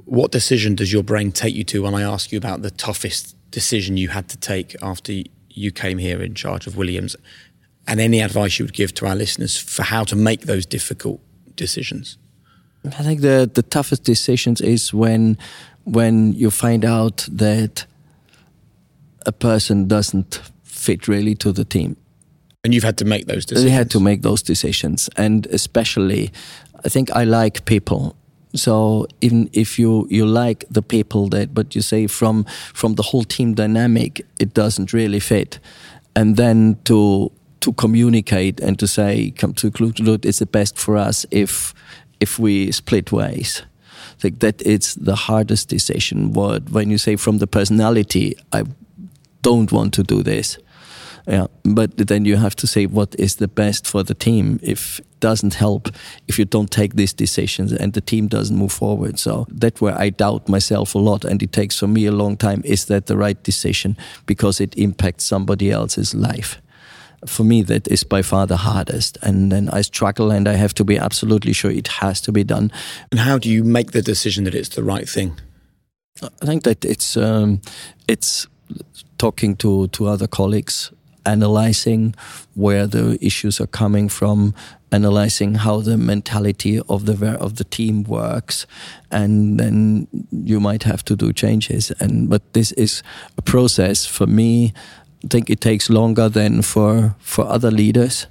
what 0.05 0.31
decision 0.31 0.75
does 0.75 0.91
your 0.91 1.03
brain 1.03 1.31
take 1.31 1.53
you 1.53 1.63
to 1.65 1.83
when 1.83 1.93
I 1.93 2.01
ask 2.01 2.31
you 2.31 2.37
about 2.37 2.63
the 2.63 2.71
toughest 2.71 3.35
decision 3.51 3.97
you 3.97 4.09
had 4.09 4.29
to 4.29 4.37
take 4.37 4.75
after 4.81 5.13
you 5.49 5.71
came 5.71 5.99
here 5.99 6.21
in 6.21 6.33
charge 6.33 6.65
of 6.65 6.75
Williams? 6.75 7.15
And 7.87 7.99
any 7.99 8.21
advice 8.21 8.59
you 8.59 8.65
would 8.65 8.73
give 8.73 8.93
to 8.95 9.05
our 9.05 9.15
listeners 9.15 9.57
for 9.57 9.83
how 9.83 10.03
to 10.05 10.15
make 10.15 10.41
those 10.41 10.65
difficult 10.65 11.21
decisions? 11.55 12.17
I 12.85 13.03
think 13.03 13.21
the 13.21 13.49
the 13.51 13.63
toughest 13.63 14.03
decisions 14.03 14.61
is 14.61 14.93
when 14.93 15.37
when 15.83 16.33
you 16.33 16.51
find 16.51 16.85
out 16.85 17.27
that 17.31 17.85
a 19.25 19.31
person 19.31 19.87
doesn't 19.87 20.41
fit 20.63 21.07
really 21.07 21.35
to 21.35 21.51
the 21.51 21.65
team. 21.65 21.95
And 22.63 22.73
you've 22.73 22.83
had 22.83 22.97
to 22.97 23.05
make 23.05 23.25
those 23.25 23.45
decisions. 23.45 23.63
They 23.63 23.75
had 23.75 23.91
to 23.91 23.99
make 23.99 24.21
those 24.21 24.41
decisions, 24.41 25.09
and 25.17 25.45
especially, 25.47 26.31
I 26.83 26.89
think 26.89 27.11
I 27.11 27.23
like 27.23 27.65
people. 27.65 28.15
So 28.55 29.07
even 29.21 29.49
if 29.53 29.77
you 29.77 30.07
you 30.09 30.25
like 30.25 30.65
the 30.71 30.81
people 30.81 31.29
that, 31.29 31.53
but 31.53 31.75
you 31.75 31.81
say 31.81 32.07
from 32.07 32.45
from 32.73 32.95
the 32.95 33.03
whole 33.03 33.23
team 33.23 33.53
dynamic, 33.53 34.25
it 34.39 34.53
doesn't 34.53 34.93
really 34.93 35.19
fit, 35.19 35.59
and 36.15 36.37
then 36.37 36.77
to 36.85 37.31
to 37.65 37.73
communicate 37.73 38.59
and 38.59 38.77
to 38.77 38.87
say, 38.87 39.31
come 39.31 39.51
to 39.53 39.71
conclude 39.71 40.23
it's 40.23 40.37
the 40.37 40.45
best 40.45 40.77
for 40.77 40.97
us 40.97 41.25
if 41.31 41.73
if 42.19 42.39
we 42.39 42.71
split 42.71 43.11
ways. 43.11 43.63
Think 44.19 44.39
that 44.39 44.61
it's 44.61 44.93
the 44.95 45.15
hardest 45.15 45.69
decision. 45.69 46.33
What 46.33 46.69
when 46.69 46.91
you 46.91 46.99
say 46.99 47.15
from 47.17 47.39
the 47.39 47.47
personality, 47.47 48.35
I 48.53 48.63
don't 49.41 49.71
want 49.71 49.93
to 49.95 50.03
do 50.03 50.23
this. 50.23 50.59
Yeah, 51.27 51.47
but 51.63 51.97
then 51.97 52.25
you 52.25 52.37
have 52.37 52.55
to 52.55 52.67
say 52.67 52.85
what 52.85 53.15
is 53.17 53.37
the 53.37 53.47
best 53.47 53.87
for 53.87 54.03
the 54.03 54.13
team. 54.13 54.59
If 54.61 54.99
it 54.99 55.19
doesn't 55.19 55.55
help, 55.55 55.89
if 56.27 56.37
you 56.37 56.45
don't 56.45 56.69
take 56.69 56.93
these 56.93 57.15
decisions 57.15 57.73
and 57.73 57.93
the 57.93 58.01
team 58.01 58.27
doesn't 58.27 58.55
move 58.55 58.71
forward, 58.71 59.17
so 59.17 59.47
that's 59.49 59.81
where 59.81 59.99
I 59.99 60.11
doubt 60.11 60.47
myself 60.47 60.95
a 60.95 60.99
lot, 60.99 61.25
and 61.25 61.41
it 61.41 61.51
takes 61.51 61.79
for 61.79 61.87
me 61.87 62.05
a 62.05 62.11
long 62.11 62.37
time. 62.37 62.61
Is 62.63 62.85
that 62.85 63.05
the 63.05 63.17
right 63.17 63.43
decision 63.43 63.97
because 64.25 64.63
it 64.63 64.77
impacts 64.77 65.25
somebody 65.25 65.71
else's 65.71 66.13
life? 66.13 66.61
For 67.27 67.43
me 67.43 67.63
that 67.63 67.87
is 67.87 68.03
by 68.03 68.21
far 68.21 68.47
the 68.47 68.57
hardest. 68.57 69.17
And 69.21 69.51
then 69.51 69.69
i 69.69 69.81
struggle 69.81 70.31
and 70.31 70.47
i 70.47 70.53
have 70.53 70.73
to 70.75 70.83
be 70.83 70.97
absolutely 70.97 71.53
sure 71.53 71.71
it 71.71 71.87
has 71.87 72.21
to 72.21 72.31
be 72.31 72.43
done. 72.43 72.71
And 73.11 73.19
how 73.19 73.37
do 73.37 73.49
you 73.49 73.63
make 73.63 73.91
the 73.91 74.01
decision 74.01 74.43
that 74.45 74.55
it's 74.55 74.75
the 74.75 74.83
right 74.83 75.09
thing? 75.09 75.39
I 76.21 76.45
think 76.45 76.63
that 76.63 76.85
it's 76.85 77.17
um, 77.17 77.61
it's 78.07 78.47
talking 79.17 79.55
to 79.57 79.87
to 79.87 80.07
other 80.07 80.27
colleagues 80.27 80.91
analyzing 81.25 82.13
where 82.53 82.87
the 82.87 83.17
issues 83.19 83.59
are 83.59 83.67
coming 83.67 84.07
from 84.09 84.53
analyzing 84.91 85.55
how 85.55 85.81
the 85.81 85.97
mentality 85.97 86.79
of 86.87 87.05
the 87.05 87.37
of 87.39 87.55
the 87.55 87.63
team 87.65 88.03
works. 88.03 88.65
And 89.11 89.59
then 89.59 90.07
you 90.31 90.59
might 90.59 90.83
have 90.83 91.03
to 91.05 91.15
do 91.15 91.33
changes. 91.33 91.91
And 91.99 92.29
but 92.29 92.41
this 92.53 92.71
is 92.73 93.03
a 93.37 93.41
process 93.41 94.05
for 94.05 94.27
me 94.27 94.73
think 95.29 95.49
it 95.49 95.61
takes 95.61 95.89
longer 95.89 96.29
than 96.29 96.61
for 96.61 97.15
for 97.19 97.45
other 97.45 97.71
leaders 97.71 98.27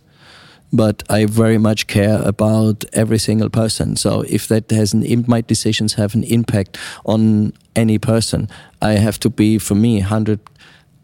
but 0.74 1.05
I 1.09 1.26
very 1.26 1.59
much 1.59 1.86
care 1.86 2.20
about 2.22 2.84
every 2.92 3.18
single 3.18 3.49
person. 3.49 3.95
So 3.95 4.22
if 4.22 4.49
that 4.49 4.70
has 4.72 4.92
an 4.92 5.24
my 5.28 5.40
decisions 5.40 5.95
have 5.95 6.16
an 6.16 6.24
impact 6.24 6.78
on 7.05 7.53
any 7.76 7.99
person, 7.99 8.49
I 8.82 8.95
have 8.95 9.20
to 9.20 9.30
be 9.30 9.59
for 9.59 9.76
me 9.76 10.01
hundred 10.01 10.40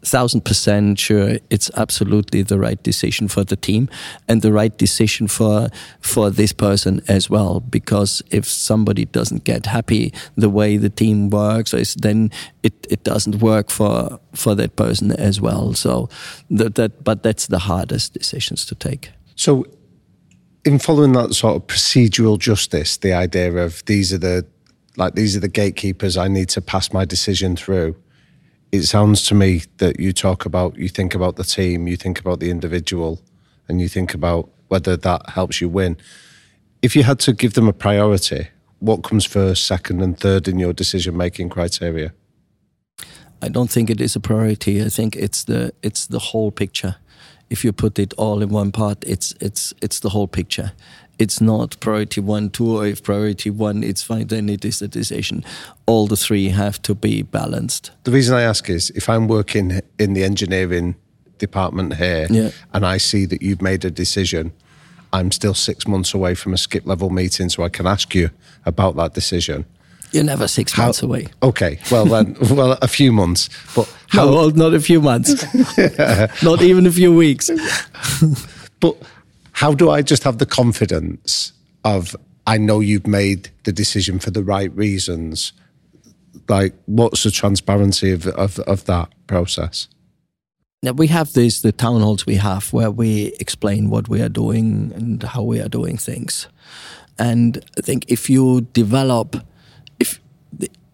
thousand 0.03 0.43
percent 0.43 0.99
sure 0.99 1.37
it's 1.49 1.69
absolutely 1.77 2.41
the 2.41 2.57
right 2.57 2.81
decision 2.83 3.27
for 3.27 3.43
the 3.43 3.55
team 3.55 3.87
and 4.27 4.41
the 4.41 4.51
right 4.51 4.75
decision 4.77 5.27
for 5.27 5.69
for 5.99 6.29
this 6.29 6.53
person 6.53 7.01
as 7.07 7.29
well. 7.29 7.59
Because 7.59 8.23
if 8.31 8.45
somebody 8.45 9.05
doesn't 9.05 9.43
get 9.43 9.65
happy 9.65 10.13
the 10.35 10.49
way 10.49 10.77
the 10.77 10.89
team 10.89 11.29
works, 11.29 11.71
then 11.95 12.31
it, 12.63 12.73
it 12.89 13.03
doesn't 13.03 13.41
work 13.41 13.69
for 13.69 14.19
for 14.33 14.55
that 14.55 14.75
person 14.75 15.11
as 15.11 15.39
well. 15.39 15.73
So 15.73 16.09
that, 16.49 16.75
that 16.75 17.03
but 17.03 17.23
that's 17.23 17.47
the 17.47 17.59
hardest 17.59 18.13
decisions 18.13 18.65
to 18.65 18.75
take. 18.75 19.11
So 19.35 19.65
in 20.63 20.79
following 20.79 21.13
that 21.13 21.33
sort 21.33 21.55
of 21.55 21.67
procedural 21.67 22.37
justice, 22.37 22.97
the 22.97 23.13
idea 23.13 23.51
of 23.53 23.83
these 23.85 24.13
are 24.13 24.17
the 24.17 24.45
like 24.97 25.15
these 25.15 25.35
are 25.35 25.39
the 25.39 25.47
gatekeepers 25.47 26.17
I 26.17 26.27
need 26.27 26.49
to 26.49 26.61
pass 26.61 26.91
my 26.91 27.05
decision 27.05 27.55
through. 27.55 27.95
It 28.71 28.83
sounds 28.83 29.25
to 29.27 29.35
me 29.35 29.63
that 29.77 29.99
you 29.99 30.13
talk 30.13 30.45
about 30.45 30.77
you 30.77 30.87
think 30.87 31.13
about 31.13 31.35
the 31.35 31.43
team, 31.43 31.87
you 31.87 31.97
think 31.97 32.19
about 32.19 32.39
the 32.39 32.49
individual, 32.49 33.21
and 33.67 33.81
you 33.81 33.89
think 33.89 34.13
about 34.13 34.49
whether 34.69 34.95
that 34.97 35.31
helps 35.31 35.59
you 35.59 35.69
win. 35.69 35.97
If 36.81 36.95
you 36.95 37.03
had 37.03 37.19
to 37.19 37.33
give 37.33 37.53
them 37.53 37.67
a 37.67 37.73
priority, 37.73 38.47
what 38.79 39.03
comes 39.03 39.25
first, 39.25 39.67
second, 39.67 40.01
and 40.01 40.17
third 40.17 40.47
in 40.47 40.57
your 40.57 40.73
decision 40.73 41.17
making 41.17 41.49
criteria? 41.49 42.13
I 43.41 43.49
don't 43.49 43.69
think 43.69 43.89
it 43.89 43.99
is 43.99 44.15
a 44.15 44.19
priority. 44.19 44.81
I 44.81 44.89
think 44.89 45.15
it's 45.15 45.43
the 45.43 45.73
it's 45.81 46.07
the 46.07 46.19
whole 46.19 46.51
picture 46.51 46.95
if 47.51 47.65
you 47.65 47.73
put 47.73 47.99
it 47.99 48.13
all 48.13 48.41
in 48.41 48.49
one 48.49 48.71
part, 48.71 49.03
it's 49.05 49.35
it's 49.41 49.73
it's 49.81 49.99
the 49.99 50.09
whole 50.09 50.27
picture. 50.27 50.71
It's 51.21 51.39
not 51.39 51.79
priority 51.79 52.19
one, 52.19 52.49
two, 52.49 52.77
or 52.77 52.87
if 52.87 53.03
priority 53.03 53.51
one, 53.51 53.83
it's 53.83 54.01
fine, 54.01 54.25
then 54.25 54.49
it 54.49 54.65
is 54.65 54.81
a 54.81 54.87
decision. 54.87 55.45
All 55.85 56.07
the 56.07 56.17
three 56.17 56.49
have 56.49 56.81
to 56.81 56.95
be 56.95 57.21
balanced. 57.21 57.91
The 58.05 58.11
reason 58.11 58.35
I 58.35 58.41
ask 58.41 58.67
is 58.71 58.89
if 58.95 59.07
I'm 59.07 59.27
working 59.27 59.81
in 59.99 60.13
the 60.13 60.23
engineering 60.23 60.95
department 61.37 61.97
here 61.97 62.25
yeah. 62.31 62.49
and 62.73 62.83
I 62.83 62.97
see 62.97 63.27
that 63.27 63.43
you've 63.43 63.61
made 63.61 63.85
a 63.85 63.91
decision, 63.91 64.51
I'm 65.13 65.31
still 65.31 65.53
six 65.53 65.87
months 65.87 66.15
away 66.15 66.33
from 66.33 66.55
a 66.55 66.57
skip 66.57 66.87
level 66.87 67.11
meeting, 67.11 67.49
so 67.49 67.61
I 67.61 67.69
can 67.69 67.85
ask 67.85 68.15
you 68.15 68.31
about 68.65 68.95
that 68.95 69.13
decision. 69.13 69.65
You're 70.11 70.23
never 70.23 70.47
six 70.47 70.73
how, 70.73 70.85
months 70.85 71.03
away. 71.03 71.27
Okay, 71.43 71.77
well 71.91 72.05
then, 72.05 72.35
well 72.49 72.79
a 72.81 72.87
few 72.87 73.11
months, 73.11 73.47
but 73.75 73.87
how? 74.07 74.25
No, 74.25 74.49
not 74.49 74.73
a 74.73 74.79
few 74.79 74.99
months, 74.99 75.45
not 76.43 76.63
even 76.63 76.87
a 76.87 76.91
few 76.91 77.13
weeks. 77.13 77.51
but 78.79 78.97
how 79.61 79.75
do 79.75 79.91
I 79.91 80.01
just 80.01 80.23
have 80.23 80.39
the 80.39 80.45
confidence 80.47 81.53
of 81.83 82.15
I 82.47 82.57
know 82.57 82.79
you've 82.79 83.05
made 83.05 83.51
the 83.63 83.71
decision 83.71 84.17
for 84.17 84.31
the 84.31 84.43
right 84.43 84.75
reasons? 84.75 85.53
Like, 86.49 86.73
what's 86.87 87.21
the 87.23 87.31
transparency 87.31 88.11
of 88.11 88.25
of, 88.27 88.59
of 88.59 88.85
that 88.85 89.09
process? 89.27 89.87
Now 90.81 90.93
we 90.93 91.07
have 91.07 91.33
these 91.33 91.61
the 91.61 91.71
town 91.71 92.01
halls 92.01 92.25
we 92.25 92.37
have 92.37 92.73
where 92.73 92.89
we 92.89 93.33
explain 93.39 93.91
what 93.91 94.09
we 94.09 94.19
are 94.21 94.33
doing 94.33 94.91
and 94.95 95.21
how 95.23 95.43
we 95.43 95.61
are 95.61 95.69
doing 95.69 95.97
things, 95.97 96.47
and 97.19 97.63
I 97.77 97.81
think 97.81 98.05
if 98.07 98.29
you 98.29 98.61
develop 98.73 99.35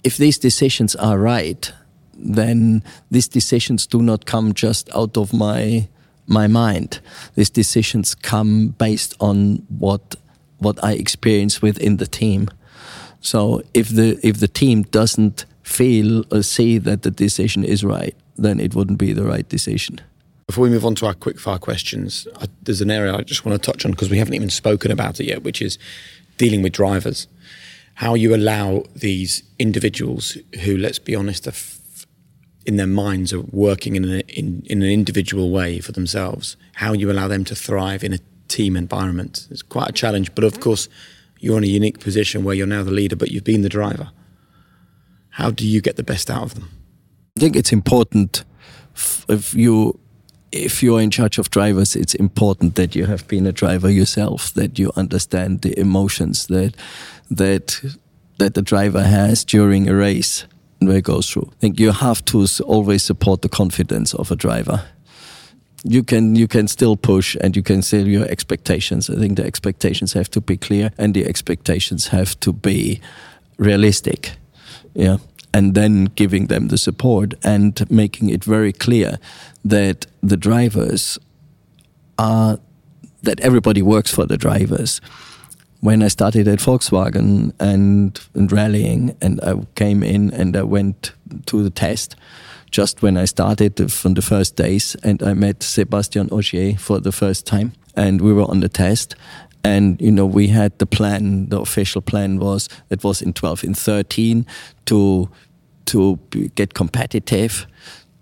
if 0.04 0.18
these 0.18 0.40
decisions 0.40 0.96
are 0.96 1.18
right, 1.18 1.74
then 2.14 2.84
these 3.12 3.30
decisions 3.30 3.88
do 3.88 4.02
not 4.02 4.26
come 4.26 4.54
just 4.54 4.90
out 4.96 5.18
of 5.18 5.34
my 5.34 5.88
my 6.28 6.48
mind. 6.48 7.00
These 7.36 7.50
decisions 7.50 8.16
come 8.16 8.70
based 8.70 9.16
on 9.20 9.66
what 9.80 10.16
what 10.60 10.84
I 10.84 10.94
experience 10.94 11.62
within 11.62 11.98
the 11.98 12.08
team. 12.08 12.50
So 13.22 13.62
if 13.74 13.90
the 13.90 14.20
if 14.24 14.40
the 14.40 14.48
team 14.48 14.84
doesn't 14.84 15.46
feel 15.64 16.24
or 16.32 16.44
see 16.44 16.78
that 16.80 17.02
the 17.02 17.12
decision 17.12 17.64
is 17.64 17.84
right, 17.84 18.16
then 18.38 18.60
it 18.60 18.76
wouldn't 18.76 19.00
be 19.00 19.14
the 19.14 19.24
right 19.24 19.48
decision. 19.48 20.00
Before 20.48 20.64
we 20.64 20.70
move 20.70 20.86
on 20.86 20.96
to 20.96 21.06
our 21.06 21.14
quick 21.14 21.40
fire 21.40 21.60
questions, 21.60 22.26
I, 22.40 22.48
there's 22.64 22.80
an 22.82 22.90
area 22.92 23.14
I 23.14 23.22
just 23.22 23.46
want 23.46 23.62
to 23.62 23.72
touch 23.72 23.86
on 23.86 23.92
because 23.92 24.10
we 24.10 24.18
haven't 24.18 24.36
even 24.36 24.50
spoken 24.50 24.92
about 24.92 25.20
it 25.20 25.26
yet, 25.26 25.44
which 25.44 25.62
is 25.62 25.78
dealing 26.38 26.62
with 26.62 26.72
drivers 26.72 27.28
how 27.98 28.14
you 28.14 28.36
allow 28.36 28.84
these 28.96 29.42
individuals 29.58 30.38
who, 30.64 30.78
let's 30.78 31.00
be 31.00 31.16
honest, 31.16 31.48
are 31.48 31.52
in 32.68 32.76
their 32.76 32.86
minds 32.86 33.32
are 33.34 33.40
working 33.40 33.96
in, 33.96 34.04
a, 34.04 34.20
in, 34.28 34.62
in 34.66 34.84
an 34.84 34.90
individual 34.90 35.50
way 35.50 35.80
for 35.80 35.94
themselves, 35.94 36.58
how 36.74 36.92
you 36.92 37.10
allow 37.10 37.28
them 37.28 37.46
to 37.46 37.56
thrive 37.56 38.04
in 38.04 38.14
a 38.14 38.20
team 38.50 38.76
environment. 38.76 39.48
It's 39.50 39.62
quite 39.62 39.90
a 39.90 39.94
challenge, 39.94 40.36
but 40.36 40.44
of 40.44 40.54
mm-hmm. 40.54 40.64
course, 40.64 40.90
you're 41.40 41.58
in 41.58 41.64
a 41.64 41.68
unique 41.68 42.00
position 42.02 42.44
where 42.44 42.54
you're 42.54 42.68
now 42.68 42.84
the 42.84 42.92
leader, 42.92 43.16
but 43.16 43.32
you've 43.32 43.46
been 43.46 43.62
the 43.62 43.70
driver. 43.70 44.12
How 45.30 45.50
do 45.50 45.66
you 45.66 45.82
get 45.82 45.96
the 45.96 46.04
best 46.04 46.30
out 46.30 46.44
of 46.44 46.56
them? 46.56 46.70
I 47.38 47.40
think 47.40 47.56
it's 47.56 47.72
important 47.72 48.44
if 49.30 49.54
you 49.54 49.98
if 50.52 50.82
you're 50.82 51.02
in 51.02 51.12
charge 51.12 51.38
of 51.38 51.52
drivers, 51.52 51.96
it's 51.96 52.16
important 52.16 52.76
that 52.76 52.96
you 52.96 53.06
have 53.06 53.28
been 53.28 53.46
a 53.46 53.52
driver 53.52 53.92
yourself, 53.92 54.54
that 54.54 54.80
you 54.80 54.92
understand 54.96 55.62
the 55.62 55.78
emotions 55.80 56.48
that 56.48 56.76
that 57.30 57.80
that 58.40 58.56
the 58.56 58.62
driver 58.62 59.04
has 59.04 59.46
during 59.46 59.88
a 59.88 59.96
race 59.96 60.46
where 60.80 60.98
it 60.98 61.04
goes 61.04 61.30
through. 61.30 61.50
I 61.52 61.60
think 61.60 61.80
you 61.80 61.92
have 61.92 62.24
to 62.26 62.46
always 62.66 63.04
support 63.04 63.42
the 63.42 63.50
confidence 63.50 64.14
of 64.14 64.32
a 64.32 64.36
driver. 64.36 64.84
You 65.84 66.04
can 66.04 66.36
you 66.36 66.48
can 66.48 66.68
still 66.68 66.98
push 66.98 67.38
and 67.42 67.56
you 67.56 67.64
can 67.64 67.82
still 67.82 68.08
your 68.08 68.26
expectations. 68.26 69.10
I 69.10 69.16
think 69.16 69.38
the 69.38 69.46
expectations 69.46 70.14
have 70.14 70.30
to 70.32 70.42
be 70.42 70.58
clear 70.58 70.92
and 70.98 71.14
the 71.14 71.26
expectations 71.26 72.08
have 72.08 72.40
to 72.40 72.54
be 72.54 73.00
realistic. 73.58 74.38
Yeah 74.94 75.18
and 75.54 75.74
then 75.74 76.06
giving 76.16 76.48
them 76.48 76.68
the 76.68 76.78
support 76.78 77.34
and 77.44 77.90
making 77.90 78.30
it 78.30 78.44
very 78.44 78.72
clear 78.72 79.18
that 79.66 80.06
the 80.22 80.38
drivers 80.38 81.18
are 82.20 82.60
that 83.24 83.40
everybody 83.40 83.82
works 83.82 84.14
for 84.14 84.26
the 84.26 84.38
drivers. 84.38 85.02
When 85.82 86.02
I 86.02 86.08
started 86.08 86.48
at 86.48 86.60
Volkswagen 86.60 87.54
and, 87.60 88.20
and 88.34 88.52
rallying, 88.52 89.16
and 89.22 89.40
I 89.42 89.56
came 89.76 90.04
in 90.04 90.34
and 90.34 90.58
I 90.58 90.64
went 90.64 91.14
to 91.46 91.64
the 91.64 91.70
test 91.70 92.16
just 92.72 93.02
when 93.02 93.16
I 93.16 93.26
started 93.26 93.92
from 93.92 94.16
the 94.16 94.22
first 94.22 94.56
days, 94.56 94.96
and 95.04 95.24
I 95.24 95.34
met 95.34 95.64
Sebastian 95.64 96.30
Ogier 96.32 96.78
for 96.78 97.00
the 97.00 97.12
first 97.12 97.46
time, 97.46 97.74
and 97.96 98.20
we 98.22 98.34
were 98.34 98.50
on 98.50 98.60
the 98.60 98.70
test, 98.70 99.16
and 99.64 100.02
you 100.02 100.12
know 100.12 100.26
we 100.26 100.48
had 100.48 100.78
the 100.80 100.86
plan 100.86 101.50
the 101.50 101.60
official 101.60 102.02
plan 102.02 102.40
was 102.40 102.70
it 102.90 103.04
was 103.04 103.22
in 103.22 103.34
12 103.34 103.64
in 103.64 103.74
13 103.74 104.46
to 104.86 105.30
to 105.86 106.18
get 106.56 106.74
competitive 106.74 107.68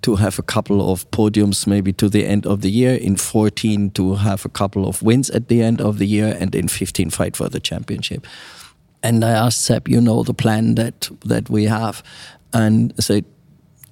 to 0.06 0.16
have 0.16 0.40
a 0.40 0.44
couple 0.44 0.92
of 0.92 1.10
podiums 1.12 1.68
maybe 1.68 1.92
to 1.94 2.10
the 2.10 2.26
end 2.26 2.46
of 2.46 2.62
the 2.62 2.70
year 2.70 2.96
in 2.96 3.16
14 3.16 3.92
to 3.92 4.16
have 4.16 4.46
a 4.46 4.50
couple 4.50 4.88
of 4.88 5.02
wins 5.02 5.30
at 5.30 5.48
the 5.48 5.62
end 5.62 5.82
of 5.82 5.98
the 5.98 6.08
year 6.08 6.38
and 6.40 6.56
in 6.56 6.68
15 6.68 7.10
fight 7.10 7.36
for 7.36 7.50
the 7.50 7.60
championship 7.60 8.28
and 9.02 9.24
i 9.26 9.32
asked 9.32 9.62
seb 9.62 9.88
you 9.88 10.02
know 10.02 10.24
the 10.24 10.34
plan 10.34 10.76
that 10.76 11.10
that 11.26 11.50
we 11.50 11.66
have 11.66 12.04
and 12.54 12.94
I 12.98 13.02
said 13.02 13.26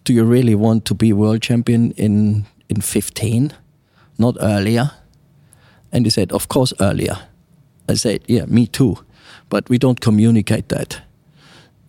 do 0.04 0.14
you 0.14 0.24
really 0.24 0.56
want 0.56 0.86
to 0.86 0.94
be 0.94 1.14
world 1.14 1.42
champion 1.42 1.92
in 1.92 2.46
in 2.70 2.82
15 2.82 3.52
not 4.18 4.38
earlier 4.40 4.92
and 5.92 6.06
he 6.06 6.10
said 6.10 6.32
of 6.32 6.48
course 6.48 6.74
earlier 6.80 7.18
I 7.90 7.96
said, 7.96 8.24
yeah, 8.28 8.46
me 8.46 8.68
too. 8.68 8.98
But 9.50 9.70
we 9.70 9.78
don't 9.78 10.00
communicate 10.00 10.70
that. 10.70 11.02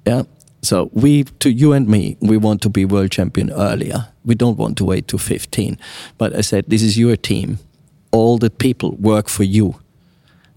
Yeah. 0.07 0.25
So 0.65 0.91
we, 0.93 1.25
to 1.25 1.51
you 1.51 1.73
and 1.73 1.87
me, 1.89 2.17
we 2.21 2.37
want 2.37 2.63
to 2.63 2.71
be 2.71 2.85
world 2.85 3.11
champion 3.11 3.51
earlier. 3.53 4.09
We 4.25 4.35
don't 4.35 4.57
want 4.57 4.79
to 4.79 4.85
wait 4.85 5.09
to 5.09 5.19
15. 5.19 5.79
But 6.19 6.35
I 6.35 6.41
said, 6.41 6.65
this 6.69 6.83
is 6.83 6.99
your 6.99 7.17
team. 7.17 7.59
All 8.11 8.39
the 8.39 8.51
people 8.51 8.93
work 8.97 9.29
for 9.29 9.45
you. 9.45 9.77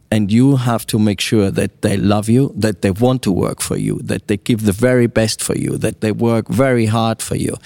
And 0.10 0.32
you 0.32 0.56
have 0.56 0.88
to 0.88 1.00
make 1.00 1.20
sure 1.20 1.52
that 1.52 1.82
they 1.82 1.98
love 1.98 2.30
you, 2.30 2.54
that 2.56 2.82
they 2.82 2.92
want 2.92 3.24
to 3.24 3.32
work 3.32 3.60
for 3.60 3.76
you, 3.76 4.00
that 4.04 4.30
they 4.30 4.38
give 4.38 4.66
the 4.66 4.72
very 4.72 5.08
best 5.08 5.44
for 5.44 5.58
you, 5.58 5.78
that 5.80 6.00
they 6.00 6.14
work 6.14 6.48
very 6.48 6.86
hard 6.86 7.22
for 7.22 7.36
you, 7.36 7.58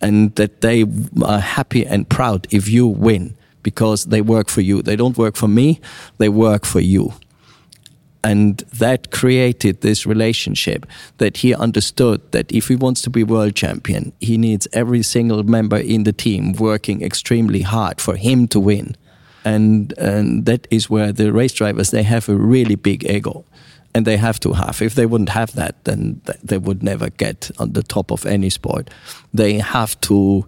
and 0.00 0.32
that 0.36 0.60
they 0.60 0.84
are 1.24 1.40
happy 1.40 1.84
and 1.84 2.08
proud 2.08 2.46
if 2.50 2.68
you 2.68 2.86
win 2.86 3.36
because 3.64 4.06
they 4.06 4.20
work 4.20 4.48
for 4.48 4.60
you. 4.60 4.82
They 4.82 4.94
don't 4.94 5.18
work 5.18 5.34
for 5.34 5.48
me, 5.48 5.80
they 6.18 6.28
work 6.28 6.64
for 6.64 6.80
you. 6.80 7.12
And 8.22 8.58
that 8.78 9.10
created 9.10 9.80
this 9.80 10.04
relationship 10.04 10.84
that 11.18 11.38
he 11.38 11.54
understood 11.54 12.20
that 12.32 12.52
if 12.52 12.68
he 12.68 12.76
wants 12.76 13.00
to 13.02 13.10
be 13.10 13.24
world 13.24 13.54
champion, 13.54 14.12
he 14.20 14.36
needs 14.36 14.68
every 14.72 15.02
single 15.02 15.42
member 15.42 15.78
in 15.78 16.04
the 16.04 16.12
team 16.12 16.52
working 16.52 17.02
extremely 17.02 17.62
hard 17.62 18.00
for 18.00 18.16
him 18.16 18.46
to 18.48 18.60
win. 18.60 18.94
And, 19.44 19.94
and 19.96 20.44
that 20.44 20.68
is 20.70 20.90
where 20.90 21.12
the 21.12 21.32
race 21.32 21.52
drivers, 21.54 21.90
they 21.90 22.02
have 22.02 22.28
a 22.28 22.36
really 22.36 22.74
big 22.74 23.04
ego 23.08 23.44
and 23.94 24.06
they 24.06 24.18
have 24.18 24.38
to 24.40 24.52
have. 24.52 24.82
If 24.82 24.94
they 24.94 25.06
wouldn't 25.06 25.30
have 25.30 25.54
that, 25.54 25.82
then 25.84 26.20
they 26.42 26.58
would 26.58 26.82
never 26.82 27.10
get 27.10 27.50
on 27.58 27.72
the 27.72 27.82
top 27.82 28.10
of 28.10 28.26
any 28.26 28.50
sport. 28.50 28.90
They 29.32 29.54
have 29.54 30.00
to 30.02 30.46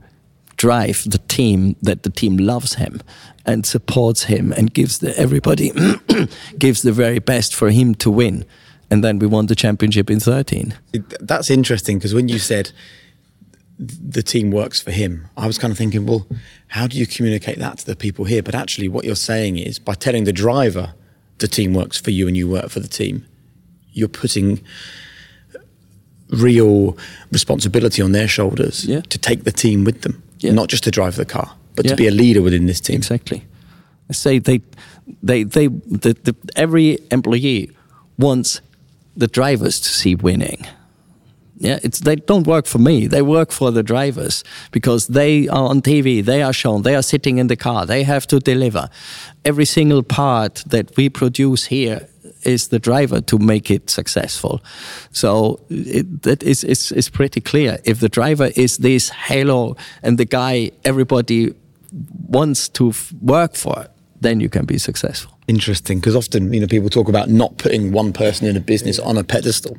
drive 0.67 0.99
the 1.15 1.19
team 1.37 1.75
that 1.89 1.99
the 2.03 2.11
team 2.21 2.37
loves 2.37 2.75
him 2.75 3.01
and 3.45 3.67
supports 3.67 4.23
him 4.25 4.53
and 4.57 4.65
gives 4.73 4.99
the, 4.99 5.11
everybody 5.19 5.69
gives 6.65 6.83
the 6.83 6.93
very 6.93 7.19
best 7.19 7.55
for 7.55 7.69
him 7.71 7.95
to 7.95 8.09
win 8.11 8.45
and 8.91 9.03
then 9.05 9.19
we 9.19 9.27
won 9.27 9.47
the 9.47 9.55
championship 9.65 10.11
in 10.11 10.21
13 10.21 10.75
that's 11.31 11.51
interesting 11.51 11.99
because 11.99 12.15
when 12.15 12.29
you 12.29 12.39
said 12.39 12.71
the 14.15 14.23
team 14.23 14.51
works 14.53 14.81
for 14.81 14.93
him. 14.93 15.13
I 15.37 15.47
was 15.47 15.59
kind 15.59 15.73
of 15.73 15.79
thinking, 15.79 16.07
well, 16.07 16.25
how 16.69 16.87
do 16.87 16.97
you 16.97 17.07
communicate 17.07 17.59
that 17.59 17.79
to 17.79 17.87
the 17.87 17.97
people 17.97 18.25
here? 18.27 18.43
But 18.43 18.55
actually, 18.55 18.87
what 18.89 19.05
you're 19.05 19.17
saying 19.33 19.59
is 19.59 19.81
by 19.81 19.95
telling 19.95 20.23
the 20.25 20.33
driver 20.33 20.95
the 21.39 21.49
team 21.49 21.75
works 21.75 21.99
for 22.01 22.11
you 22.13 22.29
and 22.29 22.37
you 22.37 22.47
work 22.49 22.69
for 22.69 22.79
the 22.81 22.87
team, 23.01 23.25
you're 23.93 24.15
putting 24.23 24.61
real 26.29 26.97
responsibility 27.33 28.01
on 28.03 28.13
their 28.13 28.29
shoulders 28.29 28.85
Yeah. 28.85 29.01
to 29.09 29.19
take 29.19 29.43
the 29.45 29.53
team 29.53 29.85
with 29.85 30.03
them, 30.03 30.23
Yeah. 30.43 30.53
not 30.53 30.69
just 30.69 30.85
to 30.85 30.91
drive 30.91 31.17
the 31.17 31.25
car, 31.25 31.55
but 31.77 31.85
Yeah. 31.85 31.91
to 31.93 31.97
be 31.97 32.07
a 32.09 32.11
leader 32.11 32.43
within 32.43 32.67
this 32.67 32.81
team. 32.81 32.97
Exactly. 32.97 33.45
I 34.11 34.13
say 34.13 34.39
they, 34.39 34.61
they, 35.23 35.45
they, 35.45 35.69
the, 35.69 36.15
the, 36.25 36.35
every 36.57 36.99
employee 37.11 37.71
wants 38.19 38.61
the 39.17 39.27
drivers 39.27 39.81
to 39.81 39.89
see 39.89 40.15
winning. 40.15 40.67
Yeah, 41.59 41.79
it's 41.85 42.01
they 42.01 42.17
don't 42.17 42.47
work 42.47 42.67
for 42.67 42.79
me. 42.81 43.07
They 43.07 43.23
work 43.23 43.53
for 43.53 43.71
the 43.71 43.85
drivers 43.85 44.43
because 44.73 45.07
they 45.07 45.47
are 45.49 45.69
on 45.69 45.81
TV. 45.81 46.25
They 46.25 46.43
are 46.43 46.53
shown. 46.53 46.83
They 46.83 46.97
are 46.97 47.03
sitting 47.03 47.39
in 47.39 47.47
the 47.47 47.57
car. 47.57 47.87
They 47.87 48.03
have 48.03 48.27
to 48.27 48.41
deliver. 48.41 48.89
Every 49.45 49.65
single 49.65 50.03
part 50.03 50.65
that 50.67 50.97
we 50.97 51.09
produce 51.09 51.67
here 51.67 52.09
is 52.45 52.69
the 52.69 52.79
driver 52.79 53.21
to 53.21 53.39
make 53.39 53.71
it 53.71 53.91
successful. 53.91 54.63
So 55.11 55.61
it, 55.69 56.23
that 56.23 56.43
is, 56.43 56.65
is 56.65 56.93
is 56.93 57.09
pretty 57.11 57.41
clear. 57.41 57.79
If 57.85 58.01
the 58.01 58.09
driver 58.09 58.51
is 58.57 58.79
this 58.79 59.09
halo 59.09 59.77
and 60.03 60.19
the 60.19 60.25
guy 60.25 60.71
everybody 60.85 61.55
wants 62.29 62.69
to 62.71 62.93
work 63.21 63.55
for, 63.55 63.87
then 64.21 64.41
you 64.41 64.49
can 64.49 64.65
be 64.65 64.79
successful. 64.79 65.33
Interesting, 65.49 65.99
because 65.99 66.17
often 66.17 66.53
you 66.53 66.61
know 66.61 66.67
people 66.67 66.89
talk 66.89 67.09
about 67.09 67.29
not 67.29 67.59
putting 67.59 67.93
one 67.93 68.13
person 68.13 68.47
in 68.47 68.57
a 68.57 68.61
business 68.61 68.99
on 68.99 69.17
a 69.19 69.25
pedestal, 69.25 69.77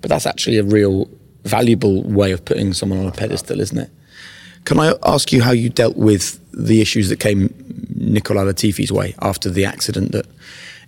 but 0.00 0.10
that's 0.10 0.26
actually 0.26 0.58
a 0.58 0.62
real 0.62 1.08
valuable 1.44 2.02
way 2.02 2.32
of 2.32 2.44
putting 2.44 2.72
someone 2.74 2.98
on 2.98 3.06
a 3.06 3.12
pedestal, 3.12 3.60
isn't 3.60 3.78
it? 3.78 3.90
Can 4.64 4.80
I 4.80 4.94
ask 5.04 5.32
you 5.32 5.42
how 5.42 5.52
you 5.52 5.70
dealt 5.70 5.96
with 5.96 6.40
the 6.52 6.80
issues 6.80 7.08
that 7.08 7.20
came 7.20 7.54
Nicholas 7.94 8.44
Latifi's 8.44 8.90
way 8.90 9.14
after 9.22 9.48
the 9.48 9.64
accident 9.64 10.12
that 10.12 10.26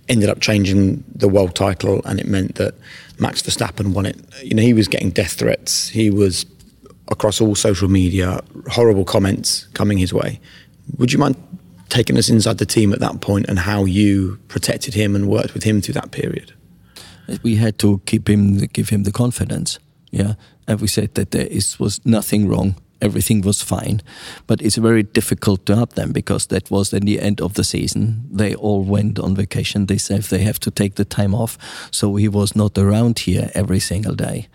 ended 0.09 0.29
up 0.29 0.41
changing 0.41 1.05
the 1.15 1.29
world 1.29 1.55
title, 1.55 2.01
and 2.05 2.19
it 2.19 2.27
meant 2.27 2.57
that 2.57 2.75
Max 3.19 3.43
Verstappen 3.43 3.93
won 3.93 4.07
it? 4.07 4.17
You 4.43 4.55
know, 4.55 4.63
he 4.63 4.75
was 4.75 4.89
getting 4.89 5.11
death 5.11 5.33
threats. 5.33 5.89
He 5.89 6.11
was 6.11 6.47
across 7.11 7.41
all 7.41 7.55
social 7.55 7.89
media, 7.89 8.41
horrible 8.69 9.05
comments 9.05 9.67
coming 9.75 9.99
his 9.99 10.13
way. 10.13 10.41
Would 10.99 11.13
you 11.13 11.19
mind 11.19 11.37
taking 11.89 12.19
us 12.19 12.29
inside 12.29 12.59
the 12.59 12.67
team 12.67 12.93
at 12.93 13.01
that 13.01 13.21
point 13.21 13.47
and 13.49 13.59
how 13.59 13.85
you 13.85 14.39
protected 14.49 14.95
him 14.95 15.15
and 15.17 15.29
worked 15.29 15.55
with 15.55 15.63
him 15.63 15.81
through 15.81 15.95
that 15.95 16.11
period? 16.11 16.53
we 17.43 17.57
had 17.57 17.79
to 17.79 18.01
keep 18.07 18.29
him 18.29 18.57
give 18.73 18.89
him 18.89 19.03
the 19.03 19.13
confidence 19.13 19.79
yeah 20.11 20.35
and 20.67 20.81
we 20.81 20.87
said 20.87 21.15
that 21.15 21.31
there 21.31 21.47
is 21.47 21.79
was 21.79 22.05
nothing 22.05 22.49
wrong 22.49 22.75
everything 23.01 23.43
was 23.43 23.63
fine 23.63 24.01
but 24.47 24.63
it's 24.63 24.77
very 24.77 25.03
difficult 25.03 25.65
to 25.67 25.77
help 25.77 25.95
them 25.95 26.13
because 26.13 26.47
that 26.47 26.71
was 26.71 26.93
in 26.93 27.05
the 27.05 27.21
end 27.21 27.41
of 27.41 27.55
the 27.55 27.65
season. 27.65 28.25
They 28.31 28.55
all 28.55 28.83
went 28.83 29.19
on 29.19 29.35
vacation. 29.35 29.87
They 29.87 29.99
said 29.99 30.23
they 30.23 30.41
have 30.41 30.59
to 30.61 30.71
take 30.71 30.95
the 30.95 31.05
time 31.05 31.35
off. 31.35 31.59
So 31.91 32.17
he 32.17 32.29
was 32.29 32.57
not 32.57 32.79
around 32.79 33.21
here 33.21 33.51
every 33.55 33.81
single 33.81 34.15
day. 34.15 34.49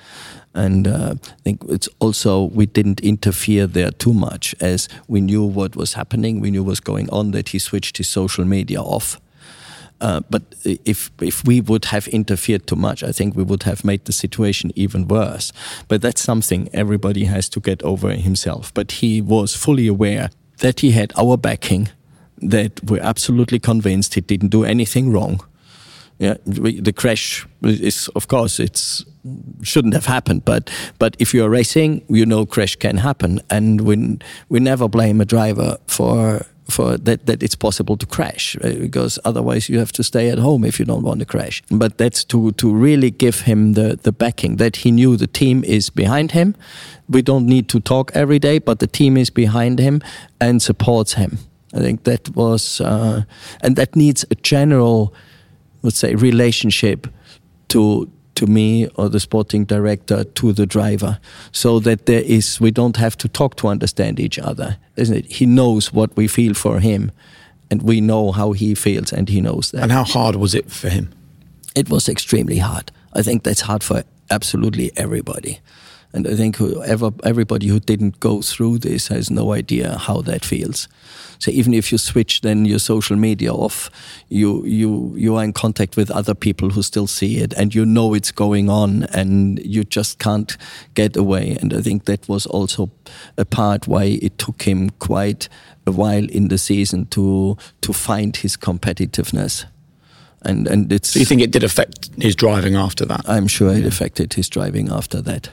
And 0.56 0.88
uh, 0.88 1.16
I 1.24 1.42
think 1.44 1.64
it's 1.68 1.90
also 2.00 2.44
we 2.44 2.68
didn't 2.68 3.00
interfere 3.00 3.66
there 3.66 3.92
too 3.92 4.14
much 4.14 4.56
as 4.60 4.88
we 5.08 5.20
knew 5.22 5.44
what 5.44 5.76
was 5.76 5.94
happening. 5.94 6.40
We 6.40 6.52
knew 6.52 6.64
what 6.64 6.70
was 6.70 6.80
going 6.80 7.10
on 7.10 7.32
that 7.32 7.50
he 7.50 7.60
switched 7.60 7.98
his 7.98 8.08
social 8.08 8.46
media 8.46 8.82
off 8.82 9.20
uh, 10.04 10.20
but 10.30 10.42
if 10.66 11.12
if 11.22 11.46
we 11.46 11.62
would 11.62 11.86
have 11.86 12.10
interfered 12.10 12.68
too 12.68 12.76
much, 12.76 13.04
I 13.04 13.14
think 13.14 13.38
we 13.38 13.44
would 13.44 13.64
have 13.64 13.86
made 13.86 14.04
the 14.04 14.12
situation 14.12 14.72
even 14.76 15.08
worse. 15.08 15.54
But 15.88 16.02
that's 16.02 16.22
something 16.22 16.70
everybody 16.74 17.24
has 17.26 17.50
to 17.50 17.62
get 17.62 17.82
over 17.84 18.12
himself. 18.12 18.74
But 18.74 18.92
he 18.92 19.22
was 19.22 19.56
fully 19.56 19.88
aware 19.88 20.30
that 20.58 20.82
he 20.82 20.92
had 20.92 21.14
our 21.16 21.38
backing, 21.38 21.88
that 22.50 22.84
we're 22.84 23.02
absolutely 23.02 23.60
convinced 23.60 24.16
he 24.16 24.22
didn't 24.22 24.50
do 24.50 24.66
anything 24.66 25.14
wrong. 25.14 25.40
Yeah, 26.20 26.36
we, 26.46 26.82
the 26.82 26.94
crash 26.94 27.48
is, 27.62 28.10
of 28.10 28.28
course, 28.28 28.60
it's 28.60 29.06
shouldn't 29.62 29.94
have 29.94 30.06
happened. 30.06 30.44
But 30.44 30.70
but 31.00 31.16
if 31.18 31.34
you're 31.34 31.50
racing, 31.50 32.02
you 32.10 32.26
know 32.26 32.46
crash 32.46 32.76
can 32.76 32.98
happen, 32.98 33.40
and 33.50 33.82
we 33.82 34.20
we 34.50 34.60
never 34.60 34.90
blame 34.90 35.22
a 35.22 35.26
driver 35.26 35.78
for 35.88 36.46
for 36.70 36.98
that 36.98 37.26
that 37.26 37.44
it's 37.44 37.56
possible 37.56 37.98
to 37.98 38.06
crash 38.06 38.56
uh, 38.64 38.74
because 38.80 39.20
otherwise 39.26 39.70
you 39.70 39.80
have 39.80 39.92
to 39.92 40.04
stay 40.04 40.30
at 40.30 40.38
home 40.40 40.64
if 40.64 40.80
you 40.80 40.86
don't 40.86 41.04
want 41.04 41.20
to 41.20 41.26
crash. 41.26 41.62
But 41.70 41.98
that's 41.98 42.24
to 42.26 42.52
to 42.54 42.74
really 42.74 43.12
give 43.12 43.42
him 43.42 43.74
the 43.74 44.00
the 44.02 44.12
backing 44.12 44.58
that 44.58 44.78
he 44.78 44.92
knew 44.92 45.18
the 45.18 45.28
team 45.28 45.64
is 45.64 45.90
behind 45.90 46.32
him. 46.32 46.56
We 47.10 47.22
don't 47.22 47.46
need 47.46 47.68
to 47.70 47.80
talk 47.80 48.12
every 48.16 48.40
day 48.40 48.60
but 48.60 48.80
the 48.80 48.88
team 48.88 49.18
is 49.18 49.30
behind 49.30 49.80
him 49.80 50.02
and 50.40 50.62
supports 50.62 51.14
him. 51.14 51.38
I 51.74 51.80
think 51.80 52.04
that 52.04 52.36
was 52.36 52.82
uh, 52.82 53.24
and 53.62 53.76
that 53.76 53.96
needs 53.96 54.26
a 54.32 54.36
general 54.36 55.14
let's 55.82 56.00
say 56.00 56.16
relationship 56.16 57.08
to 57.70 58.10
to 58.44 58.52
me 58.52 58.88
or 58.96 59.10
the 59.10 59.20
sporting 59.20 59.66
director 59.66 60.24
to 60.24 60.54
the 60.54 60.66
driver 60.66 61.20
so 61.52 61.80
that 61.80 62.06
there 62.06 62.24
is 62.24 62.60
we 62.60 62.72
don't 62.72 62.98
have 62.98 63.16
to 63.18 63.28
talk 63.28 63.56
to 63.56 63.68
understand 63.68 64.20
each 64.20 64.40
other 64.40 64.78
isn't 64.96 65.18
it? 65.18 65.26
He 65.26 65.46
knows 65.46 65.92
what 65.94 66.16
we 66.16 66.28
feel 66.28 66.54
for 66.54 66.80
him 66.80 67.12
and 67.72 67.82
we 67.82 68.00
know 68.02 68.32
how 68.32 68.52
he 68.52 68.76
feels 68.76 69.12
and 69.12 69.30
he 69.30 69.42
knows 69.42 69.72
that. 69.72 69.84
And 69.84 69.92
how 69.92 70.04
hard 70.04 70.36
was 70.36 70.54
it 70.54 70.70
for 70.70 70.90
him? 70.90 71.10
it 71.76 71.90
was 71.90 72.10
extremely 72.10 72.58
hard. 72.58 72.92
I 73.14 73.22
think 73.22 73.44
that's 73.44 73.62
hard 73.62 73.84
for 73.84 74.04
absolutely 74.30 74.92
everybody. 74.96 75.60
And 76.16 76.28
i 76.28 76.36
think 76.36 76.58
whoever 76.58 77.10
everybody 77.24 77.68
who 77.68 77.80
didn't 77.80 78.20
go 78.20 78.42
through 78.44 78.78
this 78.78 79.08
has 79.08 79.32
no 79.32 79.52
idea 79.52 79.98
how 79.98 80.22
that 80.22 80.46
feels 80.46 80.88
so 81.44 81.52
even 81.52 81.74
if 81.74 81.92
you 81.92 81.98
switch 81.98 82.42
then 82.42 82.66
your 82.66 82.80
social 82.80 83.18
media 83.18 83.54
off 83.54 83.90
you 84.30 84.66
you 84.66 85.14
you 85.18 85.36
are 85.36 85.44
in 85.44 85.52
contact 85.52 85.98
with 85.98 86.10
other 86.10 86.34
people 86.34 86.70
who 86.70 86.82
still 86.82 87.08
see 87.08 87.38
it 87.38 87.54
and 87.54 87.76
you 87.76 87.86
know 87.86 88.14
it's 88.14 88.32
going 88.32 88.70
on 88.70 89.04
and 89.14 89.60
you 89.66 89.84
just 89.84 90.20
can't 90.20 90.58
get 90.94 91.18
away 91.18 91.58
and 91.62 91.74
i 91.74 91.82
think 91.82 92.06
that 92.06 92.28
was 92.30 92.46
also 92.46 92.90
a 93.38 93.46
part 93.46 93.88
why 93.88 94.04
it 94.22 94.38
took 94.38 94.64
him 94.64 94.90
quite 95.00 95.50
a 95.86 95.92
while 95.92 96.30
in 96.30 96.48
the 96.48 96.58
season 96.58 97.06
to 97.08 97.58
to 97.82 97.92
find 97.92 98.38
his 98.38 98.56
competitiveness 98.56 99.66
and 100.44 100.68
and 100.68 100.92
it's 100.92 101.10
So 101.10 101.20
you 101.20 101.26
think 101.26 101.42
it 101.42 101.52
did 101.52 101.64
affect 101.64 102.10
his 102.22 102.36
driving 102.36 102.76
after 102.76 103.06
that? 103.06 103.22
I'm 103.28 103.48
sure 103.48 103.74
it 103.74 103.86
affected 103.86 104.34
his 104.34 104.50
driving 104.50 104.90
after 104.90 105.22
that. 105.22 105.50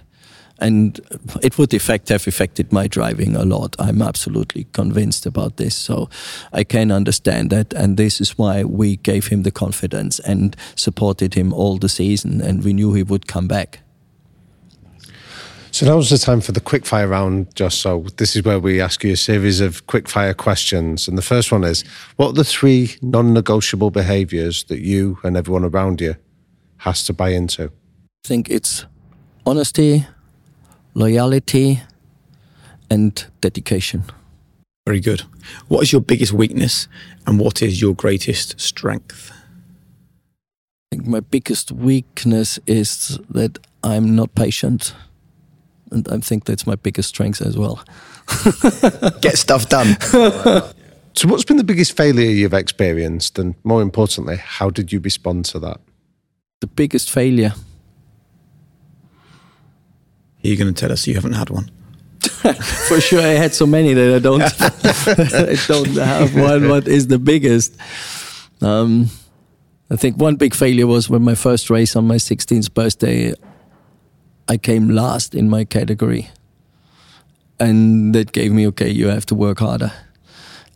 And 0.61 1.01
it 1.43 1.59
would 1.59 1.73
affect 1.73 2.09
have 2.11 2.27
affected 2.27 2.73
my 2.73 2.87
driving 2.87 3.37
a 3.37 3.45
lot. 3.45 3.77
I'm 3.79 4.03
absolutely 4.03 4.65
convinced 4.73 5.27
about 5.27 5.57
this. 5.57 5.75
So 5.75 6.09
I 6.53 6.65
can 6.65 6.91
understand 6.91 7.51
that. 7.51 7.73
And 7.73 7.97
this 7.97 8.21
is 8.21 8.37
why 8.37 8.65
we 8.65 8.97
gave 8.97 9.29
him 9.29 9.43
the 9.43 9.51
confidence 9.51 10.19
and 10.21 10.57
supported 10.77 11.35
him 11.35 11.53
all 11.53 11.79
the 11.79 11.89
season. 11.89 12.41
And 12.41 12.63
we 12.65 12.73
knew 12.73 12.93
he 12.93 13.03
would 13.03 13.27
come 13.27 13.49
back. 13.49 13.81
So 15.73 15.87
now's 15.87 16.11
the 16.11 16.19
time 16.19 16.41
for 16.41 16.51
the 16.53 16.61
quickfire 16.61 17.09
round, 17.09 17.55
Jost. 17.55 17.81
So 17.81 18.05
this 18.17 18.35
is 18.35 18.43
where 18.43 18.59
we 18.59 18.81
ask 18.81 19.05
you 19.05 19.13
a 19.13 19.17
series 19.17 19.61
of 19.61 19.87
quickfire 19.87 20.37
questions. 20.37 21.07
And 21.07 21.17
the 21.17 21.23
first 21.23 21.53
one 21.53 21.63
is 21.65 21.85
What 22.17 22.31
are 22.31 22.33
the 22.33 22.45
three 22.45 22.97
non 23.03 23.33
negotiable 23.33 23.91
behaviours 23.91 24.65
that 24.65 24.81
you 24.81 25.19
and 25.23 25.37
everyone 25.37 25.65
around 25.65 26.01
you 26.01 26.17
has 26.79 27.05
to 27.05 27.13
buy 27.13 27.31
into? 27.31 27.67
I 28.25 28.29
think 28.29 28.51
it's 28.51 28.85
honesty, 29.47 30.07
loyalty, 30.95 31.81
and 32.91 33.25
dedication. 33.41 34.05
Very 34.87 35.01
good. 35.01 35.23
What 35.69 35.83
is 35.83 35.93
your 35.93 36.01
biggest 36.01 36.33
weakness 36.33 36.89
and 37.27 37.39
what 37.39 37.63
is 37.63 37.81
your 37.81 37.95
greatest 37.95 38.61
strength? 38.61 39.31
I 40.93 40.97
think 40.97 41.07
my 41.07 41.21
biggest 41.21 41.71
weakness 41.71 42.59
is 42.67 43.19
that 43.31 43.59
I'm 43.85 44.17
not 44.17 44.35
patient. 44.35 44.95
And 45.93 46.09
I 46.09 46.19
think 46.19 46.45
that's 46.45 46.67
my 46.67 46.75
biggest 46.75 47.09
strength 47.09 47.41
as 47.43 47.57
well. 47.57 47.85
Get 49.21 49.39
stuff 49.39 49.69
done. 49.69 49.97
So, 51.15 51.29
what's 51.29 51.45
been 51.45 51.57
the 51.57 51.65
biggest 51.65 51.97
failure 51.97 52.31
you've 52.31 52.55
experienced? 52.55 53.39
And 53.39 53.55
more 53.65 53.83
importantly, 53.83 54.37
how 54.37 54.71
did 54.71 54.93
you 54.93 55.01
respond 55.01 55.45
to 55.47 55.59
that? 55.59 55.81
The 56.61 56.69
biggest 56.69 57.11
failure. 57.11 57.53
Are 60.43 60.49
you 60.49 60.57
going 60.57 60.73
to 60.73 60.79
tell 60.79 60.93
us 60.93 61.07
you 61.07 61.15
haven't 61.15 61.35
had 61.35 61.51
one? 61.51 61.71
For 62.89 63.01
sure, 63.01 63.21
I 63.21 63.35
had 63.35 63.55
so 63.55 63.67
many 63.67 63.95
that 63.95 64.15
I 64.15 64.19
don't, 64.19 64.43
I 65.35 65.57
don't 65.67 65.97
have 65.97 66.35
one. 66.35 66.69
What 66.69 66.89
is 66.89 67.09
the 67.09 67.19
biggest? 67.19 67.77
Um, 68.63 69.11
I 69.91 69.97
think 69.97 70.17
one 70.17 70.37
big 70.37 70.55
failure 70.55 70.87
was 70.87 71.11
when 71.11 71.23
my 71.23 71.35
first 71.35 71.69
race 71.69 71.97
on 71.97 72.07
my 72.07 72.17
16th 72.17 72.73
birthday, 72.75 73.35
I 74.49 74.57
came 74.57 74.89
last 74.89 75.35
in 75.35 75.51
my 75.51 75.65
category. 75.65 76.31
And 77.59 78.15
that 78.15 78.33
gave 78.33 78.53
me, 78.53 78.67
okay, 78.69 78.89
you 78.89 79.09
have 79.09 79.27
to 79.27 79.35
work 79.35 79.59
harder 79.59 79.93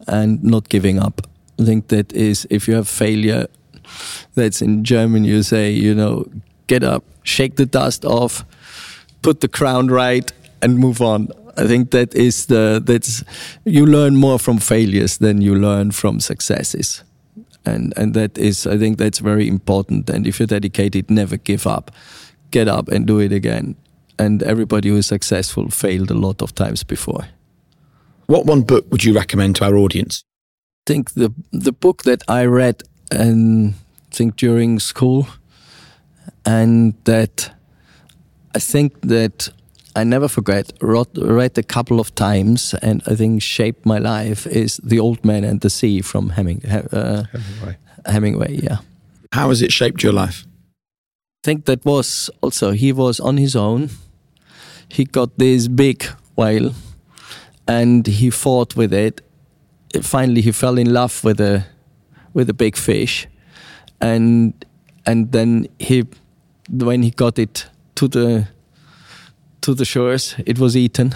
and 0.06 0.42
not 0.42 0.68
giving 0.68 0.98
up. 0.98 1.26
I 1.58 1.64
think 1.64 1.88
that 1.88 2.12
is, 2.12 2.46
if 2.50 2.68
you 2.68 2.74
have 2.74 2.88
failure, 2.88 3.46
that's 4.34 4.60
in 4.60 4.84
German, 4.84 5.24
you 5.24 5.42
say, 5.42 5.70
you 5.70 5.94
know, 5.94 6.26
get 6.66 6.82
up, 6.82 7.04
shake 7.22 7.56
the 7.56 7.66
dust 7.66 8.04
off, 8.04 8.44
put 9.24 9.40
the 9.40 9.48
crown 9.48 9.88
right, 9.88 10.30
and 10.62 10.78
move 10.78 11.02
on. 11.02 11.28
I 11.56 11.66
think 11.66 11.90
that 11.90 12.14
is 12.14 12.46
the 12.46 12.82
that's 12.84 13.24
you 13.64 13.86
learn 13.86 14.16
more 14.16 14.38
from 14.38 14.58
failures 14.58 15.18
than 15.18 15.40
you 15.40 15.54
learn 15.54 15.92
from 15.92 16.20
successes, 16.20 17.04
and 17.64 17.92
and 17.96 18.14
that 18.14 18.38
is 18.38 18.66
I 18.66 18.78
think 18.78 18.98
that's 18.98 19.20
very 19.20 19.48
important. 19.48 20.10
And 20.10 20.26
if 20.26 20.38
you're 20.38 20.46
dedicated, 20.46 21.10
never 21.10 21.36
give 21.36 21.66
up, 21.66 21.90
get 22.50 22.68
up 22.68 22.88
and 22.88 23.06
do 23.06 23.20
it 23.20 23.32
again. 23.32 23.74
And 24.18 24.42
everybody 24.42 24.88
who 24.88 24.96
is 24.96 25.06
successful 25.06 25.70
failed 25.70 26.10
a 26.10 26.14
lot 26.14 26.42
of 26.42 26.52
times 26.52 26.84
before. 26.84 27.24
What 28.26 28.46
one 28.46 28.62
book 28.62 28.84
would 28.90 29.02
you 29.04 29.14
recommend 29.14 29.56
to 29.56 29.64
our 29.64 29.76
audience? 29.76 30.24
I 30.86 30.92
think 30.92 31.10
the 31.14 31.30
the 31.52 31.72
book 31.72 32.02
that 32.02 32.22
I 32.28 32.46
read 32.46 32.82
and 33.10 33.74
I 34.12 34.16
think 34.16 34.36
during 34.36 34.80
school, 34.80 35.26
and 36.44 36.94
that 37.04 37.54
I 38.54 38.60
think 38.60 39.00
that 39.02 39.48
I 39.96 40.04
never 40.04 40.28
forget 40.28 40.72
read, 40.80 41.08
read 41.16 41.58
a 41.58 41.62
couple 41.62 42.00
of 42.00 42.14
times 42.14 42.74
and 42.82 43.02
I 43.06 43.14
think 43.14 43.42
shaped 43.42 43.84
my 43.84 43.98
life 43.98 44.46
is 44.46 44.80
The 44.82 45.00
Old 45.00 45.24
Man 45.24 45.44
and 45.44 45.60
the 45.60 45.70
Sea 45.70 46.00
from 46.02 46.30
Heming, 46.30 46.64
uh, 46.66 47.24
Hemingway. 47.32 47.76
Hemingway, 48.06 48.58
yeah. 48.62 48.78
How 49.32 49.48
has 49.48 49.62
it 49.62 49.72
shaped 49.72 50.02
your 50.02 50.12
life? 50.12 50.46
I 50.46 51.46
think 51.46 51.64
that 51.66 51.84
was 51.84 52.30
also 52.40 52.72
he 52.72 52.92
was 52.92 53.20
on 53.20 53.36
his 53.36 53.56
own. 53.56 53.90
He 54.88 55.04
got 55.04 55.38
this 55.38 55.68
big 55.68 56.04
whale 56.36 56.72
and 57.66 58.06
he 58.06 58.30
fought 58.30 58.76
with 58.76 58.92
it. 58.92 59.20
Finally, 60.02 60.42
he 60.42 60.52
fell 60.52 60.78
in 60.78 60.92
love 60.92 61.22
with 61.24 61.40
a 61.40 61.66
with 62.32 62.50
a 62.50 62.54
big 62.54 62.76
fish, 62.76 63.28
and 64.00 64.52
and 65.06 65.30
then 65.30 65.68
he 65.78 66.04
when 66.68 67.02
he 67.02 67.10
got 67.10 67.38
it 67.38 67.66
to 67.96 68.08
the 68.08 68.48
to 69.60 69.74
the 69.74 69.84
shores, 69.84 70.34
it 70.46 70.58
was 70.58 70.76
eaten. 70.76 71.14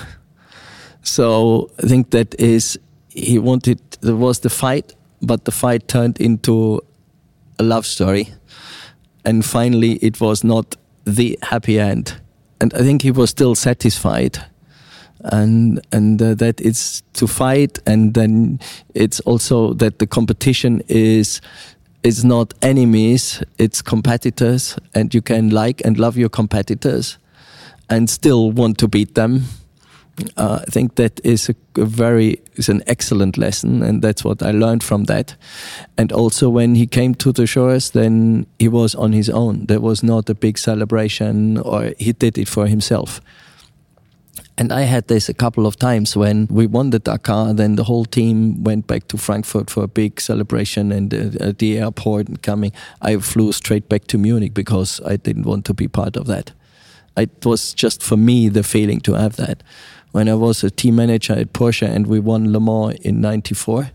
So 1.02 1.70
I 1.82 1.86
think 1.86 2.10
that 2.10 2.34
is 2.40 2.78
he 3.08 3.38
wanted 3.38 3.80
there 4.00 4.16
was 4.16 4.40
the 4.40 4.50
fight, 4.50 4.94
but 5.20 5.44
the 5.44 5.52
fight 5.52 5.88
turned 5.88 6.20
into 6.20 6.80
a 7.58 7.62
love 7.62 7.86
story, 7.86 8.28
and 9.24 9.44
finally 9.44 9.92
it 10.02 10.20
was 10.20 10.44
not 10.44 10.76
the 11.04 11.38
happy 11.42 11.78
end. 11.78 12.20
And 12.60 12.74
I 12.74 12.78
think 12.78 13.02
he 13.02 13.10
was 13.10 13.30
still 13.30 13.54
satisfied 13.54 14.38
and 15.20 15.80
and 15.92 16.22
uh, 16.22 16.34
that 16.34 16.60
it's 16.60 17.02
to 17.14 17.26
fight 17.26 17.78
and 17.86 18.14
then 18.14 18.60
it's 18.94 19.20
also 19.20 19.74
that 19.74 19.98
the 19.98 20.06
competition 20.06 20.82
is 20.88 21.40
is 22.02 22.24
not 22.24 22.54
enemies 22.62 23.42
it's 23.58 23.82
competitors 23.82 24.76
and 24.94 25.14
you 25.14 25.22
can 25.22 25.50
like 25.50 25.82
and 25.84 25.98
love 25.98 26.16
your 26.16 26.28
competitors 26.28 27.18
and 27.90 28.08
still 28.08 28.52
want 28.52 28.78
to 28.78 28.88
beat 28.88 29.14
them 29.14 29.44
uh, 30.36 30.60
I 30.66 30.70
think 30.70 30.96
that 30.96 31.20
is 31.24 31.48
a, 31.48 31.54
a, 31.80 31.84
very 31.84 32.40
is 32.56 32.68
an 32.68 32.82
excellent 32.86 33.38
lesson, 33.38 33.82
and 33.82 34.02
that's 34.02 34.24
what 34.24 34.42
I 34.42 34.50
learned 34.50 34.82
from 34.82 35.04
that. 35.04 35.36
And 35.96 36.12
also, 36.12 36.48
when 36.48 36.74
he 36.74 36.86
came 36.86 37.14
to 37.16 37.32
the 37.32 37.46
shores, 37.46 37.90
then 37.90 38.46
he 38.58 38.68
was 38.68 38.94
on 38.94 39.12
his 39.12 39.30
own. 39.30 39.66
There 39.66 39.80
was 39.80 40.02
not 40.02 40.28
a 40.28 40.34
big 40.34 40.58
celebration, 40.58 41.58
or 41.58 41.92
he 41.98 42.12
did 42.12 42.36
it 42.38 42.48
for 42.48 42.66
himself. 42.66 43.20
And 44.58 44.72
I 44.72 44.82
had 44.82 45.06
this 45.06 45.28
a 45.28 45.34
couple 45.34 45.66
of 45.66 45.76
times 45.76 46.16
when 46.16 46.48
we 46.50 46.66
won 46.66 46.90
the 46.90 46.98
Dakar. 46.98 47.54
Then 47.54 47.76
the 47.76 47.84
whole 47.84 48.04
team 48.04 48.64
went 48.64 48.88
back 48.88 49.06
to 49.08 49.16
Frankfurt 49.16 49.70
for 49.70 49.84
a 49.84 49.88
big 49.88 50.20
celebration, 50.20 50.90
and 50.90 51.14
uh, 51.14 51.48
at 51.48 51.58
the 51.60 51.78
airport 51.78 52.26
and 52.26 52.42
coming, 52.42 52.72
I 53.00 53.16
flew 53.18 53.52
straight 53.52 53.88
back 53.88 54.08
to 54.08 54.18
Munich 54.18 54.54
because 54.54 55.00
I 55.06 55.14
didn't 55.14 55.44
want 55.44 55.64
to 55.66 55.74
be 55.74 55.86
part 55.86 56.16
of 56.16 56.26
that. 56.26 56.50
It 57.16 57.44
was 57.44 57.72
just 57.72 58.02
for 58.02 58.16
me 58.16 58.48
the 58.48 58.64
feeling 58.64 59.00
to 59.02 59.14
have 59.14 59.36
that. 59.36 59.62
When 60.10 60.28
I 60.28 60.34
was 60.34 60.64
a 60.64 60.70
team 60.70 60.96
manager 60.96 61.34
at 61.34 61.52
Porsche 61.52 61.88
and 61.88 62.08
we 62.08 62.18
won 62.18 62.52
Le 62.52 62.58
Mans 62.58 62.98
in 63.02 63.20
'94, 63.20 63.92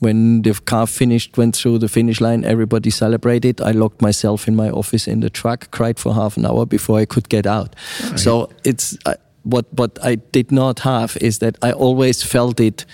when 0.00 0.42
the 0.42 0.52
car 0.52 0.86
finished, 0.86 1.38
went 1.38 1.56
through 1.56 1.78
the 1.78 1.88
finish 1.88 2.20
line, 2.20 2.44
everybody 2.44 2.90
celebrated. 2.90 3.58
I 3.62 3.70
locked 3.70 4.02
myself 4.02 4.46
in 4.48 4.54
my 4.54 4.68
office 4.68 5.08
in 5.08 5.20
the 5.20 5.30
truck, 5.30 5.70
cried 5.70 5.98
for 5.98 6.12
half 6.12 6.36
an 6.36 6.44
hour 6.44 6.66
before 6.66 6.98
I 6.98 7.06
could 7.06 7.30
get 7.30 7.46
out. 7.46 7.74
Right. 8.02 8.20
So 8.20 8.50
it's 8.64 8.98
what 9.44 9.66
what 9.72 9.98
I 10.02 10.16
did 10.16 10.50
not 10.50 10.80
have 10.80 11.16
is 11.20 11.38
that 11.38 11.56
I 11.62 11.72
always 11.72 12.22
felt 12.22 12.60
it 12.60 12.84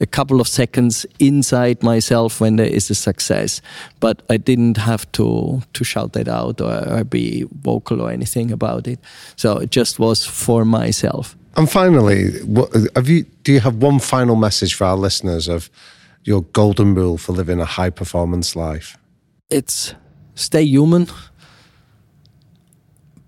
a 0.00 0.06
couple 0.06 0.40
of 0.40 0.48
seconds 0.48 1.06
inside 1.18 1.82
myself 1.82 2.40
when 2.40 2.56
there 2.56 2.66
is 2.66 2.90
a 2.90 2.94
success, 2.94 3.60
but 4.00 4.22
I 4.30 4.38
didn't 4.38 4.76
have 4.76 5.10
to 5.12 5.62
to 5.72 5.84
shout 5.84 6.12
that 6.12 6.28
out 6.28 6.60
or, 6.60 6.88
or 6.88 7.04
be 7.04 7.46
vocal 7.62 8.00
or 8.00 8.10
anything 8.10 8.52
about 8.52 8.86
it. 8.86 8.98
So 9.36 9.58
it 9.58 9.70
just 9.70 9.98
was 9.98 10.26
for 10.26 10.64
myself. 10.64 11.36
And 11.56 11.70
finally, 11.70 12.30
what, 12.44 12.72
have 12.94 13.08
you? 13.08 13.24
Do 13.42 13.52
you 13.52 13.60
have 13.60 13.82
one 13.82 13.98
final 13.98 14.36
message 14.36 14.74
for 14.74 14.84
our 14.84 14.96
listeners 14.96 15.48
of 15.48 15.70
your 16.24 16.42
golden 16.52 16.94
rule 16.94 17.18
for 17.18 17.32
living 17.32 17.60
a 17.60 17.64
high 17.64 17.90
performance 17.90 18.56
life? 18.56 18.96
It's 19.50 19.94
stay 20.34 20.62
human, 20.62 21.08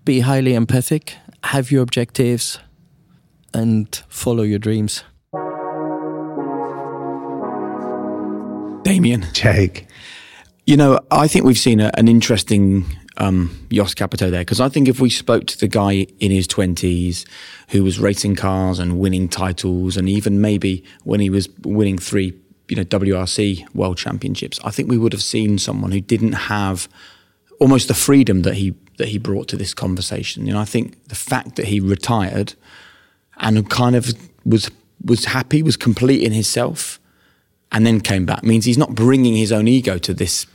be 0.05 0.21
highly 0.21 0.53
empathic, 0.53 1.15
have 1.43 1.71
your 1.71 1.83
objectives, 1.83 2.59
and 3.53 4.03
follow 4.09 4.43
your 4.43 4.59
dreams. 4.59 5.03
Damian. 8.83 9.25
Jake. 9.33 9.87
You 10.65 10.77
know, 10.77 10.99
I 11.11 11.27
think 11.27 11.45
we've 11.45 11.57
seen 11.57 11.79
a, 11.79 11.91
an 11.95 12.07
interesting 12.07 12.85
um, 13.17 13.67
Jost 13.71 13.95
Capito 13.95 14.29
there 14.29 14.41
because 14.41 14.59
I 14.59 14.69
think 14.69 14.87
if 14.87 14.99
we 14.99 15.09
spoke 15.09 15.45
to 15.47 15.57
the 15.57 15.67
guy 15.67 16.07
in 16.19 16.31
his 16.31 16.47
20s 16.47 17.25
who 17.69 17.83
was 17.83 17.99
racing 17.99 18.35
cars 18.35 18.79
and 18.79 18.99
winning 18.99 19.27
titles, 19.27 19.97
and 19.97 20.07
even 20.09 20.41
maybe 20.41 20.83
when 21.03 21.19
he 21.19 21.29
was 21.29 21.49
winning 21.63 21.97
three, 21.97 22.33
you 22.69 22.75
know, 22.75 22.83
WRC 22.83 23.73
World 23.73 23.97
Championships, 23.97 24.59
I 24.63 24.71
think 24.71 24.89
we 24.89 24.97
would 24.97 25.13
have 25.13 25.23
seen 25.23 25.57
someone 25.57 25.91
who 25.91 26.01
didn't 26.01 26.33
have 26.33 26.87
almost 27.59 27.87
the 27.87 27.93
freedom 27.93 28.41
that 28.43 28.55
he 28.55 28.75
that 28.97 29.07
he 29.07 29.17
brought 29.17 29.47
to 29.47 29.57
this 29.57 29.73
conversation. 29.73 30.45
You 30.45 30.53
know, 30.53 30.59
I 30.59 30.65
think 30.65 31.07
the 31.07 31.15
fact 31.15 31.55
that 31.55 31.65
he 31.65 31.79
retired 31.79 32.53
and 33.37 33.69
kind 33.69 33.95
of 33.95 34.13
was 34.45 34.69
was 35.03 35.25
happy, 35.25 35.61
was 35.61 35.77
complete 35.77 36.23
in 36.23 36.31
himself, 36.31 36.99
and 37.71 37.85
then 37.85 37.99
came 37.99 38.25
back 38.25 38.43
means 38.43 38.65
he's 38.65 38.77
not 38.77 38.95
bringing 38.95 39.35
his 39.35 39.51
own 39.51 39.67
ego 39.67 39.97
to 39.97 40.13
this 40.13 40.45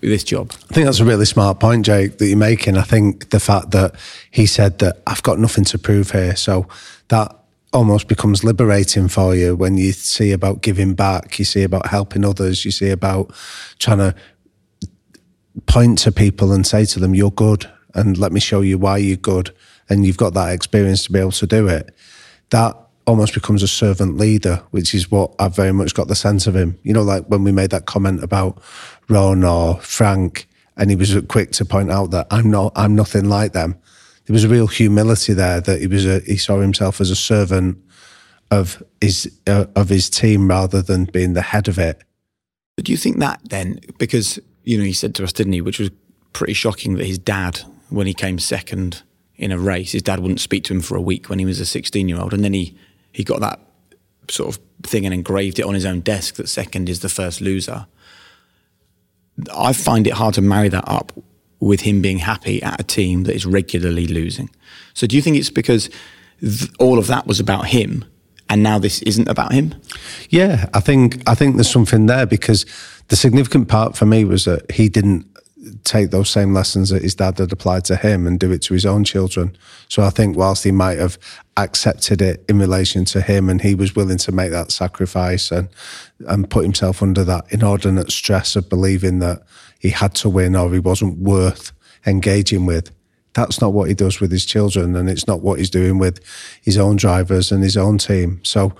this 0.00 0.24
job. 0.24 0.52
I 0.70 0.74
think 0.74 0.86
that's 0.86 1.00
a 1.00 1.04
really 1.04 1.26
smart 1.26 1.60
point, 1.60 1.84
Jake, 1.84 2.18
that 2.18 2.26
you're 2.26 2.36
making. 2.36 2.76
I 2.76 2.82
think 2.82 3.30
the 3.30 3.40
fact 3.40 3.72
that 3.72 3.94
he 4.30 4.46
said 4.46 4.78
that 4.78 5.02
I've 5.06 5.22
got 5.22 5.38
nothing 5.38 5.64
to 5.64 5.78
prove 5.78 6.12
here, 6.12 6.36
so 6.36 6.66
that 7.08 7.36
almost 7.72 8.08
becomes 8.08 8.42
liberating 8.42 9.08
for 9.08 9.34
you 9.34 9.54
when 9.54 9.76
you 9.76 9.92
see 9.92 10.32
about 10.32 10.62
giving 10.62 10.94
back, 10.94 11.38
you 11.38 11.44
see 11.44 11.62
about 11.62 11.88
helping 11.88 12.24
others, 12.24 12.64
you 12.64 12.70
see 12.70 12.88
about 12.88 13.30
trying 13.78 13.98
to 13.98 14.14
point 15.66 15.98
to 15.98 16.12
people 16.12 16.52
and 16.52 16.66
say 16.66 16.86
to 16.86 16.98
them, 16.98 17.14
"You're 17.14 17.30
good," 17.30 17.68
and 17.94 18.16
let 18.16 18.32
me 18.32 18.40
show 18.40 18.62
you 18.62 18.78
why 18.78 18.98
you're 18.98 19.16
good, 19.16 19.52
and 19.88 20.04
you've 20.04 20.16
got 20.16 20.34
that 20.34 20.52
experience 20.52 21.04
to 21.04 21.12
be 21.12 21.18
able 21.18 21.32
to 21.32 21.46
do 21.46 21.68
it 21.68 21.94
that 22.50 22.76
almost 23.06 23.34
becomes 23.34 23.62
a 23.62 23.68
servant 23.68 24.16
leader, 24.16 24.62
which 24.70 24.94
is 24.94 25.10
what 25.10 25.32
I've 25.38 25.54
very 25.54 25.72
much 25.72 25.94
got 25.94 26.08
the 26.08 26.14
sense 26.14 26.46
of 26.46 26.56
him. 26.56 26.78
You 26.82 26.92
know, 26.92 27.02
like 27.02 27.26
when 27.26 27.44
we 27.44 27.52
made 27.52 27.70
that 27.70 27.86
comment 27.86 28.22
about 28.22 28.60
Ron 29.08 29.44
or 29.44 29.80
Frank, 29.80 30.48
and 30.76 30.90
he 30.90 30.96
was 30.96 31.16
quick 31.28 31.52
to 31.52 31.64
point 31.64 31.90
out 31.90 32.10
that 32.10 32.26
I'm 32.30 32.50
not, 32.50 32.72
I'm 32.76 32.94
nothing 32.94 33.28
like 33.28 33.52
them. 33.52 33.76
There 34.26 34.34
was 34.34 34.44
a 34.44 34.48
real 34.48 34.66
humility 34.66 35.32
there 35.32 35.60
that 35.60 35.80
he 35.80 35.86
was, 35.86 36.04
a, 36.04 36.20
he 36.20 36.36
saw 36.36 36.60
himself 36.60 37.00
as 37.00 37.10
a 37.10 37.16
servant 37.16 37.78
of 38.50 38.82
his 39.00 39.32
uh, 39.46 39.66
of 39.74 39.88
his 39.88 40.08
team 40.08 40.48
rather 40.48 40.82
than 40.82 41.04
being 41.04 41.32
the 41.32 41.42
head 41.42 41.68
of 41.68 41.78
it. 41.78 42.02
But 42.76 42.84
do 42.84 42.92
you 42.92 42.98
think 42.98 43.18
that 43.18 43.40
then, 43.44 43.80
because 43.98 44.38
you 44.64 44.78
know, 44.78 44.84
he 44.84 44.92
said 44.92 45.14
to 45.16 45.24
us, 45.24 45.32
didn't 45.32 45.52
he, 45.52 45.60
which 45.60 45.78
was 45.78 45.90
pretty 46.32 46.52
shocking 46.52 46.96
that 46.96 47.06
his 47.06 47.18
dad, 47.18 47.60
when 47.88 48.06
he 48.06 48.14
came 48.14 48.38
second 48.38 49.02
in 49.38 49.52
a 49.52 49.58
race. 49.58 49.92
His 49.92 50.02
dad 50.02 50.20
wouldn't 50.20 50.40
speak 50.40 50.64
to 50.64 50.74
him 50.74 50.80
for 50.80 50.96
a 50.96 51.00
week 51.00 51.28
when 51.28 51.38
he 51.38 51.44
was 51.44 51.60
a 51.60 51.66
16 51.66 52.08
year 52.08 52.18
old. 52.18 52.32
And 52.32 52.44
then 52.44 52.54
he, 52.54 52.76
he 53.12 53.24
got 53.24 53.40
that 53.40 53.60
sort 54.30 54.54
of 54.54 54.62
thing 54.82 55.04
and 55.04 55.14
engraved 55.14 55.58
it 55.58 55.64
on 55.64 55.74
his 55.74 55.84
own 55.84 56.00
desk 56.00 56.36
that 56.36 56.48
second 56.48 56.88
is 56.88 57.00
the 57.00 57.08
first 57.08 57.40
loser. 57.40 57.86
I 59.54 59.72
find 59.72 60.06
it 60.06 60.14
hard 60.14 60.34
to 60.34 60.42
marry 60.42 60.68
that 60.70 60.84
up 60.86 61.12
with 61.60 61.82
him 61.82 62.02
being 62.02 62.18
happy 62.18 62.62
at 62.62 62.80
a 62.80 62.84
team 62.84 63.24
that 63.24 63.34
is 63.34 63.46
regularly 63.46 64.06
losing. 64.06 64.50
So 64.94 65.06
do 65.06 65.16
you 65.16 65.22
think 65.22 65.36
it's 65.36 65.50
because 65.50 65.90
th- 66.40 66.70
all 66.78 66.98
of 66.98 67.06
that 67.06 67.26
was 67.26 67.40
about 67.40 67.66
him 67.66 68.04
and 68.48 68.62
now 68.62 68.78
this 68.78 69.02
isn't 69.02 69.28
about 69.28 69.52
him? 69.52 69.74
Yeah, 70.30 70.68
I 70.74 70.80
think 70.80 71.22
I 71.28 71.34
think 71.34 71.56
there's 71.56 71.70
something 71.70 72.06
there 72.06 72.26
because 72.26 72.66
the 73.08 73.16
significant 73.16 73.68
part 73.68 73.96
for 73.96 74.06
me 74.06 74.24
was 74.24 74.44
that 74.44 74.70
he 74.70 74.88
didn't 74.88 75.26
take 75.84 76.10
those 76.10 76.30
same 76.30 76.52
lessons 76.52 76.90
that 76.90 77.02
his 77.02 77.14
dad 77.14 77.38
had 77.38 77.52
applied 77.52 77.84
to 77.86 77.96
him 77.96 78.26
and 78.26 78.38
do 78.38 78.52
it 78.52 78.62
to 78.62 78.74
his 78.74 78.86
own 78.86 79.04
children. 79.04 79.56
So 79.88 80.02
I 80.02 80.10
think 80.10 80.36
whilst 80.36 80.64
he 80.64 80.72
might 80.72 80.98
have 80.98 81.18
accepted 81.56 82.20
it 82.20 82.44
in 82.48 82.58
relation 82.58 83.04
to 83.06 83.20
him 83.20 83.48
and 83.48 83.60
he 83.62 83.74
was 83.74 83.96
willing 83.96 84.18
to 84.18 84.32
make 84.32 84.50
that 84.50 84.70
sacrifice 84.70 85.50
and 85.50 85.68
and 86.26 86.48
put 86.48 86.64
himself 86.64 87.02
under 87.02 87.24
that 87.24 87.44
inordinate 87.50 88.10
stress 88.10 88.56
of 88.56 88.68
believing 88.68 89.18
that 89.20 89.42
he 89.78 89.90
had 89.90 90.14
to 90.16 90.28
win 90.28 90.56
or 90.56 90.72
he 90.72 90.78
wasn't 90.78 91.18
worth 91.18 91.72
engaging 92.06 92.66
with, 92.66 92.90
that's 93.34 93.60
not 93.60 93.72
what 93.72 93.88
he 93.88 93.94
does 93.94 94.20
with 94.20 94.32
his 94.32 94.46
children, 94.46 94.96
and 94.96 95.10
it's 95.10 95.26
not 95.26 95.42
what 95.42 95.58
he's 95.58 95.70
doing 95.70 95.98
with 95.98 96.20
his 96.62 96.78
own 96.78 96.96
drivers 96.96 97.52
and 97.52 97.62
his 97.62 97.76
own 97.76 97.98
team. 97.98 98.40
So 98.42 98.72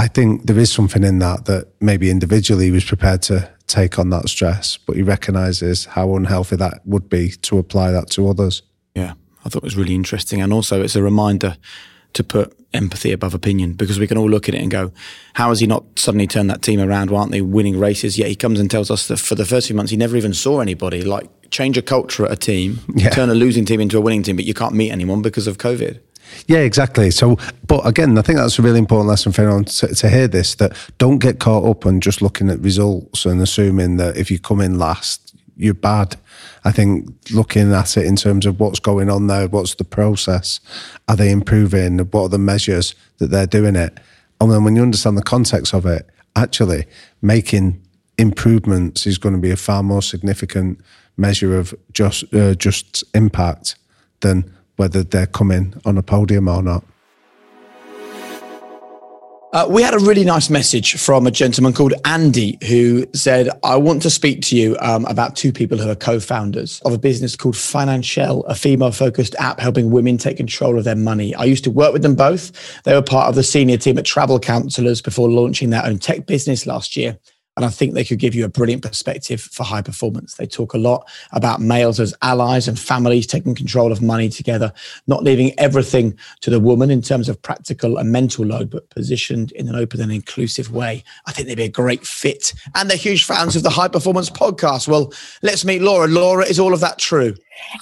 I 0.00 0.08
think 0.08 0.46
there 0.46 0.58
is 0.58 0.72
something 0.72 1.04
in 1.04 1.18
that 1.18 1.44
that 1.44 1.68
maybe 1.78 2.10
individually 2.10 2.64
he 2.64 2.70
was 2.70 2.86
prepared 2.86 3.20
to 3.24 3.50
take 3.66 3.98
on 3.98 4.08
that 4.08 4.30
stress, 4.30 4.78
but 4.78 4.96
he 4.96 5.02
recognises 5.02 5.84
how 5.84 6.16
unhealthy 6.16 6.56
that 6.56 6.80
would 6.86 7.10
be 7.10 7.32
to 7.42 7.58
apply 7.58 7.90
that 7.90 8.08
to 8.12 8.26
others. 8.26 8.62
Yeah, 8.94 9.12
I 9.44 9.50
thought 9.50 9.58
it 9.58 9.64
was 9.64 9.76
really 9.76 9.94
interesting. 9.94 10.40
And 10.40 10.54
also, 10.54 10.82
it's 10.82 10.96
a 10.96 11.02
reminder 11.02 11.58
to 12.14 12.24
put 12.24 12.56
empathy 12.72 13.12
above 13.12 13.34
opinion 13.34 13.74
because 13.74 13.98
we 13.98 14.06
can 14.06 14.16
all 14.16 14.30
look 14.30 14.48
at 14.48 14.54
it 14.54 14.62
and 14.62 14.70
go, 14.70 14.90
how 15.34 15.50
has 15.50 15.60
he 15.60 15.66
not 15.66 15.84
suddenly 15.96 16.26
turned 16.26 16.48
that 16.48 16.62
team 16.62 16.80
around? 16.80 17.10
Why 17.10 17.20
aren't 17.20 17.32
they 17.32 17.42
winning 17.42 17.78
races? 17.78 18.16
Yet 18.16 18.28
he 18.28 18.36
comes 18.36 18.58
and 18.58 18.70
tells 18.70 18.90
us 18.90 19.06
that 19.08 19.18
for 19.18 19.34
the 19.34 19.44
first 19.44 19.66
few 19.66 19.76
months, 19.76 19.90
he 19.90 19.98
never 19.98 20.16
even 20.16 20.32
saw 20.32 20.60
anybody. 20.60 21.02
Like, 21.02 21.28
change 21.50 21.76
a 21.76 21.82
culture 21.82 22.24
at 22.24 22.32
a 22.32 22.36
team, 22.36 22.80
yeah. 22.94 23.10
turn 23.10 23.28
a 23.28 23.34
losing 23.34 23.66
team 23.66 23.82
into 23.82 23.98
a 23.98 24.00
winning 24.00 24.22
team, 24.22 24.36
but 24.36 24.46
you 24.46 24.54
can't 24.54 24.74
meet 24.74 24.92
anyone 24.92 25.20
because 25.20 25.46
of 25.46 25.58
COVID. 25.58 26.00
Yeah, 26.46 26.58
exactly. 26.58 27.10
So, 27.10 27.36
but 27.66 27.86
again, 27.86 28.18
I 28.18 28.22
think 28.22 28.38
that's 28.38 28.58
a 28.58 28.62
really 28.62 28.78
important 28.78 29.08
lesson 29.08 29.32
for 29.32 29.42
anyone 29.42 29.64
to, 29.64 29.94
to, 29.94 30.08
hear 30.08 30.28
this 30.28 30.54
that 30.56 30.76
don't 30.98 31.18
get 31.18 31.38
caught 31.38 31.64
up 31.64 31.86
on 31.86 32.00
just 32.00 32.22
looking 32.22 32.50
at 32.50 32.60
results 32.60 33.24
and 33.24 33.40
assuming 33.40 33.96
that 33.96 34.16
if 34.16 34.30
you 34.30 34.38
come 34.38 34.60
in 34.60 34.78
last, 34.78 35.34
you're 35.56 35.74
bad. 35.74 36.16
I 36.64 36.72
think 36.72 37.08
looking 37.32 37.72
at 37.72 37.96
it 37.96 38.06
in 38.06 38.16
terms 38.16 38.46
of 38.46 38.60
what's 38.60 38.80
going 38.80 39.10
on 39.10 39.26
there, 39.26 39.48
what's 39.48 39.74
the 39.74 39.84
process, 39.84 40.60
are 41.08 41.16
they 41.16 41.30
improving, 41.30 41.98
what 41.98 42.22
are 42.22 42.28
the 42.28 42.38
measures 42.38 42.94
that 43.18 43.28
they're 43.28 43.46
doing 43.46 43.76
it? 43.76 43.98
And 44.40 44.50
then 44.50 44.64
when 44.64 44.76
you 44.76 44.82
understand 44.82 45.18
the 45.18 45.22
context 45.22 45.74
of 45.74 45.86
it, 45.86 46.08
actually 46.36 46.86
making 47.20 47.82
improvements 48.18 49.06
is 49.06 49.18
going 49.18 49.34
to 49.34 49.40
be 49.40 49.50
a 49.50 49.56
far 49.56 49.82
more 49.82 50.02
significant 50.02 50.80
measure 51.16 51.58
of 51.58 51.74
just 51.92 52.32
uh, 52.34 52.54
just 52.54 53.04
impact 53.14 53.76
than 54.20 54.54
whether 54.80 55.02
they're 55.02 55.26
coming 55.26 55.74
on 55.84 55.98
a 55.98 56.02
podium 56.02 56.48
or 56.48 56.62
not. 56.62 56.82
Uh, 59.52 59.66
we 59.68 59.82
had 59.82 59.92
a 59.92 59.98
really 59.98 60.24
nice 60.24 60.48
message 60.48 60.98
from 60.98 61.26
a 61.26 61.30
gentleman 61.30 61.74
called 61.74 61.92
Andy 62.06 62.56
who 62.66 63.04
said, 63.12 63.50
I 63.62 63.76
want 63.76 64.00
to 64.02 64.10
speak 64.10 64.40
to 64.42 64.56
you 64.56 64.78
um, 64.80 65.04
about 65.04 65.36
two 65.36 65.52
people 65.52 65.76
who 65.76 65.90
are 65.90 65.94
co 65.94 66.18
founders 66.18 66.80
of 66.86 66.94
a 66.94 66.98
business 66.98 67.36
called 67.36 67.56
Financielle, 67.56 68.42
a 68.46 68.54
female 68.54 68.90
focused 68.90 69.34
app 69.38 69.60
helping 69.60 69.90
women 69.90 70.16
take 70.16 70.38
control 70.38 70.78
of 70.78 70.84
their 70.84 70.96
money. 70.96 71.34
I 71.34 71.44
used 71.44 71.64
to 71.64 71.70
work 71.70 71.92
with 71.92 72.00
them 72.00 72.14
both. 72.14 72.82
They 72.84 72.94
were 72.94 73.02
part 73.02 73.28
of 73.28 73.34
the 73.34 73.42
senior 73.42 73.76
team 73.76 73.98
at 73.98 74.06
Travel 74.06 74.40
Counsellors 74.40 75.02
before 75.02 75.28
launching 75.28 75.68
their 75.68 75.84
own 75.84 75.98
tech 75.98 76.24
business 76.24 76.64
last 76.64 76.96
year. 76.96 77.18
And 77.56 77.66
I 77.66 77.68
think 77.68 77.94
they 77.94 78.04
could 78.04 78.18
give 78.18 78.34
you 78.34 78.44
a 78.44 78.48
brilliant 78.48 78.82
perspective 78.82 79.40
for 79.40 79.64
high 79.64 79.82
performance. 79.82 80.34
They 80.34 80.46
talk 80.46 80.72
a 80.72 80.78
lot 80.78 81.08
about 81.32 81.60
males 81.60 82.00
as 82.00 82.14
allies 82.22 82.68
and 82.68 82.78
families 82.78 83.26
taking 83.26 83.54
control 83.54 83.92
of 83.92 84.00
money 84.00 84.28
together, 84.28 84.72
not 85.06 85.24
leaving 85.24 85.58
everything 85.58 86.16
to 86.42 86.50
the 86.50 86.60
woman 86.60 86.90
in 86.90 87.02
terms 87.02 87.28
of 87.28 87.42
practical 87.42 87.98
and 87.98 88.12
mental 88.12 88.46
load, 88.46 88.70
but 88.70 88.88
positioned 88.90 89.52
in 89.52 89.68
an 89.68 89.74
open 89.74 90.00
and 90.00 90.12
inclusive 90.12 90.72
way. 90.72 91.04
I 91.26 91.32
think 91.32 91.48
they'd 91.48 91.56
be 91.56 91.64
a 91.64 91.68
great 91.68 92.06
fit. 92.06 92.54
And 92.74 92.88
they're 92.88 92.96
huge 92.96 93.24
fans 93.24 93.56
of 93.56 93.62
the 93.62 93.70
High 93.70 93.88
Performance 93.88 94.30
podcast. 94.30 94.88
Well, 94.88 95.12
let's 95.42 95.64
meet 95.64 95.82
Laura. 95.82 96.06
Laura, 96.06 96.44
is 96.44 96.60
all 96.60 96.72
of 96.72 96.80
that 96.80 96.98
true? 96.98 97.34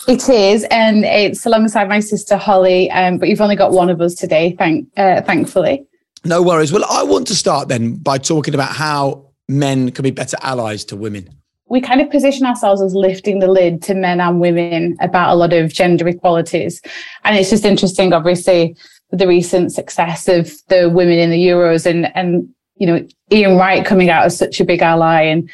It 0.08 0.28
is, 0.28 0.64
and 0.70 1.04
it's 1.04 1.46
alongside 1.46 1.88
my 1.88 2.00
sister 2.00 2.36
Holly. 2.36 2.90
Um, 2.90 3.18
but 3.18 3.28
you've 3.28 3.40
only 3.40 3.54
got 3.54 3.72
one 3.72 3.90
of 3.90 4.00
us 4.00 4.14
today, 4.14 4.56
thank 4.58 4.88
uh, 4.96 5.22
thankfully. 5.22 5.86
No 6.24 6.42
worries. 6.42 6.72
Well, 6.72 6.84
I 6.90 7.04
want 7.04 7.28
to 7.28 7.34
start 7.34 7.68
then 7.68 7.94
by 7.94 8.18
talking 8.18 8.54
about 8.54 8.72
how 8.72 9.27
men 9.48 9.90
can 9.90 10.02
be 10.02 10.10
better 10.10 10.36
allies 10.42 10.84
to 10.86 10.96
women? 10.96 11.28
We 11.70 11.80
kind 11.80 12.00
of 12.00 12.10
position 12.10 12.46
ourselves 12.46 12.80
as 12.80 12.94
lifting 12.94 13.40
the 13.40 13.48
lid 13.48 13.82
to 13.82 13.94
men 13.94 14.20
and 14.20 14.40
women 14.40 14.96
about 15.00 15.32
a 15.32 15.34
lot 15.34 15.52
of 15.52 15.72
gender 15.72 16.08
equalities. 16.08 16.80
And 17.24 17.36
it's 17.36 17.50
just 17.50 17.64
interesting, 17.64 18.12
obviously, 18.12 18.76
the 19.10 19.28
recent 19.28 19.72
success 19.72 20.28
of 20.28 20.52
the 20.68 20.88
women 20.88 21.18
in 21.18 21.30
the 21.30 21.38
Euros 21.38 21.86
and, 21.86 22.14
and, 22.16 22.48
you 22.76 22.86
know, 22.86 23.06
Ian 23.32 23.56
Wright 23.56 23.84
coming 23.84 24.08
out 24.08 24.24
as 24.24 24.36
such 24.36 24.60
a 24.60 24.64
big 24.64 24.80
ally 24.80 25.22
and, 25.22 25.50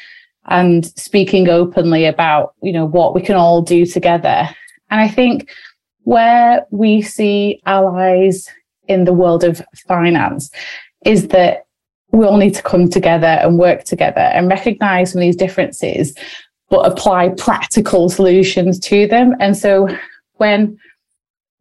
and 0.46 0.86
speaking 0.98 1.48
openly 1.48 2.04
about, 2.04 2.54
you 2.62 2.72
know, 2.72 2.84
what 2.84 3.14
we 3.14 3.22
can 3.22 3.36
all 3.36 3.62
do 3.62 3.84
together. 3.84 4.48
And 4.90 5.00
I 5.00 5.08
think 5.08 5.50
where 6.02 6.64
we 6.70 7.02
see 7.02 7.60
allies 7.66 8.48
in 8.86 9.04
the 9.04 9.12
world 9.12 9.42
of 9.42 9.62
finance 9.88 10.50
is 11.04 11.28
that 11.28 11.66
we 12.14 12.24
all 12.24 12.36
need 12.36 12.54
to 12.54 12.62
come 12.62 12.88
together 12.88 13.26
and 13.26 13.58
work 13.58 13.84
together 13.84 14.20
and 14.20 14.48
recognize 14.48 15.12
some 15.12 15.20
of 15.20 15.24
these 15.24 15.36
differences, 15.36 16.14
but 16.70 16.86
apply 16.90 17.30
practical 17.30 18.08
solutions 18.08 18.78
to 18.78 19.06
them. 19.08 19.34
And 19.40 19.56
so 19.56 19.88
when 20.34 20.78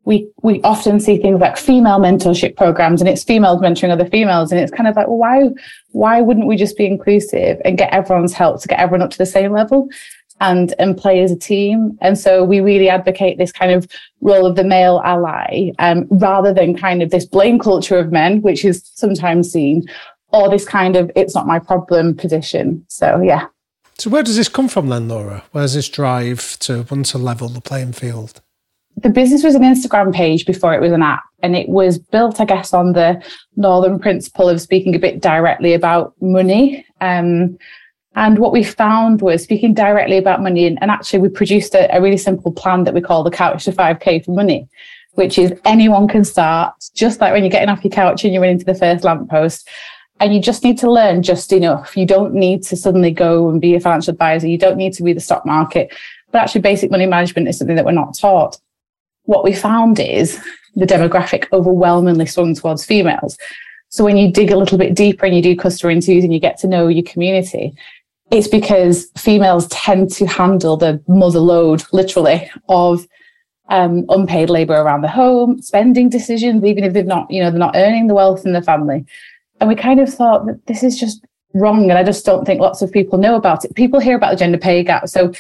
we 0.06 0.30
we 0.42 0.62
often 0.64 1.00
see 1.00 1.18
things 1.18 1.40
like 1.40 1.58
female 1.58 1.98
mentorship 2.00 2.56
programs 2.56 3.02
and 3.02 3.10
it's 3.10 3.24
females 3.24 3.62
mentoring 3.62 3.90
other 3.90 4.08
females 4.10 4.52
and 4.52 4.60
it's 4.60 4.72
kind 4.72 4.88
of 4.88 4.96
like 4.96 5.08
well, 5.08 5.18
why 5.18 5.50
why 5.92 6.22
wouldn't 6.22 6.48
we 6.48 6.58
just 6.58 6.78
be 6.78 6.86
inclusive 6.86 7.60
and 7.64 7.78
get 7.78 7.94
everyone's 7.94 8.34
help 8.34 8.62
to 8.62 8.68
get 8.68 8.80
everyone 8.80 9.02
up 9.02 9.12
to 9.12 9.18
the 9.18 9.26
same 9.26 9.54
level 9.54 9.88
and 10.42 10.74
and 10.78 10.98
play 10.98 11.22
as 11.22 11.32
a 11.32 11.38
team 11.38 11.98
and 12.02 12.20
so 12.20 12.44
we 12.44 12.60
really 12.60 12.90
advocate 12.90 13.38
this 13.38 13.52
kind 13.52 13.72
of 13.72 13.88
role 14.20 14.46
of 14.46 14.58
the 14.58 14.64
male 14.64 15.02
ally 15.06 15.72
um, 15.80 16.06
rather 16.10 16.54
than 16.54 16.76
kind 16.76 17.02
of 17.02 17.10
this 17.10 17.26
blame 17.26 17.58
culture 17.58 17.98
of 17.98 18.12
men 18.12 18.42
which 18.42 18.66
is 18.66 18.84
sometimes 18.96 19.50
seen 19.50 19.88
or 20.34 20.50
this 20.50 20.66
kind 20.66 20.96
of 20.96 21.10
it's 21.16 21.36
not 21.36 21.48
my 21.48 21.60
problem 21.60 22.16
position. 22.18 22.84
So 22.90 23.22
yeah. 23.22 23.46
So 23.98 24.10
where 24.10 24.24
does 24.24 24.36
this 24.36 24.50
come 24.50 24.68
from 24.68 24.90
then, 24.90 25.08
Laura? 25.08 25.44
Where's 25.52 25.76
this 25.76 25.88
drive 25.88 26.58
to 26.62 26.86
want 26.90 27.06
to 27.08 27.18
level 27.18 27.48
the 27.48 27.62
playing 27.62 27.94
field? 27.94 28.42
The 28.98 29.10
business 29.10 29.44
was 29.44 29.56
an 29.56 29.62
Instagram 29.62 30.14
page 30.14 30.46
before 30.46 30.74
it 30.74 30.82
was 30.82 30.92
an 30.92 31.04
app, 31.04 31.24
and 31.42 31.56
it 31.56 31.70
was 31.70 32.00
built, 32.00 32.42
I 32.42 32.46
guess, 32.46 32.74
on 32.74 32.94
the 32.94 33.24
northern 33.56 34.00
principle 34.00 34.50
of 34.50 34.62
speaking 34.62 34.96
a 34.96 35.00
bit 35.00 35.22
directly 35.22 35.74
about 35.74 36.14
money. 36.22 36.86
Um, 37.02 37.58
and 38.16 38.38
what 38.38 38.52
we 38.52 38.64
found 38.64 39.22
was 39.22 39.44
speaking 39.44 39.74
directly 39.74 40.18
about 40.18 40.42
money, 40.42 40.68
and, 40.68 40.78
and 40.82 40.92
actually, 40.92 41.20
we 41.20 41.30
produced 41.30 41.74
a, 41.74 41.96
a 41.96 42.02
really 42.02 42.18
simple 42.18 42.52
plan 42.52 42.84
that 42.84 42.94
we 42.94 43.02
call 43.02 43.24
the 43.24 43.32
Couch 43.32 43.66
to 43.66 43.72
5K 43.72 44.26
for 44.26 44.32
Money, 44.32 44.68
which 45.14 45.38
is 45.38 45.54
anyone 45.66 46.08
can 46.08 46.24
start, 46.24 46.74
just 46.96 47.20
like 47.20 47.34
when 47.34 47.44
you're 47.44 47.50
getting 47.52 47.70
off 47.70 47.84
your 47.84 47.92
couch 47.92 48.24
and 48.24 48.34
you're 48.34 48.42
running 48.42 48.60
to 48.60 48.66
the 48.66 48.76
first 48.76 49.04
lamppost 49.04 49.68
and 50.20 50.34
you 50.34 50.42
just 50.42 50.64
need 50.64 50.78
to 50.80 50.92
learn 50.92 51.24
just 51.24 51.52
enough. 51.52 51.98
You 51.98 52.06
don't 52.06 52.34
need 52.34 52.64
to 52.64 52.76
suddenly 52.76 53.12
go 53.12 53.50
and 53.50 53.60
be 53.60 53.76
a 53.76 53.80
financial 53.80 54.12
advisor. 54.12 54.48
You 54.48 54.58
don't 54.58 54.78
need 54.78 54.94
to 54.94 55.04
be 55.04 55.14
the 55.14 55.20
stock 55.20 55.46
market. 55.46 55.94
But 56.32 56.44
actually, 56.44 56.62
basic 56.62 56.92
money 56.92 57.06
management 57.06 57.48
is 57.48 57.58
something 57.58 57.76
that 57.76 57.86
we're 57.86 57.92
not 57.92 58.18
taught. 58.18 58.58
What 59.24 59.44
we 59.44 59.54
found 59.54 60.00
is 60.00 60.40
the 60.76 60.86
demographic 60.86 61.48
overwhelmingly 61.52 62.26
swung 62.26 62.56
towards 62.56 62.86
females. 62.86 63.38
So 63.90 64.04
when 64.04 64.18
you 64.18 64.32
dig 64.32 64.50
a 64.50 64.58
little 64.58 64.78
bit 64.78 64.96
deeper 64.96 65.26
and 65.26 65.36
you 65.36 65.42
do 65.42 65.56
customer 65.56 65.92
interviews 65.92 66.24
and 66.24 66.34
you 66.34 66.40
get 66.40 66.58
to 66.60 66.68
know 66.68 66.88
your 66.88 67.04
community, 67.04 67.76
it's 68.32 68.48
because 68.48 69.12
females 69.18 69.68
tend 69.68 70.12
to 70.14 70.26
handle 70.26 70.78
the 70.78 71.02
mother 71.08 71.40
load, 71.40 71.84
literally, 71.92 72.50
of 72.70 73.06
um, 73.70 74.06
unpaid 74.10 74.50
labor 74.50 74.74
around 74.74 75.02
the 75.02 75.08
home, 75.08 75.62
spending 75.62 76.10
decisions, 76.10 76.64
even 76.64 76.84
if 76.84 76.94
they've 76.94 77.06
not, 77.06 77.30
you 77.30 77.42
know, 77.42 77.52
they're 77.52 77.60
not 77.60 77.76
earning 77.76 78.08
the 78.08 78.16
wealth 78.16 78.46
in 78.46 78.54
the 78.54 78.62
family. 78.62 79.06
And 79.64 79.70
we 79.70 79.76
kind 79.78 80.02
of 80.02 80.14
thought 80.14 80.46
that 80.48 80.60
this 80.68 80.84
is 80.84 81.00
just 81.00 81.24
wrong. 81.54 81.90
And 81.90 81.98
I 81.98 82.04
just 82.04 82.26
don't 82.26 82.44
think 82.44 82.60
lots 82.60 82.82
of 82.82 82.92
people 82.92 83.18
know 83.18 83.36
about 83.36 83.64
it. 83.64 83.74
People 83.76 84.02
hear 84.02 84.18
about 84.18 84.32
the 84.32 84.36
gender 84.36 84.58
pay 84.58 84.84
gap. 84.84 85.08
So 85.08 85.32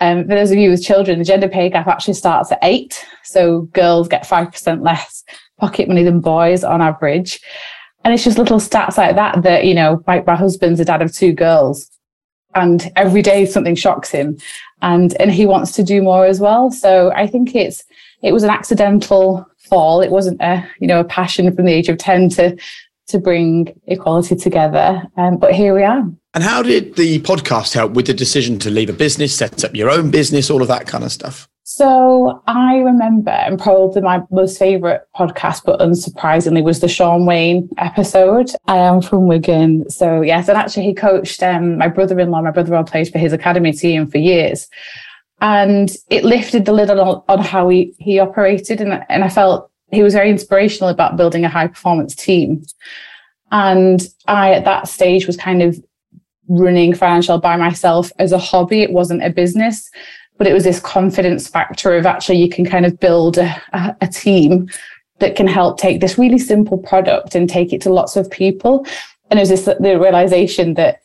um, 0.00 0.22
for 0.22 0.36
those 0.36 0.52
of 0.52 0.58
you 0.58 0.70
with 0.70 0.84
children, 0.84 1.18
the 1.18 1.24
gender 1.24 1.48
pay 1.48 1.68
gap 1.68 1.88
actually 1.88 2.14
starts 2.14 2.52
at 2.52 2.60
eight. 2.62 3.04
So 3.24 3.62
girls 3.72 4.06
get 4.06 4.22
5% 4.22 4.84
less 4.84 5.24
pocket 5.58 5.88
money 5.88 6.04
than 6.04 6.20
boys 6.20 6.62
on 6.62 6.80
average. 6.80 7.40
And 8.04 8.14
it's 8.14 8.22
just 8.22 8.38
little 8.38 8.60
stats 8.60 8.96
like 8.96 9.16
that 9.16 9.42
that, 9.42 9.64
you 9.64 9.74
know, 9.74 10.00
my, 10.06 10.22
my 10.24 10.36
husband's 10.36 10.78
a 10.78 10.84
dad 10.84 11.02
of 11.02 11.12
two 11.12 11.32
girls 11.32 11.90
and 12.54 12.88
every 12.94 13.20
day 13.20 13.46
something 13.46 13.74
shocks 13.74 14.12
him 14.12 14.38
and, 14.80 15.20
and 15.20 15.32
he 15.32 15.44
wants 15.44 15.72
to 15.72 15.82
do 15.82 16.02
more 16.02 16.24
as 16.24 16.38
well. 16.38 16.70
So 16.70 17.10
I 17.16 17.26
think 17.26 17.56
it's, 17.56 17.82
it 18.22 18.30
was 18.30 18.44
an 18.44 18.50
accidental 18.50 19.44
fall. 19.58 20.00
It 20.02 20.12
wasn't 20.12 20.40
a, 20.40 20.64
you 20.78 20.86
know, 20.86 21.00
a 21.00 21.04
passion 21.04 21.52
from 21.52 21.64
the 21.64 21.72
age 21.72 21.88
of 21.88 21.98
10 21.98 22.28
to 22.28 22.56
to 23.08 23.18
bring 23.18 23.78
equality 23.86 24.36
together. 24.36 25.02
Um, 25.16 25.38
but 25.38 25.54
here 25.54 25.74
we 25.74 25.82
are. 25.82 26.04
And 26.34 26.42
how 26.42 26.62
did 26.62 26.96
the 26.96 27.20
podcast 27.20 27.74
help 27.74 27.92
with 27.92 28.06
the 28.06 28.14
decision 28.14 28.58
to 28.60 28.70
leave 28.70 28.88
a 28.88 28.94
business, 28.94 29.36
set 29.36 29.64
up 29.64 29.74
your 29.74 29.90
own 29.90 30.10
business, 30.10 30.50
all 30.50 30.62
of 30.62 30.68
that 30.68 30.86
kind 30.86 31.04
of 31.04 31.12
stuff? 31.12 31.48
So 31.64 32.42
I 32.46 32.78
remember, 32.78 33.30
and 33.30 33.58
probably 33.58 34.02
my 34.02 34.22
most 34.30 34.58
favourite 34.58 35.00
podcast, 35.16 35.62
but 35.64 35.80
unsurprisingly, 35.80 36.62
was 36.62 36.80
the 36.80 36.88
Shaun 36.88 37.24
Wane 37.24 37.68
episode. 37.78 38.50
I 38.66 38.78
am 38.78 39.00
from 39.00 39.26
Wigan. 39.26 39.88
So 39.88 40.22
yes, 40.22 40.48
and 40.48 40.58
actually 40.58 40.84
he 40.84 40.94
coached 40.94 41.42
um, 41.42 41.78
my 41.78 41.88
brother-in-law. 41.88 42.42
My 42.42 42.50
brother-in-law 42.50 42.84
played 42.84 43.10
for 43.10 43.18
his 43.18 43.32
academy 43.32 43.72
team 43.72 44.06
for 44.06 44.18
years. 44.18 44.68
And 45.40 45.90
it 46.08 46.24
lifted 46.24 46.66
the 46.66 46.72
lid 46.72 46.88
on, 46.88 47.22
on 47.28 47.38
how 47.40 47.68
he, 47.68 47.94
he 47.98 48.20
operated. 48.20 48.80
And, 48.80 49.04
and 49.08 49.24
I 49.24 49.28
felt 49.28 49.71
he 49.92 50.02
was 50.02 50.14
very 50.14 50.30
inspirational 50.30 50.88
about 50.88 51.16
building 51.16 51.44
a 51.44 51.48
high 51.48 51.68
performance 51.68 52.14
team. 52.14 52.64
And 53.52 54.00
I, 54.26 54.52
at 54.54 54.64
that 54.64 54.88
stage, 54.88 55.26
was 55.26 55.36
kind 55.36 55.62
of 55.62 55.78
running 56.48 56.92
Financielle 56.92 57.40
by 57.40 57.56
myself 57.56 58.10
as 58.18 58.32
a 58.32 58.38
hobby. 58.38 58.82
It 58.82 58.92
wasn't 58.92 59.22
a 59.22 59.30
business, 59.30 59.90
but 60.38 60.46
it 60.46 60.54
was 60.54 60.64
this 60.64 60.80
confidence 60.80 61.46
factor 61.46 61.94
of 61.94 62.06
actually 62.06 62.38
you 62.38 62.48
can 62.48 62.64
kind 62.64 62.86
of 62.86 62.98
build 62.98 63.38
a, 63.38 63.96
a, 64.00 64.08
team 64.08 64.68
that 65.18 65.36
can 65.36 65.46
help 65.46 65.78
take 65.78 66.00
this 66.00 66.18
really 66.18 66.38
simple 66.38 66.78
product 66.78 67.34
and 67.34 67.48
take 67.48 67.72
it 67.72 67.82
to 67.82 67.92
lots 67.92 68.16
of 68.16 68.30
people. 68.30 68.86
And 69.30 69.38
it 69.38 69.42
was 69.42 69.50
this 69.50 69.64
the 69.64 69.98
realization 70.00 70.74
that 70.74 71.02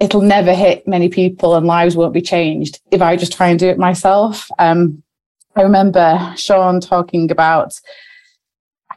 it'll 0.00 0.22
never 0.22 0.54
hit 0.54 0.86
many 0.86 1.08
people 1.08 1.56
and 1.56 1.66
lives 1.66 1.96
won't 1.96 2.14
be 2.14 2.22
changed 2.22 2.80
if 2.92 3.02
I 3.02 3.16
just 3.16 3.32
try 3.32 3.48
and 3.48 3.58
do 3.58 3.68
it 3.68 3.78
myself. 3.78 4.48
Um, 4.60 5.02
I 5.56 5.62
remember 5.62 6.34
Shaun 6.36 6.80
talking 6.80 7.30
about 7.32 7.80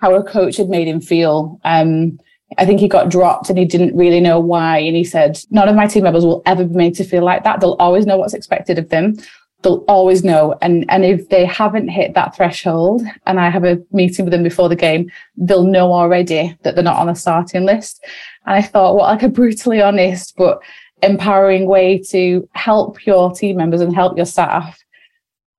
how 0.02 0.16
a 0.16 0.24
coach 0.24 0.58
had 0.58 0.70
made 0.70 0.88
him 0.88 1.00
feel. 1.00 1.60
Um, 1.64 2.20
I 2.58 2.66
think 2.66 2.80
he 2.80 2.88
got 2.88 3.10
dropped 3.10 3.50
and 3.50 3.58
he 3.58 3.66
didn't 3.66 3.96
really 3.96 4.20
know 4.20 4.40
why. 4.40 4.80
And 4.80 4.96
he 4.96 5.04
said, 5.04 5.40
None 5.52 5.70
of 5.70 5.76
my 5.76 5.88
team 5.88 6.04
members 6.04 6.26
will 6.26 6.42
ever 6.46 6.66
be 6.66 6.76
made 6.76 6.96
to 6.96 7.04
feel 7.04 7.24
like 7.24 7.44
that. 7.44 7.62
They'll 7.62 7.78
always 7.80 8.06
know 8.06 8.18
what's 8.18 8.34
expected 8.34 8.78
of 8.78 8.90
them. 8.90 9.16
They'll 9.62 9.86
always 9.88 10.24
know. 10.24 10.58
And, 10.62 10.86
and 10.90 11.06
if 11.06 11.30
they 11.30 11.46
haven't 11.46 11.90
hit 11.90 12.16
that 12.16 12.36
threshold 12.36 13.04
and 13.28 13.40
I 13.40 13.50
have 13.50 13.64
a 13.64 13.80
meeting 13.92 14.26
with 14.26 14.32
them 14.32 14.44
before 14.44 14.70
the 14.70 14.76
game, 14.76 15.10
they'll 15.38 15.64
know 15.64 15.94
already 15.94 16.58
that 16.64 16.76
they're 16.76 16.84
not 16.84 16.98
on 16.98 17.08
the 17.08 17.14
starting 17.14 17.66
list. 17.66 18.04
And 18.46 18.56
I 18.56 18.64
thought, 18.64 18.96
what 18.96 19.04
like 19.04 19.24
a 19.24 19.30
brutally 19.30 19.82
honest 19.82 20.36
but 20.36 20.62
empowering 21.04 21.68
way 21.68 22.00
to 22.10 22.48
help 22.54 23.06
your 23.06 23.32
team 23.34 23.58
members 23.58 23.82
and 23.82 23.96
help 23.96 24.18
your 24.18 24.26
staff. 24.26 24.80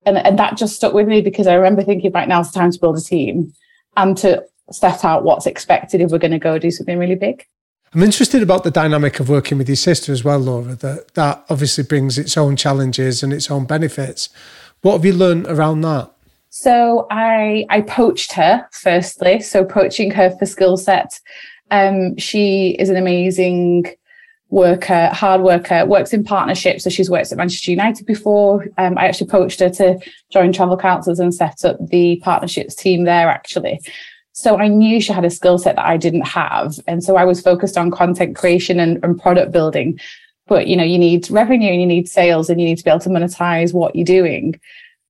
And, 0.05 0.19
and 0.19 0.39
that 0.39 0.56
just 0.56 0.77
stuck 0.77 0.94
with 0.94 1.06
me 1.06 1.20
because 1.20 1.47
I 1.47 1.55
remember 1.55 1.82
thinking, 1.82 2.10
right 2.12 2.28
now 2.28 2.40
it's 2.40 2.51
time 2.51 2.73
to 2.73 2.81
build 2.81 2.98
a 2.98 3.01
team 3.01 3.52
and 3.97 4.16
to 4.19 4.44
set 4.70 5.05
out 5.05 5.24
what's 5.24 5.47
expected 5.47 6.01
if 6.01 6.10
we're 6.10 6.19
going 6.19 6.32
to 6.32 6.39
go 6.39 6.59
do 6.59 6.70
something 6.70 6.98
really 6.98 7.14
big. 7.14 7.47
I'm 7.94 8.02
interested 8.02 8.43
about 8.43 8.64
the 8.64 8.70
dynamic 8.70 9.20
of 9.20 9.28
working 9.28 9.59
with 9.59 9.69
your 9.69 9.77
sister 9.77 10.12
as 10.12 10.24
well, 10.24 10.39
Laura. 10.39 10.74
That 10.74 11.12
that 11.14 11.44
obviously 11.51 11.85
brings 11.85 12.16
its 12.16 12.36
own 12.39 12.56
challenges 12.56 13.23
and 13.23 13.32
its 13.32 13.51
own 13.51 13.66
benefits. 13.66 14.31
What 14.81 14.93
have 14.93 15.05
you 15.05 15.12
learned 15.12 15.47
around 15.47 15.82
that? 15.82 16.10
So 16.48 17.06
I 17.10 17.66
I 17.69 17.82
poached 17.82 18.32
her 18.32 18.66
firstly. 18.73 19.40
So 19.40 19.64
poaching 19.64 20.10
her 20.12 20.31
for 20.39 20.47
skill 20.47 20.78
set. 20.78 21.20
Um, 21.70 22.16
she 22.16 22.77
is 22.78 22.89
an 22.89 22.97
amazing 22.97 23.86
worker, 24.53 25.09
hard 25.15 25.41
worker, 25.41 25.87
works 25.87 26.12
in 26.12 26.23
partnerships. 26.23 26.85
So 26.85 26.91
she's 26.91 27.09
worked 27.09 27.33
at 27.33 27.39
Manchester 27.39 27.70
United 27.70 28.07
before. 28.07 28.66
Um, 28.77 28.99
I 28.99 29.07
actually 29.07 29.29
poached 29.29 29.61
her 29.61 29.70
to 29.70 29.99
join 30.31 30.53
Travel 30.53 30.77
Counsellors 30.77 31.19
and 31.19 31.35
set 31.35 31.65
up 31.65 31.79
the 31.81 32.20
partnerships 32.23 32.74
team 32.74 33.05
there 33.05 33.31
actually. 33.31 33.81
So 34.33 34.59
I 34.59 34.69
knew 34.69 35.01
she 35.01 35.12
had 35.12 35.24
a 35.24 35.31
skill 35.31 35.57
set 35.57 35.77
that 35.77 35.87
I 35.87 35.97
didn't 35.97 36.27
have. 36.27 36.79
And 36.87 37.03
so 37.03 37.16
I 37.16 37.24
was 37.24 37.41
focused 37.41 37.79
on 37.79 37.91
content 37.91 38.37
creation 38.37 38.79
and, 38.79 39.03
and 39.03 39.19
product 39.19 39.53
building. 39.53 39.99
But 40.47 40.66
you 40.66 40.77
know, 40.77 40.85
you 40.85 40.99
need 40.99 41.31
revenue 41.31 41.70
and 41.70 41.81
you 41.81 41.87
need 41.87 42.07
sales 42.07 42.51
and 42.51 42.61
you 42.61 42.66
need 42.66 42.77
to 42.77 42.85
be 42.85 42.91
able 42.91 43.01
to 43.01 43.09
monetize 43.09 43.73
what 43.73 43.97
you're 43.97 44.05
doing. 44.05 44.61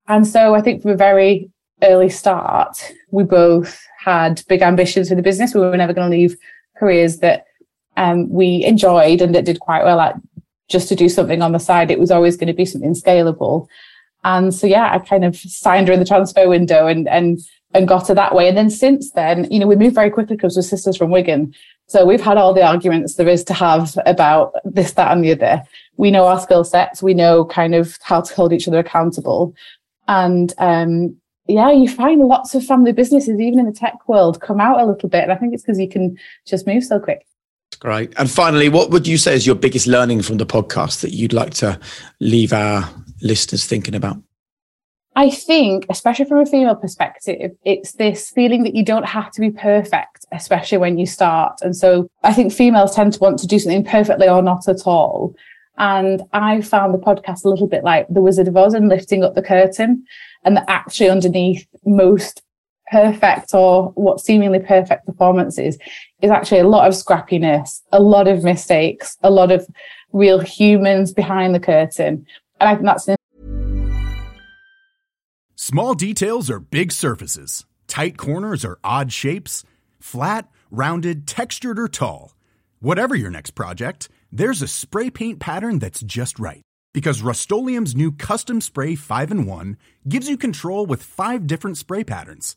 And 0.06 0.24
so 0.24 0.54
I 0.54 0.60
think 0.60 0.82
from 0.82 0.92
a 0.92 0.96
very 0.96 1.50
early 1.82 2.10
start, 2.10 2.92
we 3.10 3.24
both 3.24 3.80
had 3.98 4.44
big 4.48 4.62
ambitions 4.62 5.08
for 5.08 5.16
the 5.16 5.22
business. 5.22 5.52
We 5.52 5.62
were 5.62 5.76
never 5.76 5.92
going 5.92 6.12
to 6.12 6.16
leave 6.16 6.36
careers 6.76 7.18
that 7.18 7.46
um, 7.96 8.28
we 8.30 8.64
enjoyed 8.64 9.20
and 9.20 9.34
that 9.34 9.44
did 9.44 9.60
quite 9.60 9.84
well 9.84 10.00
at 10.00 10.16
just 10.68 10.88
to 10.88 10.96
do 10.96 11.08
something 11.08 11.42
on 11.42 11.52
the 11.52 11.58
side. 11.58 11.90
It 11.90 12.00
was 12.00 12.10
always 12.10 12.36
going 12.36 12.48
to 12.48 12.54
be 12.54 12.64
something 12.64 12.94
scalable. 12.94 13.68
And 14.24 14.54
so, 14.54 14.66
yeah, 14.66 14.90
I 14.92 14.98
kind 14.98 15.24
of 15.24 15.36
signed 15.36 15.88
her 15.88 15.94
in 15.94 16.00
the 16.00 16.06
transfer 16.06 16.48
window 16.48 16.86
and, 16.86 17.08
and, 17.08 17.38
and 17.74 17.88
got 17.88 18.08
her 18.08 18.14
that 18.14 18.34
way. 18.34 18.48
And 18.48 18.56
then 18.56 18.70
since 18.70 19.10
then, 19.12 19.50
you 19.50 19.58
know, 19.58 19.66
we 19.66 19.76
moved 19.76 19.94
very 19.94 20.10
quickly 20.10 20.36
because 20.36 20.56
we're 20.56 20.62
sisters 20.62 20.96
from 20.96 21.10
Wigan. 21.10 21.54
So 21.88 22.06
we've 22.06 22.20
had 22.20 22.38
all 22.38 22.54
the 22.54 22.64
arguments 22.64 23.16
there 23.16 23.28
is 23.28 23.44
to 23.44 23.54
have 23.54 23.98
about 24.06 24.54
this, 24.64 24.92
that, 24.92 25.12
and 25.12 25.24
the 25.24 25.32
other. 25.32 25.62
We 25.96 26.10
know 26.10 26.26
our 26.26 26.40
skill 26.40 26.64
sets. 26.64 27.02
We 27.02 27.14
know 27.14 27.44
kind 27.44 27.74
of 27.74 27.98
how 28.02 28.20
to 28.22 28.34
hold 28.34 28.52
each 28.52 28.68
other 28.68 28.78
accountable. 28.78 29.54
And, 30.08 30.52
um, 30.58 31.16
yeah, 31.48 31.72
you 31.72 31.88
find 31.88 32.20
lots 32.20 32.54
of 32.54 32.64
family 32.64 32.92
businesses, 32.92 33.40
even 33.40 33.58
in 33.58 33.66
the 33.66 33.72
tech 33.72 34.08
world, 34.08 34.40
come 34.40 34.60
out 34.60 34.80
a 34.80 34.86
little 34.86 35.08
bit. 35.08 35.24
And 35.24 35.32
I 35.32 35.36
think 35.36 35.52
it's 35.52 35.64
because 35.64 35.80
you 35.80 35.88
can 35.88 36.16
just 36.46 36.66
move 36.66 36.84
so 36.84 37.00
quick. 37.00 37.26
Great. 37.82 38.12
And 38.16 38.30
finally, 38.30 38.68
what 38.68 38.90
would 38.90 39.08
you 39.08 39.18
say 39.18 39.34
is 39.34 39.44
your 39.44 39.56
biggest 39.56 39.88
learning 39.88 40.22
from 40.22 40.36
the 40.36 40.46
podcast 40.46 41.00
that 41.00 41.10
you'd 41.10 41.32
like 41.32 41.52
to 41.54 41.80
leave 42.20 42.52
our 42.52 42.88
listeners 43.22 43.66
thinking 43.66 43.96
about? 43.96 44.18
I 45.16 45.30
think, 45.30 45.86
especially 45.90 46.26
from 46.26 46.38
a 46.38 46.46
female 46.46 46.76
perspective, 46.76 47.50
it's 47.64 47.94
this 47.94 48.30
feeling 48.30 48.62
that 48.62 48.76
you 48.76 48.84
don't 48.84 49.06
have 49.06 49.32
to 49.32 49.40
be 49.40 49.50
perfect, 49.50 50.26
especially 50.30 50.78
when 50.78 50.96
you 50.96 51.06
start. 51.06 51.58
And 51.60 51.76
so 51.76 52.08
I 52.22 52.32
think 52.32 52.52
females 52.52 52.94
tend 52.94 53.14
to 53.14 53.18
want 53.18 53.40
to 53.40 53.48
do 53.48 53.58
something 53.58 53.84
perfectly 53.84 54.28
or 54.28 54.42
not 54.42 54.68
at 54.68 54.86
all. 54.86 55.34
And 55.76 56.22
I 56.32 56.60
found 56.60 56.94
the 56.94 56.98
podcast 56.98 57.44
a 57.44 57.48
little 57.48 57.66
bit 57.66 57.82
like 57.82 58.06
The 58.08 58.22
Wizard 58.22 58.46
of 58.46 58.56
Oz 58.56 58.74
and 58.74 58.88
lifting 58.88 59.24
up 59.24 59.34
the 59.34 59.42
curtain. 59.42 60.04
And 60.44 60.56
that 60.56 60.66
actually 60.68 61.10
underneath 61.10 61.66
most 61.84 62.42
perfect 62.90 63.54
or 63.54 63.90
what 63.90 64.20
seemingly 64.20 64.60
perfect 64.60 65.06
performances 65.06 65.78
is 66.20 66.30
actually 66.30 66.60
a 66.60 66.68
lot 66.68 66.86
of 66.86 66.94
scrappiness, 66.94 67.80
a 67.92 68.00
lot 68.00 68.28
of 68.28 68.44
mistakes, 68.44 69.16
a 69.22 69.30
lot 69.30 69.50
of 69.50 69.66
real 70.12 70.40
humans 70.40 71.12
behind 71.12 71.54
the 71.54 71.60
curtain. 71.60 72.26
And 72.60 72.68
I 72.68 72.74
think 72.74 72.86
that's 72.86 73.08
Small 75.56 75.94
details 75.94 76.50
are 76.50 76.58
big 76.58 76.92
surfaces. 76.92 77.64
Tight 77.86 78.16
corners 78.16 78.64
are 78.64 78.78
odd 78.82 79.12
shapes. 79.12 79.64
Flat, 80.00 80.48
rounded, 80.70 81.26
textured, 81.26 81.78
or 81.78 81.88
tall. 81.88 82.34
Whatever 82.80 83.14
your 83.14 83.30
next 83.30 83.52
project, 83.52 84.08
there's 84.32 84.60
a 84.60 84.66
spray 84.66 85.08
paint 85.08 85.38
pattern 85.38 85.78
that's 85.78 86.00
just 86.00 86.38
right. 86.38 86.62
Because 86.92 87.22
Rust-Oleum 87.22 87.86
Custom 88.18 88.60
Spray 88.60 88.96
5 88.96 89.30
and 89.30 89.46
1 89.46 89.76
gives 90.08 90.28
you 90.28 90.36
control 90.36 90.84
with 90.84 91.02
five 91.02 91.46
different 91.46 91.78
spray 91.78 92.04
patterns 92.04 92.56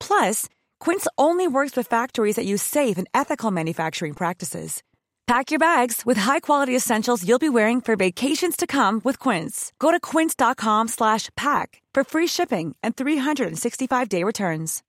Plus, 0.00 0.48
Quince 0.80 1.06
only 1.18 1.46
works 1.46 1.76
with 1.76 1.86
factories 1.86 2.36
that 2.36 2.46
use 2.46 2.62
safe 2.62 2.96
and 2.96 3.08
ethical 3.12 3.50
manufacturing 3.50 4.14
practices. 4.14 4.82
Pack 5.26 5.50
your 5.50 5.58
bags 5.58 6.06
with 6.06 6.16
high-quality 6.18 6.74
essentials 6.76 7.26
you'll 7.26 7.40
be 7.40 7.48
wearing 7.48 7.80
for 7.80 7.96
vacations 7.96 8.56
to 8.56 8.66
come 8.66 9.00
with 9.02 9.18
Quince. 9.18 9.72
Go 9.80 9.90
to 9.90 9.98
quince.com/pack 9.98 11.82
for 11.94 12.04
free 12.04 12.28
shipping 12.28 12.76
and 12.82 12.94
365-day 12.94 14.22
returns. 14.22 14.82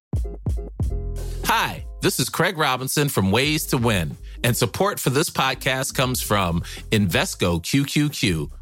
Hi, 1.45 1.85
this 2.01 2.19
is 2.19 2.29
Craig 2.29 2.57
Robinson 2.57 3.09
from 3.09 3.31
Ways 3.31 3.65
to 3.67 3.77
Win, 3.77 4.17
and 4.43 4.55
support 4.55 4.99
for 4.99 5.09
this 5.09 5.29
podcast 5.29 5.95
comes 5.95 6.21
from 6.21 6.61
Invesco 6.91 7.59
QQQ 7.63 8.51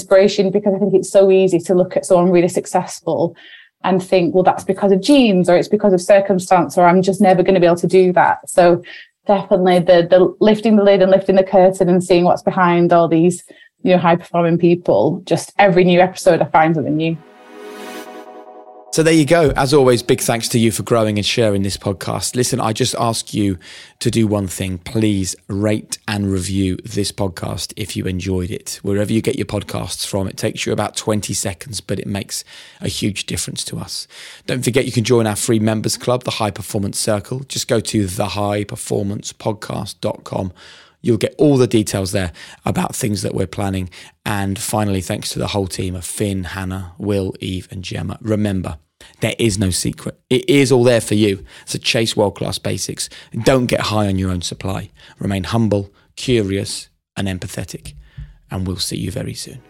inspiration 0.00 0.50
because 0.50 0.74
I 0.74 0.78
think 0.78 0.94
it's 0.94 1.10
so 1.10 1.30
easy 1.30 1.58
to 1.60 1.74
look 1.74 1.96
at 1.96 2.06
someone 2.06 2.30
really 2.30 2.48
successful 2.48 3.36
and 3.82 4.02
think, 4.02 4.34
well, 4.34 4.44
that's 4.44 4.64
because 4.64 4.92
of 4.92 5.00
genes 5.00 5.48
or 5.48 5.56
it's 5.56 5.68
because 5.68 5.92
of 5.92 6.00
circumstance 6.00 6.76
or 6.76 6.86
I'm 6.86 7.02
just 7.02 7.20
never 7.20 7.42
going 7.42 7.54
to 7.54 7.60
be 7.60 7.66
able 7.66 7.76
to 7.76 7.86
do 7.86 8.12
that. 8.12 8.48
So 8.48 8.82
definitely 9.26 9.78
the 9.78 10.06
the 10.08 10.34
lifting 10.40 10.76
the 10.76 10.82
lid 10.82 11.02
and 11.02 11.10
lifting 11.10 11.36
the 11.36 11.44
curtain 11.44 11.88
and 11.88 12.02
seeing 12.02 12.24
what's 12.24 12.42
behind 12.42 12.92
all 12.92 13.08
these 13.08 13.44
you 13.82 13.92
know 13.92 13.98
high 13.98 14.16
performing 14.16 14.58
people. 14.58 15.22
Just 15.24 15.52
every 15.58 15.84
new 15.84 16.00
episode, 16.00 16.40
I 16.40 16.46
find 16.46 16.74
something 16.74 16.96
new. 16.96 17.16
So 18.92 19.04
there 19.04 19.14
you 19.14 19.24
go. 19.24 19.52
As 19.54 19.72
always, 19.72 20.02
big 20.02 20.20
thanks 20.20 20.48
to 20.48 20.58
you 20.58 20.72
for 20.72 20.82
growing 20.82 21.16
and 21.16 21.24
sharing 21.24 21.62
this 21.62 21.76
podcast. 21.76 22.34
Listen, 22.34 22.58
I 22.58 22.72
just 22.72 22.96
ask 22.98 23.32
you 23.32 23.56
to 24.00 24.10
do 24.10 24.26
one 24.26 24.48
thing. 24.48 24.78
Please 24.78 25.36
rate 25.46 25.98
and 26.08 26.32
review 26.32 26.76
this 26.84 27.12
podcast 27.12 27.72
if 27.76 27.96
you 27.96 28.06
enjoyed 28.06 28.50
it. 28.50 28.80
Wherever 28.82 29.12
you 29.12 29.22
get 29.22 29.36
your 29.36 29.46
podcasts 29.46 30.04
from, 30.04 30.26
it 30.26 30.36
takes 30.36 30.66
you 30.66 30.72
about 30.72 30.96
20 30.96 31.32
seconds, 31.34 31.80
but 31.80 32.00
it 32.00 32.08
makes 32.08 32.42
a 32.80 32.88
huge 32.88 33.26
difference 33.26 33.64
to 33.66 33.78
us. 33.78 34.08
Don't 34.46 34.64
forget 34.64 34.86
you 34.86 34.92
can 34.92 35.04
join 35.04 35.24
our 35.24 35.36
free 35.36 35.60
members 35.60 35.96
club, 35.96 36.24
the 36.24 36.32
High 36.32 36.50
Performance 36.50 36.98
Circle. 36.98 37.44
Just 37.44 37.68
go 37.68 37.78
to 37.78 38.06
thehighperformancepodcast.com 38.06 40.52
You'll 41.00 41.16
get 41.16 41.34
all 41.38 41.56
the 41.56 41.66
details 41.66 42.12
there 42.12 42.32
about 42.64 42.94
things 42.94 43.22
that 43.22 43.34
we're 43.34 43.46
planning. 43.46 43.90
And 44.24 44.58
finally, 44.58 45.00
thanks 45.00 45.30
to 45.30 45.38
the 45.38 45.48
whole 45.48 45.66
team 45.66 45.94
of 45.94 46.04
Finn, 46.04 46.44
Hannah, 46.44 46.92
Will, 46.98 47.34
Eve, 47.40 47.68
and 47.70 47.82
Gemma. 47.82 48.18
Remember, 48.20 48.78
there 49.20 49.34
is 49.38 49.58
no 49.58 49.70
secret. 49.70 50.20
It 50.28 50.48
is 50.48 50.70
all 50.70 50.84
there 50.84 51.00
for 51.00 51.14
you. 51.14 51.44
So 51.64 51.78
chase 51.78 52.16
world 52.16 52.36
class 52.36 52.58
basics. 52.58 53.08
Don't 53.44 53.66
get 53.66 53.80
high 53.80 54.06
on 54.06 54.18
your 54.18 54.30
own 54.30 54.42
supply. 54.42 54.90
Remain 55.18 55.44
humble, 55.44 55.92
curious, 56.16 56.88
and 57.16 57.28
empathetic. 57.28 57.94
And 58.50 58.66
we'll 58.66 58.76
see 58.76 58.98
you 58.98 59.10
very 59.10 59.34
soon. 59.34 59.62